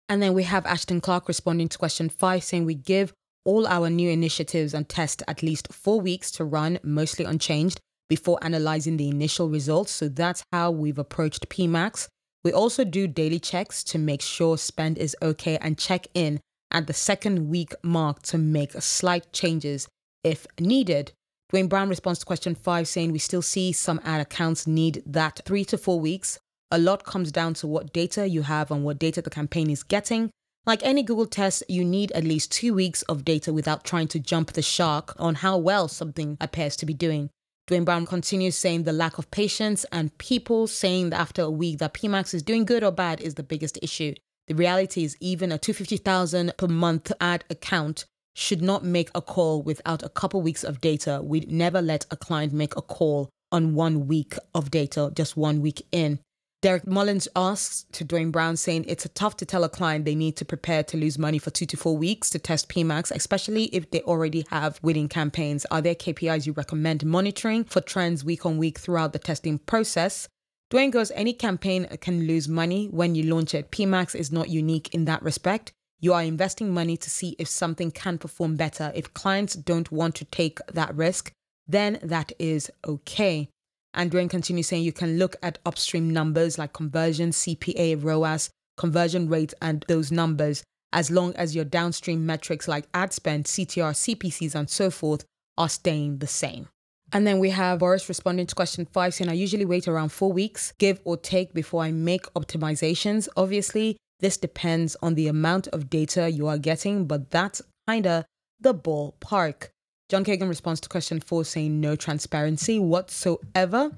And 0.08 0.22
then 0.22 0.34
we 0.34 0.42
have 0.44 0.66
Ashton 0.66 1.00
Clark 1.00 1.28
responding 1.28 1.68
to 1.68 1.78
question 1.78 2.08
five 2.08 2.44
saying, 2.44 2.64
We 2.64 2.74
give 2.74 3.12
all 3.44 3.66
our 3.66 3.88
new 3.88 4.10
initiatives 4.10 4.74
and 4.74 4.88
tests 4.88 5.22
at 5.26 5.42
least 5.42 5.72
four 5.72 6.00
weeks 6.00 6.30
to 6.32 6.44
run, 6.44 6.78
mostly 6.82 7.24
unchanged, 7.24 7.80
before 8.08 8.38
analyzing 8.42 8.96
the 8.96 9.08
initial 9.08 9.48
results. 9.48 9.92
So 9.92 10.08
that's 10.08 10.44
how 10.52 10.70
we've 10.70 10.98
approached 10.98 11.48
PMAX. 11.48 12.08
We 12.46 12.52
also 12.52 12.84
do 12.84 13.08
daily 13.08 13.40
checks 13.40 13.82
to 13.82 13.98
make 13.98 14.22
sure 14.22 14.56
spend 14.56 14.98
is 14.98 15.16
okay 15.20 15.58
and 15.60 15.76
check 15.76 16.06
in 16.14 16.38
at 16.70 16.86
the 16.86 16.92
second 16.92 17.48
week 17.48 17.74
mark 17.82 18.22
to 18.22 18.38
make 18.38 18.70
slight 18.80 19.32
changes 19.32 19.88
if 20.22 20.46
needed. 20.60 21.10
Duane 21.50 21.66
Brown 21.66 21.88
responds 21.88 22.20
to 22.20 22.24
question 22.24 22.54
five 22.54 22.86
saying 22.86 23.10
we 23.10 23.18
still 23.18 23.42
see 23.42 23.72
some 23.72 24.00
ad 24.04 24.20
accounts 24.20 24.64
need 24.64 25.02
that 25.06 25.40
three 25.44 25.64
to 25.64 25.76
four 25.76 25.98
weeks. 25.98 26.38
A 26.70 26.78
lot 26.78 27.02
comes 27.02 27.32
down 27.32 27.54
to 27.54 27.66
what 27.66 27.92
data 27.92 28.28
you 28.28 28.42
have 28.42 28.70
and 28.70 28.84
what 28.84 29.00
data 29.00 29.20
the 29.20 29.28
campaign 29.28 29.68
is 29.68 29.82
getting. 29.82 30.30
Like 30.66 30.84
any 30.84 31.02
Google 31.02 31.26
test, 31.26 31.64
you 31.68 31.84
need 31.84 32.12
at 32.12 32.22
least 32.22 32.52
two 32.52 32.74
weeks 32.74 33.02
of 33.02 33.24
data 33.24 33.52
without 33.52 33.82
trying 33.82 34.06
to 34.06 34.20
jump 34.20 34.52
the 34.52 34.62
shark 34.62 35.16
on 35.18 35.34
how 35.34 35.58
well 35.58 35.88
something 35.88 36.36
appears 36.40 36.76
to 36.76 36.86
be 36.86 36.94
doing. 36.94 37.28
Duane 37.66 37.84
Brown 37.84 38.06
continues 38.06 38.56
saying 38.56 38.84
the 38.84 38.92
lack 38.92 39.18
of 39.18 39.28
patience 39.32 39.84
and 39.90 40.16
people 40.18 40.68
saying 40.68 41.10
that 41.10 41.20
after 41.20 41.42
a 41.42 41.50
week 41.50 41.78
that 41.78 41.94
PMAX 41.94 42.32
is 42.32 42.44
doing 42.44 42.64
good 42.64 42.84
or 42.84 42.92
bad 42.92 43.20
is 43.20 43.34
the 43.34 43.42
biggest 43.42 43.76
issue. 43.82 44.14
The 44.46 44.54
reality 44.54 45.02
is 45.02 45.16
even 45.18 45.50
a 45.50 45.58
250,000 45.58 46.52
per 46.56 46.68
month 46.68 47.10
ad 47.20 47.44
account 47.50 48.04
should 48.36 48.62
not 48.62 48.84
make 48.84 49.10
a 49.16 49.20
call 49.20 49.62
without 49.62 50.04
a 50.04 50.08
couple 50.08 50.42
weeks 50.42 50.62
of 50.62 50.80
data. 50.80 51.20
We'd 51.24 51.50
never 51.50 51.82
let 51.82 52.06
a 52.08 52.16
client 52.16 52.52
make 52.52 52.76
a 52.76 52.82
call 52.82 53.30
on 53.50 53.74
one 53.74 54.06
week 54.06 54.34
of 54.54 54.70
data, 54.70 55.10
just 55.12 55.36
one 55.36 55.60
week 55.60 55.84
in. 55.90 56.20
Derek 56.66 56.84
Mullins 56.84 57.28
asks 57.36 57.84
to 57.92 58.02
Duane 58.02 58.32
Brown, 58.32 58.56
saying 58.56 58.86
it's 58.88 59.06
tough 59.14 59.36
to 59.36 59.46
tell 59.46 59.62
a 59.62 59.68
client 59.68 60.04
they 60.04 60.16
need 60.16 60.36
to 60.38 60.44
prepare 60.44 60.82
to 60.82 60.96
lose 60.96 61.16
money 61.16 61.38
for 61.38 61.50
two 61.50 61.64
to 61.64 61.76
four 61.76 61.96
weeks 61.96 62.28
to 62.30 62.40
test 62.40 62.68
PMAX, 62.68 63.12
especially 63.12 63.66
if 63.66 63.88
they 63.92 64.00
already 64.00 64.44
have 64.50 64.80
winning 64.82 65.08
campaigns. 65.08 65.64
Are 65.70 65.80
there 65.80 65.94
KPIs 65.94 66.44
you 66.44 66.52
recommend 66.54 67.06
monitoring 67.06 67.62
for 67.62 67.80
trends 67.80 68.24
week 68.24 68.44
on 68.44 68.58
week 68.58 68.80
throughout 68.80 69.12
the 69.12 69.20
testing 69.20 69.60
process? 69.60 70.26
Duane 70.68 70.90
goes, 70.90 71.12
any 71.12 71.32
campaign 71.32 71.86
can 72.00 72.26
lose 72.26 72.48
money 72.48 72.88
when 72.88 73.14
you 73.14 73.32
launch 73.32 73.54
it. 73.54 73.70
PMAX 73.70 74.16
is 74.16 74.32
not 74.32 74.48
unique 74.48 74.92
in 74.92 75.04
that 75.04 75.22
respect. 75.22 75.70
You 76.00 76.14
are 76.14 76.22
investing 76.24 76.74
money 76.74 76.96
to 76.96 77.08
see 77.08 77.36
if 77.38 77.46
something 77.46 77.92
can 77.92 78.18
perform 78.18 78.56
better. 78.56 78.90
If 78.92 79.14
clients 79.14 79.54
don't 79.54 79.92
want 79.92 80.16
to 80.16 80.24
take 80.24 80.58
that 80.72 80.96
risk, 80.96 81.30
then 81.68 82.00
that 82.02 82.32
is 82.40 82.72
okay. 82.84 83.50
And 83.96 84.10
Duane 84.10 84.28
continues 84.28 84.68
saying 84.68 84.84
you 84.84 84.92
can 84.92 85.18
look 85.18 85.36
at 85.42 85.58
upstream 85.64 86.12
numbers 86.12 86.58
like 86.58 86.74
conversion, 86.74 87.30
CPA, 87.30 88.04
ROAS, 88.04 88.50
conversion 88.76 89.28
rate, 89.28 89.54
and 89.62 89.84
those 89.88 90.12
numbers, 90.12 90.62
as 90.92 91.10
long 91.10 91.34
as 91.34 91.56
your 91.56 91.64
downstream 91.64 92.26
metrics 92.26 92.68
like 92.68 92.86
ad 92.92 93.14
spend, 93.14 93.46
CTR, 93.46 93.92
CPCs, 93.92 94.54
and 94.54 94.68
so 94.68 94.90
forth 94.90 95.24
are 95.56 95.70
staying 95.70 96.18
the 96.18 96.26
same. 96.26 96.68
And 97.12 97.26
then 97.26 97.38
we 97.38 97.50
have 97.50 97.78
Boris 97.78 98.08
responding 98.08 98.46
to 98.46 98.54
question 98.54 98.86
five 98.92 99.14
saying, 99.14 99.30
I 99.30 99.34
usually 99.34 99.64
wait 99.64 99.88
around 99.88 100.10
four 100.10 100.32
weeks, 100.32 100.72
give 100.78 101.00
or 101.04 101.16
take, 101.16 101.54
before 101.54 101.82
I 101.82 101.92
make 101.92 102.26
optimizations. 102.34 103.28
Obviously, 103.36 103.96
this 104.20 104.36
depends 104.36 104.96
on 105.02 105.14
the 105.14 105.28
amount 105.28 105.68
of 105.68 105.88
data 105.88 106.30
you 106.30 106.46
are 106.48 106.58
getting, 106.58 107.06
but 107.06 107.30
that's 107.30 107.62
kind 107.86 108.06
of 108.06 108.24
the 108.60 108.74
ballpark. 108.74 109.68
John 110.08 110.24
Kagan 110.24 110.48
responds 110.48 110.80
to 110.82 110.88
question 110.88 111.18
four 111.18 111.44
saying 111.44 111.80
no 111.80 111.96
transparency 111.96 112.78
whatsoever. 112.78 113.90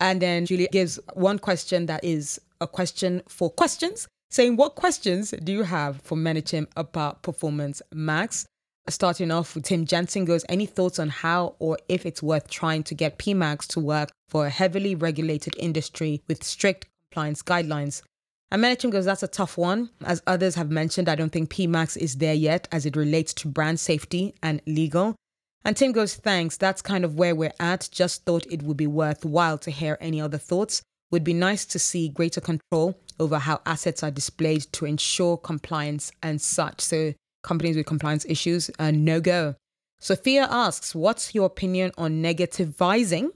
And 0.00 0.22
then 0.22 0.46
Julia 0.46 0.68
gives 0.70 1.00
one 1.14 1.40
question 1.40 1.86
that 1.86 2.04
is 2.04 2.40
a 2.60 2.68
question 2.68 3.22
for 3.28 3.50
questions, 3.50 4.06
saying, 4.30 4.56
What 4.56 4.76
questions 4.76 5.32
do 5.42 5.52
you 5.52 5.62
have 5.64 6.00
for 6.02 6.16
Menachem 6.16 6.68
about 6.76 7.22
Performance 7.22 7.82
Max? 7.92 8.46
Starting 8.88 9.30
off 9.30 9.54
with 9.54 9.64
Tim 9.64 9.84
Jensen 9.84 10.24
goes, 10.24 10.44
Any 10.48 10.64
thoughts 10.64 11.00
on 11.00 11.08
how 11.08 11.56
or 11.58 11.76
if 11.88 12.06
it's 12.06 12.22
worth 12.22 12.48
trying 12.48 12.84
to 12.84 12.94
get 12.94 13.18
PMAX 13.18 13.66
to 13.68 13.80
work 13.80 14.10
for 14.28 14.46
a 14.46 14.50
heavily 14.50 14.94
regulated 14.94 15.56
industry 15.58 16.22
with 16.28 16.44
strict 16.44 16.86
compliance 17.10 17.42
guidelines? 17.42 18.02
And 18.52 18.62
Menachem 18.62 18.92
goes, 18.92 19.06
That's 19.06 19.24
a 19.24 19.28
tough 19.28 19.58
one. 19.58 19.90
As 20.04 20.22
others 20.28 20.54
have 20.54 20.70
mentioned, 20.70 21.08
I 21.08 21.16
don't 21.16 21.32
think 21.32 21.50
PMAX 21.50 21.96
is 21.96 22.18
there 22.18 22.34
yet 22.34 22.68
as 22.70 22.86
it 22.86 22.94
relates 22.94 23.34
to 23.34 23.48
brand 23.48 23.80
safety 23.80 24.36
and 24.40 24.62
legal. 24.64 25.16
And 25.64 25.76
Tim 25.76 25.92
goes, 25.92 26.14
thanks. 26.14 26.56
That's 26.56 26.82
kind 26.82 27.04
of 27.04 27.16
where 27.16 27.34
we're 27.34 27.52
at. 27.60 27.88
Just 27.92 28.24
thought 28.24 28.46
it 28.50 28.62
would 28.62 28.76
be 28.76 28.86
worthwhile 28.86 29.58
to 29.58 29.70
hear 29.70 29.98
any 30.00 30.20
other 30.20 30.38
thoughts. 30.38 30.82
Would 31.10 31.24
be 31.24 31.34
nice 31.34 31.64
to 31.66 31.78
see 31.78 32.08
greater 32.08 32.40
control 32.40 32.98
over 33.18 33.38
how 33.38 33.60
assets 33.66 34.02
are 34.02 34.10
displayed 34.10 34.66
to 34.72 34.84
ensure 34.84 35.36
compliance 35.36 36.12
and 36.22 36.40
such. 36.40 36.80
So 36.80 37.14
companies 37.42 37.76
with 37.76 37.86
compliance 37.86 38.24
issues, 38.26 38.70
uh, 38.78 38.90
no 38.90 39.20
go. 39.20 39.56
Sophia 40.00 40.46
asks, 40.48 40.94
what's 40.94 41.34
your 41.34 41.46
opinion 41.46 41.90
on 41.98 42.22
negativizing 42.22 43.30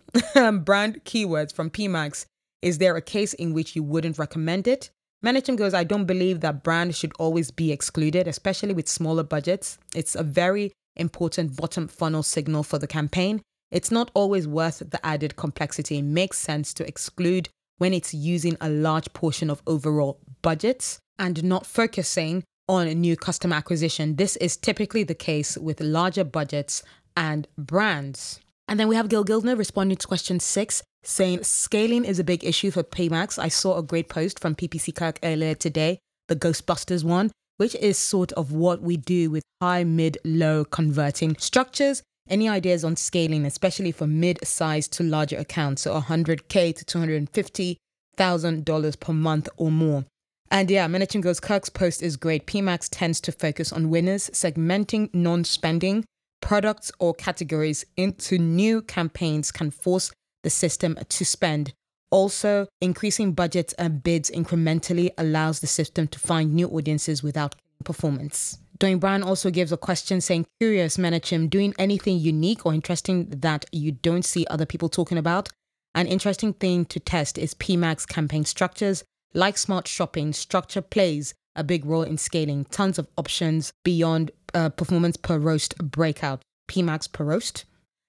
brand 0.64 1.04
keywords 1.04 1.52
from 1.52 1.70
PMax? 1.70 2.24
Is 2.60 2.78
there 2.78 2.96
a 2.96 3.02
case 3.02 3.34
in 3.34 3.52
which 3.52 3.74
you 3.74 3.82
wouldn't 3.82 4.18
recommend 4.18 4.68
it? 4.68 4.90
Menachem 5.24 5.56
goes, 5.56 5.74
I 5.74 5.84
don't 5.84 6.04
believe 6.04 6.40
that 6.40 6.62
brand 6.62 6.94
should 6.94 7.12
always 7.18 7.50
be 7.50 7.72
excluded, 7.72 8.28
especially 8.28 8.74
with 8.74 8.88
smaller 8.88 9.24
budgets. 9.24 9.78
It's 9.94 10.14
a 10.14 10.22
very 10.22 10.72
important 10.96 11.56
bottom 11.56 11.88
funnel 11.88 12.22
signal 12.22 12.62
for 12.62 12.78
the 12.78 12.86
campaign. 12.86 13.40
It's 13.70 13.90
not 13.90 14.10
always 14.14 14.46
worth 14.46 14.78
the 14.90 15.04
added 15.04 15.36
complexity. 15.36 15.98
It 15.98 16.02
makes 16.02 16.38
sense 16.38 16.74
to 16.74 16.86
exclude 16.86 17.48
when 17.78 17.94
it's 17.94 18.14
using 18.14 18.56
a 18.60 18.68
large 18.68 19.12
portion 19.12 19.50
of 19.50 19.62
overall 19.66 20.20
budgets 20.42 20.98
and 21.18 21.42
not 21.42 21.66
focusing 21.66 22.44
on 22.68 22.86
new 22.88 23.16
customer 23.16 23.56
acquisition. 23.56 24.16
This 24.16 24.36
is 24.36 24.56
typically 24.56 25.02
the 25.02 25.14
case 25.14 25.56
with 25.56 25.80
larger 25.80 26.24
budgets 26.24 26.82
and 27.16 27.48
brands. 27.58 28.40
And 28.68 28.78
then 28.78 28.88
we 28.88 28.96
have 28.96 29.08
Gil 29.08 29.24
Gildner 29.24 29.58
responding 29.58 29.96
to 29.96 30.06
question 30.06 30.40
six, 30.40 30.82
saying 31.02 31.42
scaling 31.42 32.04
is 32.04 32.18
a 32.18 32.24
big 32.24 32.44
issue 32.44 32.70
for 32.70 32.82
PMax. 32.82 33.38
I 33.38 33.48
saw 33.48 33.76
a 33.76 33.82
great 33.82 34.08
post 34.08 34.38
from 34.38 34.54
PPC 34.54 34.94
Kirk 34.94 35.18
earlier 35.22 35.54
today, 35.54 35.98
the 36.28 36.36
Ghostbusters 36.36 37.04
one, 37.04 37.30
which 37.56 37.74
is 37.76 37.98
sort 37.98 38.32
of 38.32 38.52
what 38.52 38.82
we 38.82 38.96
do 38.96 39.30
with 39.30 39.42
high, 39.60 39.84
mid, 39.84 40.18
low 40.24 40.64
converting 40.64 41.36
structures. 41.36 42.02
Any 42.28 42.48
ideas 42.48 42.84
on 42.84 42.96
scaling, 42.96 43.44
especially 43.44 43.92
for 43.92 44.06
mid-sized 44.06 44.92
to 44.94 45.02
larger 45.02 45.36
accounts, 45.36 45.82
so 45.82 46.00
100k 46.00 46.76
to 46.76 46.84
250 46.84 47.78
thousand 48.16 48.64
dollars 48.64 48.96
per 48.96 49.12
month 49.12 49.48
or 49.56 49.70
more. 49.70 50.04
And 50.50 50.70
yeah, 50.70 50.86
Menachem 50.86 51.22
goes, 51.22 51.40
Kirk's 51.40 51.70
post 51.70 52.02
is 52.02 52.16
great. 52.16 52.46
PMax 52.46 52.88
tends 52.90 53.20
to 53.22 53.32
focus 53.32 53.72
on 53.72 53.90
winners, 53.90 54.28
segmenting 54.30 55.12
non 55.14 55.44
spending 55.44 56.04
products 56.42 56.92
or 56.98 57.14
categories 57.14 57.86
into 57.96 58.36
new 58.36 58.82
campaigns 58.82 59.50
can 59.50 59.70
force 59.70 60.12
the 60.42 60.50
system 60.50 60.98
to 61.08 61.24
spend. 61.24 61.72
Also, 62.12 62.68
increasing 62.80 63.32
budgets 63.32 63.72
and 63.74 64.02
bids 64.04 64.30
incrementally 64.30 65.10
allows 65.18 65.58
the 65.58 65.66
system 65.66 66.06
to 66.06 66.20
find 66.20 66.54
new 66.54 66.68
audiences 66.68 67.22
without 67.24 67.56
performance. 67.84 68.58
Duane 68.78 68.98
Brown 68.98 69.22
also 69.24 69.50
gives 69.50 69.72
a 69.72 69.76
question 69.76 70.20
saying, 70.20 70.46
Curious, 70.60 70.96
Menachem, 70.96 71.50
doing 71.50 71.74
anything 71.78 72.18
unique 72.18 72.64
or 72.64 72.74
interesting 72.74 73.28
that 73.30 73.64
you 73.72 73.90
don't 73.90 74.24
see 74.24 74.46
other 74.48 74.66
people 74.66 74.88
talking 74.88 75.18
about? 75.18 75.48
An 75.94 76.06
interesting 76.06 76.52
thing 76.52 76.84
to 76.86 77.00
test 77.00 77.38
is 77.38 77.54
PMax 77.54 78.06
campaign 78.06 78.44
structures 78.44 79.02
like 79.34 79.56
smart 79.56 79.88
shopping, 79.88 80.32
structure 80.32 80.82
plays 80.82 81.34
a 81.56 81.64
big 81.64 81.84
role 81.84 82.02
in 82.02 82.18
scaling. 82.18 82.64
Tons 82.66 82.98
of 82.98 83.08
options 83.16 83.72
beyond 83.84 84.30
uh, 84.54 84.68
performance 84.68 85.16
per 85.16 85.38
ROAS 85.38 85.68
breakout. 85.68 86.42
PMax 86.68 87.10
per 87.10 87.24
ROAS. 87.24 87.64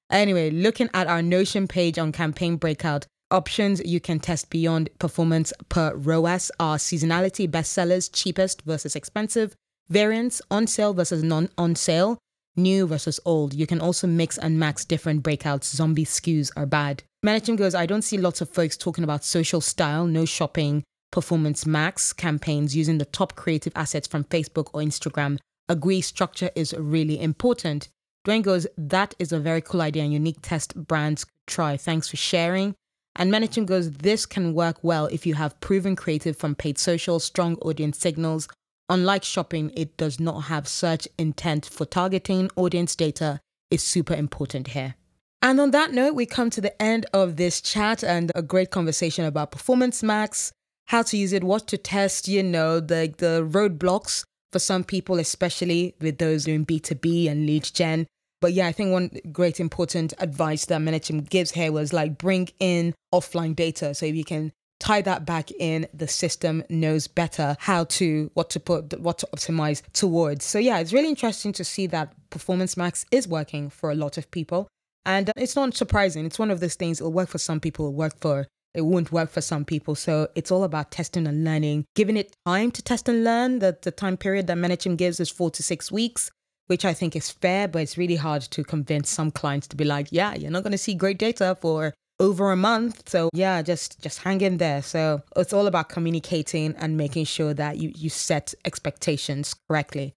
Anyway, 0.09 0.49
looking 0.49 0.89
at 0.93 1.07
our 1.07 1.21
Notion 1.21 1.67
page 1.67 1.97
on 1.97 2.11
campaign 2.11 2.57
breakout, 2.57 3.07
options 3.33 3.81
you 3.83 3.99
can 3.99 4.19
test 4.19 4.49
beyond 4.49 4.89
performance 4.99 5.51
per 5.67 5.93
ROAS 5.95 6.51
are 6.59 6.77
seasonality, 6.77 7.49
bestsellers, 7.49 8.09
cheapest 8.13 8.61
versus 8.61 8.95
expensive, 8.95 9.55
variants, 9.89 10.41
on 10.49 10.67
sale 10.67 10.93
versus 10.93 11.23
non 11.23 11.49
on 11.57 11.75
sale, 11.75 12.17
new 12.55 12.87
versus 12.87 13.19
old. 13.25 13.53
You 13.53 13.67
can 13.67 13.81
also 13.81 14.07
mix 14.07 14.37
and 14.37 14.57
max 14.57 14.85
different 14.85 15.23
breakouts. 15.23 15.65
Zombie 15.65 16.05
SKUs 16.05 16.51
are 16.55 16.65
bad. 16.65 17.03
Menachem 17.25 17.57
goes, 17.57 17.75
I 17.75 17.85
don't 17.85 18.03
see 18.03 18.17
lots 18.17 18.41
of 18.41 18.49
folks 18.49 18.77
talking 18.77 19.03
about 19.03 19.25
social 19.25 19.61
style, 19.61 20.05
no 20.05 20.25
shopping, 20.25 20.83
Performance 21.11 21.65
Max 21.65 22.11
campaigns 22.11 22.75
using 22.75 22.97
the 22.97 23.05
top 23.05 23.35
creative 23.35 23.73
assets 23.75 24.07
from 24.07 24.23
Facebook 24.25 24.69
or 24.73 24.81
Instagram. 24.81 25.37
Agree 25.69 26.01
structure 26.01 26.49
is 26.55 26.73
really 26.73 27.21
important. 27.21 27.89
Duane 28.25 28.41
goes, 28.41 28.65
That 28.77 29.13
is 29.19 29.31
a 29.31 29.39
very 29.39 29.61
cool 29.61 29.81
idea 29.81 30.03
and 30.03 30.11
unique 30.11 30.39
test 30.41 30.75
brands 30.75 31.25
could 31.25 31.33
try. 31.47 31.77
Thanks 31.77 32.09
for 32.09 32.17
sharing. 32.17 32.73
And 33.15 33.31
Menachem 33.31 33.65
goes, 33.65 33.91
This 33.91 34.25
can 34.25 34.53
work 34.53 34.77
well 34.81 35.05
if 35.07 35.25
you 35.25 35.35
have 35.35 35.59
proven 35.59 35.95
creative 35.95 36.37
from 36.37 36.55
paid 36.55 36.77
social, 36.77 37.19
strong 37.19 37.55
audience 37.57 37.99
signals. 37.99 38.47
Unlike 38.89 39.23
shopping, 39.23 39.71
it 39.75 39.95
does 39.97 40.19
not 40.19 40.41
have 40.41 40.67
search 40.67 41.07
intent 41.17 41.65
for 41.65 41.85
targeting. 41.85 42.49
Audience 42.55 42.95
data 42.95 43.39
is 43.71 43.83
super 43.83 44.13
important 44.13 44.69
here. 44.69 44.95
And 45.41 45.59
on 45.59 45.71
that 45.71 45.91
note, 45.91 46.15
we 46.15 46.25
come 46.25 46.49
to 46.51 46.61
the 46.61 46.81
end 46.81 47.05
of 47.13 47.35
this 47.35 47.59
chat 47.61 48.03
and 48.03 48.31
a 48.33 48.41
great 48.41 48.71
conversation 48.71 49.25
about 49.25 49.51
Performance 49.51 50.01
Max, 50.01 50.51
how 50.85 51.01
to 51.03 51.17
use 51.17 51.33
it, 51.33 51.43
what 51.43 51.67
to 51.67 51.77
test, 51.77 52.27
you 52.27 52.41
know, 52.41 52.79
the, 52.79 53.13
the 53.17 53.45
roadblocks 53.49 54.23
for 54.53 54.59
some 54.59 54.83
people, 54.83 55.19
especially 55.19 55.95
with 55.99 56.17
those 56.17 56.45
doing 56.45 56.65
B2B 56.65 57.29
and 57.29 57.45
lead 57.45 57.69
gen. 57.73 58.07
But 58.43 58.51
yeah, 58.51 58.67
I 58.67 58.73
think 58.73 58.91
one 58.91 59.09
great 59.31 59.61
important 59.61 60.13
advice 60.19 60.65
that 60.65 60.81
Menachem 60.81 61.29
gives 61.29 61.51
here 61.51 61.71
was 61.71 61.93
like 61.93 62.17
bring 62.17 62.49
in 62.59 62.93
offline 63.13 63.55
data. 63.55 63.93
So 63.95 64.05
if 64.05 64.15
you 64.15 64.25
can 64.25 64.51
tie 64.81 65.01
that 65.03 65.25
back 65.25 65.49
in, 65.51 65.87
the 65.93 66.09
system 66.09 66.61
knows 66.69 67.07
better 67.07 67.55
how 67.57 67.85
to, 67.85 68.29
what 68.33 68.49
to 68.49 68.59
put, 68.59 68.99
what 68.99 69.19
to 69.19 69.29
optimize 69.33 69.81
towards. 69.93 70.43
So 70.43 70.59
yeah, 70.59 70.79
it's 70.79 70.91
really 70.91 71.07
interesting 71.07 71.53
to 71.53 71.63
see 71.63 71.87
that 71.87 72.13
Performance 72.31 72.75
Max 72.75 73.05
is 73.11 73.29
working 73.29 73.69
for 73.69 73.91
a 73.91 73.95
lot 73.95 74.17
of 74.17 74.29
people. 74.29 74.67
And 75.05 75.31
it's 75.37 75.55
not 75.55 75.73
surprising. 75.73 76.25
It's 76.25 76.37
one 76.37 76.51
of 76.51 76.59
those 76.59 76.75
things, 76.75 76.99
it'll 76.99 77.13
work 77.13 77.29
for 77.29 77.37
some 77.37 77.61
people, 77.61 77.85
it'll 77.85 77.95
work 77.95 78.19
for 78.19 78.45
it 78.73 78.81
won't 78.81 79.11
work 79.11 79.29
for 79.29 79.39
some 79.39 79.63
people. 79.63 79.95
So 79.95 80.27
it's 80.35 80.51
all 80.51 80.65
about 80.65 80.91
testing 80.91 81.27
and 81.27 81.45
learning, 81.45 81.85
giving 81.95 82.17
it 82.17 82.35
time 82.45 82.71
to 82.71 82.81
test 82.81 83.07
and 83.07 83.23
learn. 83.23 83.59
The, 83.59 83.77
the 83.81 83.91
time 83.91 84.17
period 84.17 84.47
that 84.47 84.57
Menachem 84.57 84.97
gives 84.97 85.21
is 85.21 85.29
four 85.29 85.51
to 85.51 85.63
six 85.63 85.91
weeks, 85.91 86.31
which 86.67 86.85
I 86.85 86.93
think 86.93 87.15
is 87.15 87.29
fair, 87.29 87.67
but 87.67 87.81
it's 87.81 87.97
really 87.97 88.15
hard 88.15 88.41
to 88.43 88.63
convince 88.63 89.09
some 89.09 89.31
clients 89.31 89.67
to 89.67 89.75
be 89.75 89.83
like, 89.83 90.07
yeah, 90.11 90.33
you're 90.35 90.51
not 90.51 90.63
going 90.63 90.71
to 90.71 90.77
see 90.77 90.95
great 90.95 91.19
data 91.19 91.57
for 91.59 91.93
over 92.19 92.51
a 92.51 92.55
month. 92.55 93.09
So 93.09 93.29
yeah, 93.33 93.61
just 93.61 94.01
just 94.01 94.19
hang 94.19 94.41
in 94.41 94.57
there. 94.57 94.81
So 94.81 95.21
it's 95.35 95.53
all 95.53 95.67
about 95.67 95.89
communicating 95.89 96.75
and 96.77 96.97
making 96.97 97.25
sure 97.25 97.53
that 97.53 97.77
you, 97.77 97.91
you 97.95 98.09
set 98.09 98.53
expectations 98.65 99.55
correctly. 99.67 100.13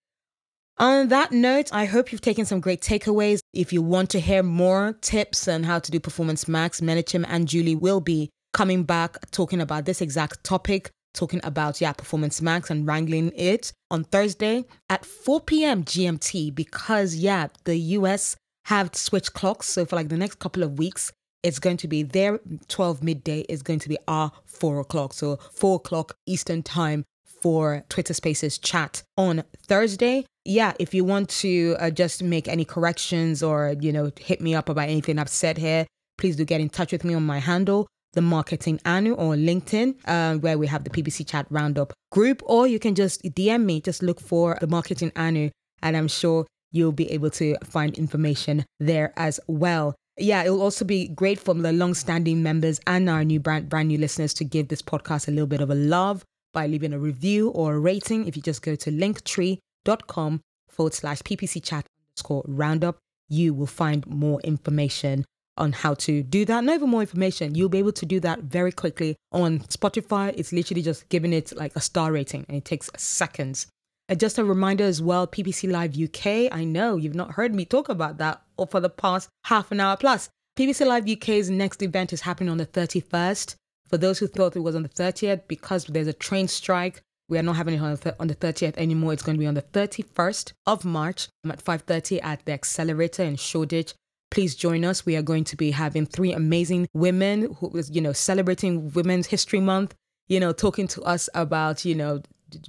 On 0.78 1.08
that 1.08 1.32
note, 1.32 1.72
I 1.72 1.86
hope 1.86 2.12
you've 2.12 2.20
taken 2.20 2.44
some 2.44 2.60
great 2.60 2.82
takeaways. 2.82 3.38
If 3.54 3.72
you 3.72 3.80
want 3.80 4.10
to 4.10 4.20
hear 4.20 4.42
more 4.42 4.94
tips 5.00 5.48
on 5.48 5.62
how 5.62 5.78
to 5.78 5.90
do 5.90 5.98
Performance 5.98 6.46
Max, 6.46 6.82
Menachem 6.82 7.24
and 7.28 7.48
Julie 7.48 7.74
will 7.74 8.00
be 8.00 8.28
coming 8.52 8.84
back 8.84 9.30
talking 9.30 9.60
about 9.62 9.86
this 9.86 10.02
exact 10.02 10.44
topic, 10.44 10.90
talking 11.16 11.40
about, 11.42 11.80
yeah, 11.80 11.92
Performance 11.92 12.40
Max 12.40 12.70
and 12.70 12.86
wrangling 12.86 13.32
it 13.34 13.72
on 13.90 14.04
Thursday 14.04 14.64
at 14.88 15.04
4 15.04 15.40
p.m. 15.40 15.82
GMT 15.82 16.54
because, 16.54 17.16
yeah, 17.16 17.48
the 17.64 17.76
US 17.76 18.36
have 18.66 18.94
switched 18.94 19.32
clocks. 19.32 19.68
So 19.68 19.84
for 19.84 19.96
like 19.96 20.08
the 20.08 20.16
next 20.16 20.38
couple 20.38 20.62
of 20.62 20.78
weeks, 20.78 21.12
it's 21.42 21.58
going 21.58 21.76
to 21.78 21.88
be 21.88 22.02
their 22.02 22.40
12 22.68 23.02
midday 23.02 23.40
is 23.48 23.62
going 23.62 23.78
to 23.80 23.88
be 23.88 23.98
our 24.06 24.32
4 24.44 24.80
o'clock. 24.80 25.12
So 25.12 25.36
4 25.36 25.76
o'clock 25.76 26.16
Eastern 26.26 26.62
time 26.62 27.04
for 27.24 27.84
Twitter 27.88 28.14
Spaces 28.14 28.58
chat 28.58 29.02
on 29.16 29.44
Thursday. 29.66 30.26
Yeah, 30.44 30.72
if 30.78 30.94
you 30.94 31.04
want 31.04 31.28
to 31.40 31.76
uh, 31.78 31.90
just 31.90 32.22
make 32.22 32.48
any 32.48 32.64
corrections 32.64 33.42
or, 33.42 33.74
you 33.80 33.92
know, 33.92 34.10
hit 34.18 34.40
me 34.40 34.54
up 34.54 34.68
about 34.68 34.88
anything 34.88 35.18
I've 35.18 35.28
said 35.28 35.58
here, 35.58 35.86
please 36.18 36.36
do 36.36 36.44
get 36.44 36.60
in 36.60 36.68
touch 36.68 36.92
with 36.92 37.04
me 37.04 37.14
on 37.14 37.24
my 37.24 37.38
handle 37.38 37.86
the 38.16 38.22
Marketing 38.22 38.80
Anu 38.84 39.12
or 39.14 39.34
LinkedIn, 39.34 39.94
uh, 40.06 40.38
where 40.38 40.58
we 40.58 40.66
have 40.66 40.82
the 40.82 40.90
PPC 40.90 41.28
Chat 41.28 41.46
Roundup 41.50 41.92
group, 42.10 42.42
or 42.46 42.66
you 42.66 42.80
can 42.80 42.94
just 42.94 43.22
DM 43.22 43.64
me, 43.64 43.80
just 43.80 44.02
look 44.02 44.20
for 44.20 44.56
the 44.60 44.66
Marketing 44.66 45.12
Anu, 45.14 45.50
and 45.82 45.96
I'm 45.96 46.08
sure 46.08 46.46
you'll 46.72 46.92
be 46.92 47.12
able 47.12 47.30
to 47.30 47.56
find 47.62 47.96
information 47.96 48.64
there 48.80 49.12
as 49.16 49.38
well. 49.46 49.94
Yeah, 50.18 50.42
it 50.44 50.50
will 50.50 50.62
also 50.62 50.86
be 50.86 51.08
great 51.08 51.38
for 51.38 51.52
the 51.52 51.72
long-standing 51.72 52.42
members 52.42 52.80
and 52.86 53.08
our 53.10 53.22
new 53.22 53.38
brand 53.38 53.68
brand 53.68 53.88
new 53.88 53.98
listeners 53.98 54.32
to 54.34 54.44
give 54.44 54.68
this 54.68 54.80
podcast 54.80 55.28
a 55.28 55.30
little 55.30 55.46
bit 55.46 55.60
of 55.60 55.70
a 55.70 55.74
love 55.74 56.24
by 56.54 56.66
leaving 56.66 56.94
a 56.94 56.98
review 56.98 57.50
or 57.50 57.74
a 57.74 57.78
rating. 57.78 58.26
If 58.26 58.34
you 58.34 58.42
just 58.42 58.62
go 58.62 58.74
to 58.76 58.90
linktree.com 58.90 60.40
forward 60.70 60.94
slash 60.94 61.20
ppc 61.20 61.62
chat 61.62 61.86
underscore 62.12 62.44
roundup, 62.48 62.96
you 63.28 63.52
will 63.52 63.66
find 63.66 64.06
more 64.06 64.40
information 64.40 65.26
on 65.56 65.72
how 65.72 65.94
to 65.94 66.22
do 66.22 66.44
that. 66.44 66.64
Not 66.64 66.76
even 66.76 66.90
more 66.90 67.00
information. 67.00 67.54
You'll 67.54 67.68
be 67.68 67.78
able 67.78 67.92
to 67.92 68.06
do 68.06 68.20
that 68.20 68.40
very 68.40 68.72
quickly 68.72 69.16
on 69.32 69.60
Spotify. 69.60 70.34
It's 70.36 70.52
literally 70.52 70.82
just 70.82 71.08
giving 71.08 71.32
it 71.32 71.56
like 71.56 71.74
a 71.76 71.80
star 71.80 72.12
rating 72.12 72.44
and 72.48 72.56
it 72.56 72.64
takes 72.64 72.90
seconds. 72.96 73.66
And 74.08 74.20
just 74.20 74.38
a 74.38 74.44
reminder 74.44 74.84
as 74.84 75.02
well, 75.02 75.26
PPC 75.26 75.70
Live 75.70 75.98
UK. 75.98 76.52
I 76.56 76.64
know 76.64 76.96
you've 76.96 77.14
not 77.14 77.32
heard 77.32 77.54
me 77.54 77.64
talk 77.64 77.88
about 77.88 78.18
that 78.18 78.40
for 78.70 78.80
the 78.80 78.88
past 78.90 79.28
half 79.44 79.72
an 79.72 79.80
hour 79.80 79.96
plus. 79.96 80.28
PPC 80.56 80.86
Live 80.86 81.08
UK's 81.08 81.50
next 81.50 81.82
event 81.82 82.12
is 82.12 82.20
happening 82.20 82.50
on 82.50 82.58
the 82.58 82.66
31st. 82.66 83.56
For 83.88 83.98
those 83.98 84.18
who 84.18 84.26
thought 84.26 84.56
it 84.56 84.60
was 84.60 84.74
on 84.74 84.82
the 84.82 84.88
30th, 84.88 85.42
because 85.48 85.84
there's 85.84 86.06
a 86.06 86.12
train 86.12 86.48
strike, 86.48 87.02
We 87.28 87.38
are 87.38 87.42
not 87.42 87.56
having 87.56 87.74
it 87.74 87.80
on 87.80 87.90
the, 87.90 87.96
th- 87.96 88.14
on 88.20 88.28
the 88.28 88.36
30th 88.36 88.76
anymore. 88.76 89.12
It's 89.12 89.22
going 89.22 89.36
to 89.36 89.40
be 89.40 89.46
on 89.46 89.54
the 89.54 89.62
31st 89.62 90.52
of 90.66 90.84
March 90.84 91.28
I'm 91.44 91.50
at 91.50 91.64
5.30 91.64 92.22
at 92.22 92.44
the 92.44 92.52
Accelerator 92.52 93.24
in 93.24 93.36
Shoreditch. 93.36 93.94
Please 94.36 94.54
join 94.54 94.84
us. 94.84 95.06
We 95.06 95.16
are 95.16 95.22
going 95.22 95.44
to 95.44 95.56
be 95.56 95.70
having 95.70 96.04
three 96.04 96.34
amazing 96.34 96.88
women 96.92 97.54
who 97.58 97.74
is, 97.74 97.90
you 97.90 98.02
know, 98.02 98.12
celebrating 98.12 98.92
Women's 98.92 99.26
History 99.26 99.60
Month, 99.60 99.94
you 100.28 100.38
know, 100.38 100.52
talking 100.52 100.86
to 100.88 101.00
us 101.04 101.30
about, 101.32 101.86
you 101.86 101.94
know, 101.94 102.20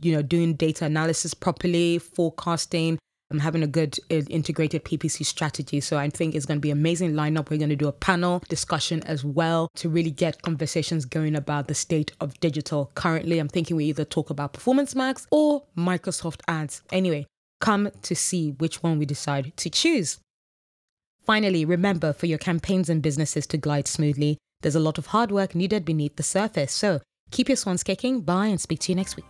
you 0.01 0.13
know, 0.13 0.21
doing 0.21 0.53
data 0.53 0.85
analysis 0.85 1.33
properly, 1.33 1.99
forecasting, 1.99 2.97
I'm 3.31 3.39
having 3.39 3.63
a 3.63 3.67
good 3.67 3.99
uh, 4.09 4.21
integrated 4.29 4.85
PPC 4.85 5.25
strategy. 5.25 5.81
So 5.81 5.97
I 5.97 6.09
think 6.09 6.35
it's 6.35 6.45
going 6.45 6.55
to 6.59 6.61
be 6.61 6.71
amazing 6.71 7.15
lineup. 7.15 7.49
We're 7.49 7.57
going 7.57 7.67
to 7.67 7.75
do 7.75 7.89
a 7.89 7.91
panel 7.91 8.41
discussion 8.47 9.03
as 9.03 9.25
well 9.25 9.67
to 9.75 9.89
really 9.89 10.11
get 10.11 10.43
conversations 10.43 11.03
going 11.03 11.35
about 11.35 11.67
the 11.67 11.75
state 11.75 12.13
of 12.21 12.39
digital. 12.39 12.91
Currently, 12.95 13.39
I'm 13.39 13.49
thinking 13.49 13.75
we 13.75 13.83
either 13.87 14.05
talk 14.05 14.29
about 14.29 14.53
Performance 14.53 14.95
Max 14.95 15.27
or 15.31 15.63
Microsoft 15.77 16.39
ads. 16.47 16.81
Anyway, 16.93 17.25
come 17.59 17.89
to 18.03 18.15
see 18.15 18.51
which 18.51 18.81
one 18.81 18.99
we 18.99 19.05
decide 19.05 19.51
to 19.57 19.69
choose. 19.69 20.19
Finally, 21.27 21.65
remember 21.65 22.13
for 22.13 22.25
your 22.25 22.37
campaigns 22.37 22.89
and 22.89 23.03
businesses 23.03 23.45
to 23.45 23.57
glide 23.57 23.85
smoothly, 23.85 24.37
there's 24.61 24.77
a 24.77 24.79
lot 24.79 24.97
of 24.97 25.07
hard 25.07 25.29
work 25.29 25.53
needed 25.53 25.83
beneath 25.83 26.15
the 26.15 26.23
surface. 26.23 26.71
So 26.71 27.01
keep 27.31 27.49
your 27.49 27.57
swans 27.57 27.83
kicking. 27.83 28.21
Bye 28.21 28.47
and 28.47 28.61
speak 28.61 28.79
to 28.79 28.93
you 28.93 28.95
next 28.95 29.17
week. 29.17 29.25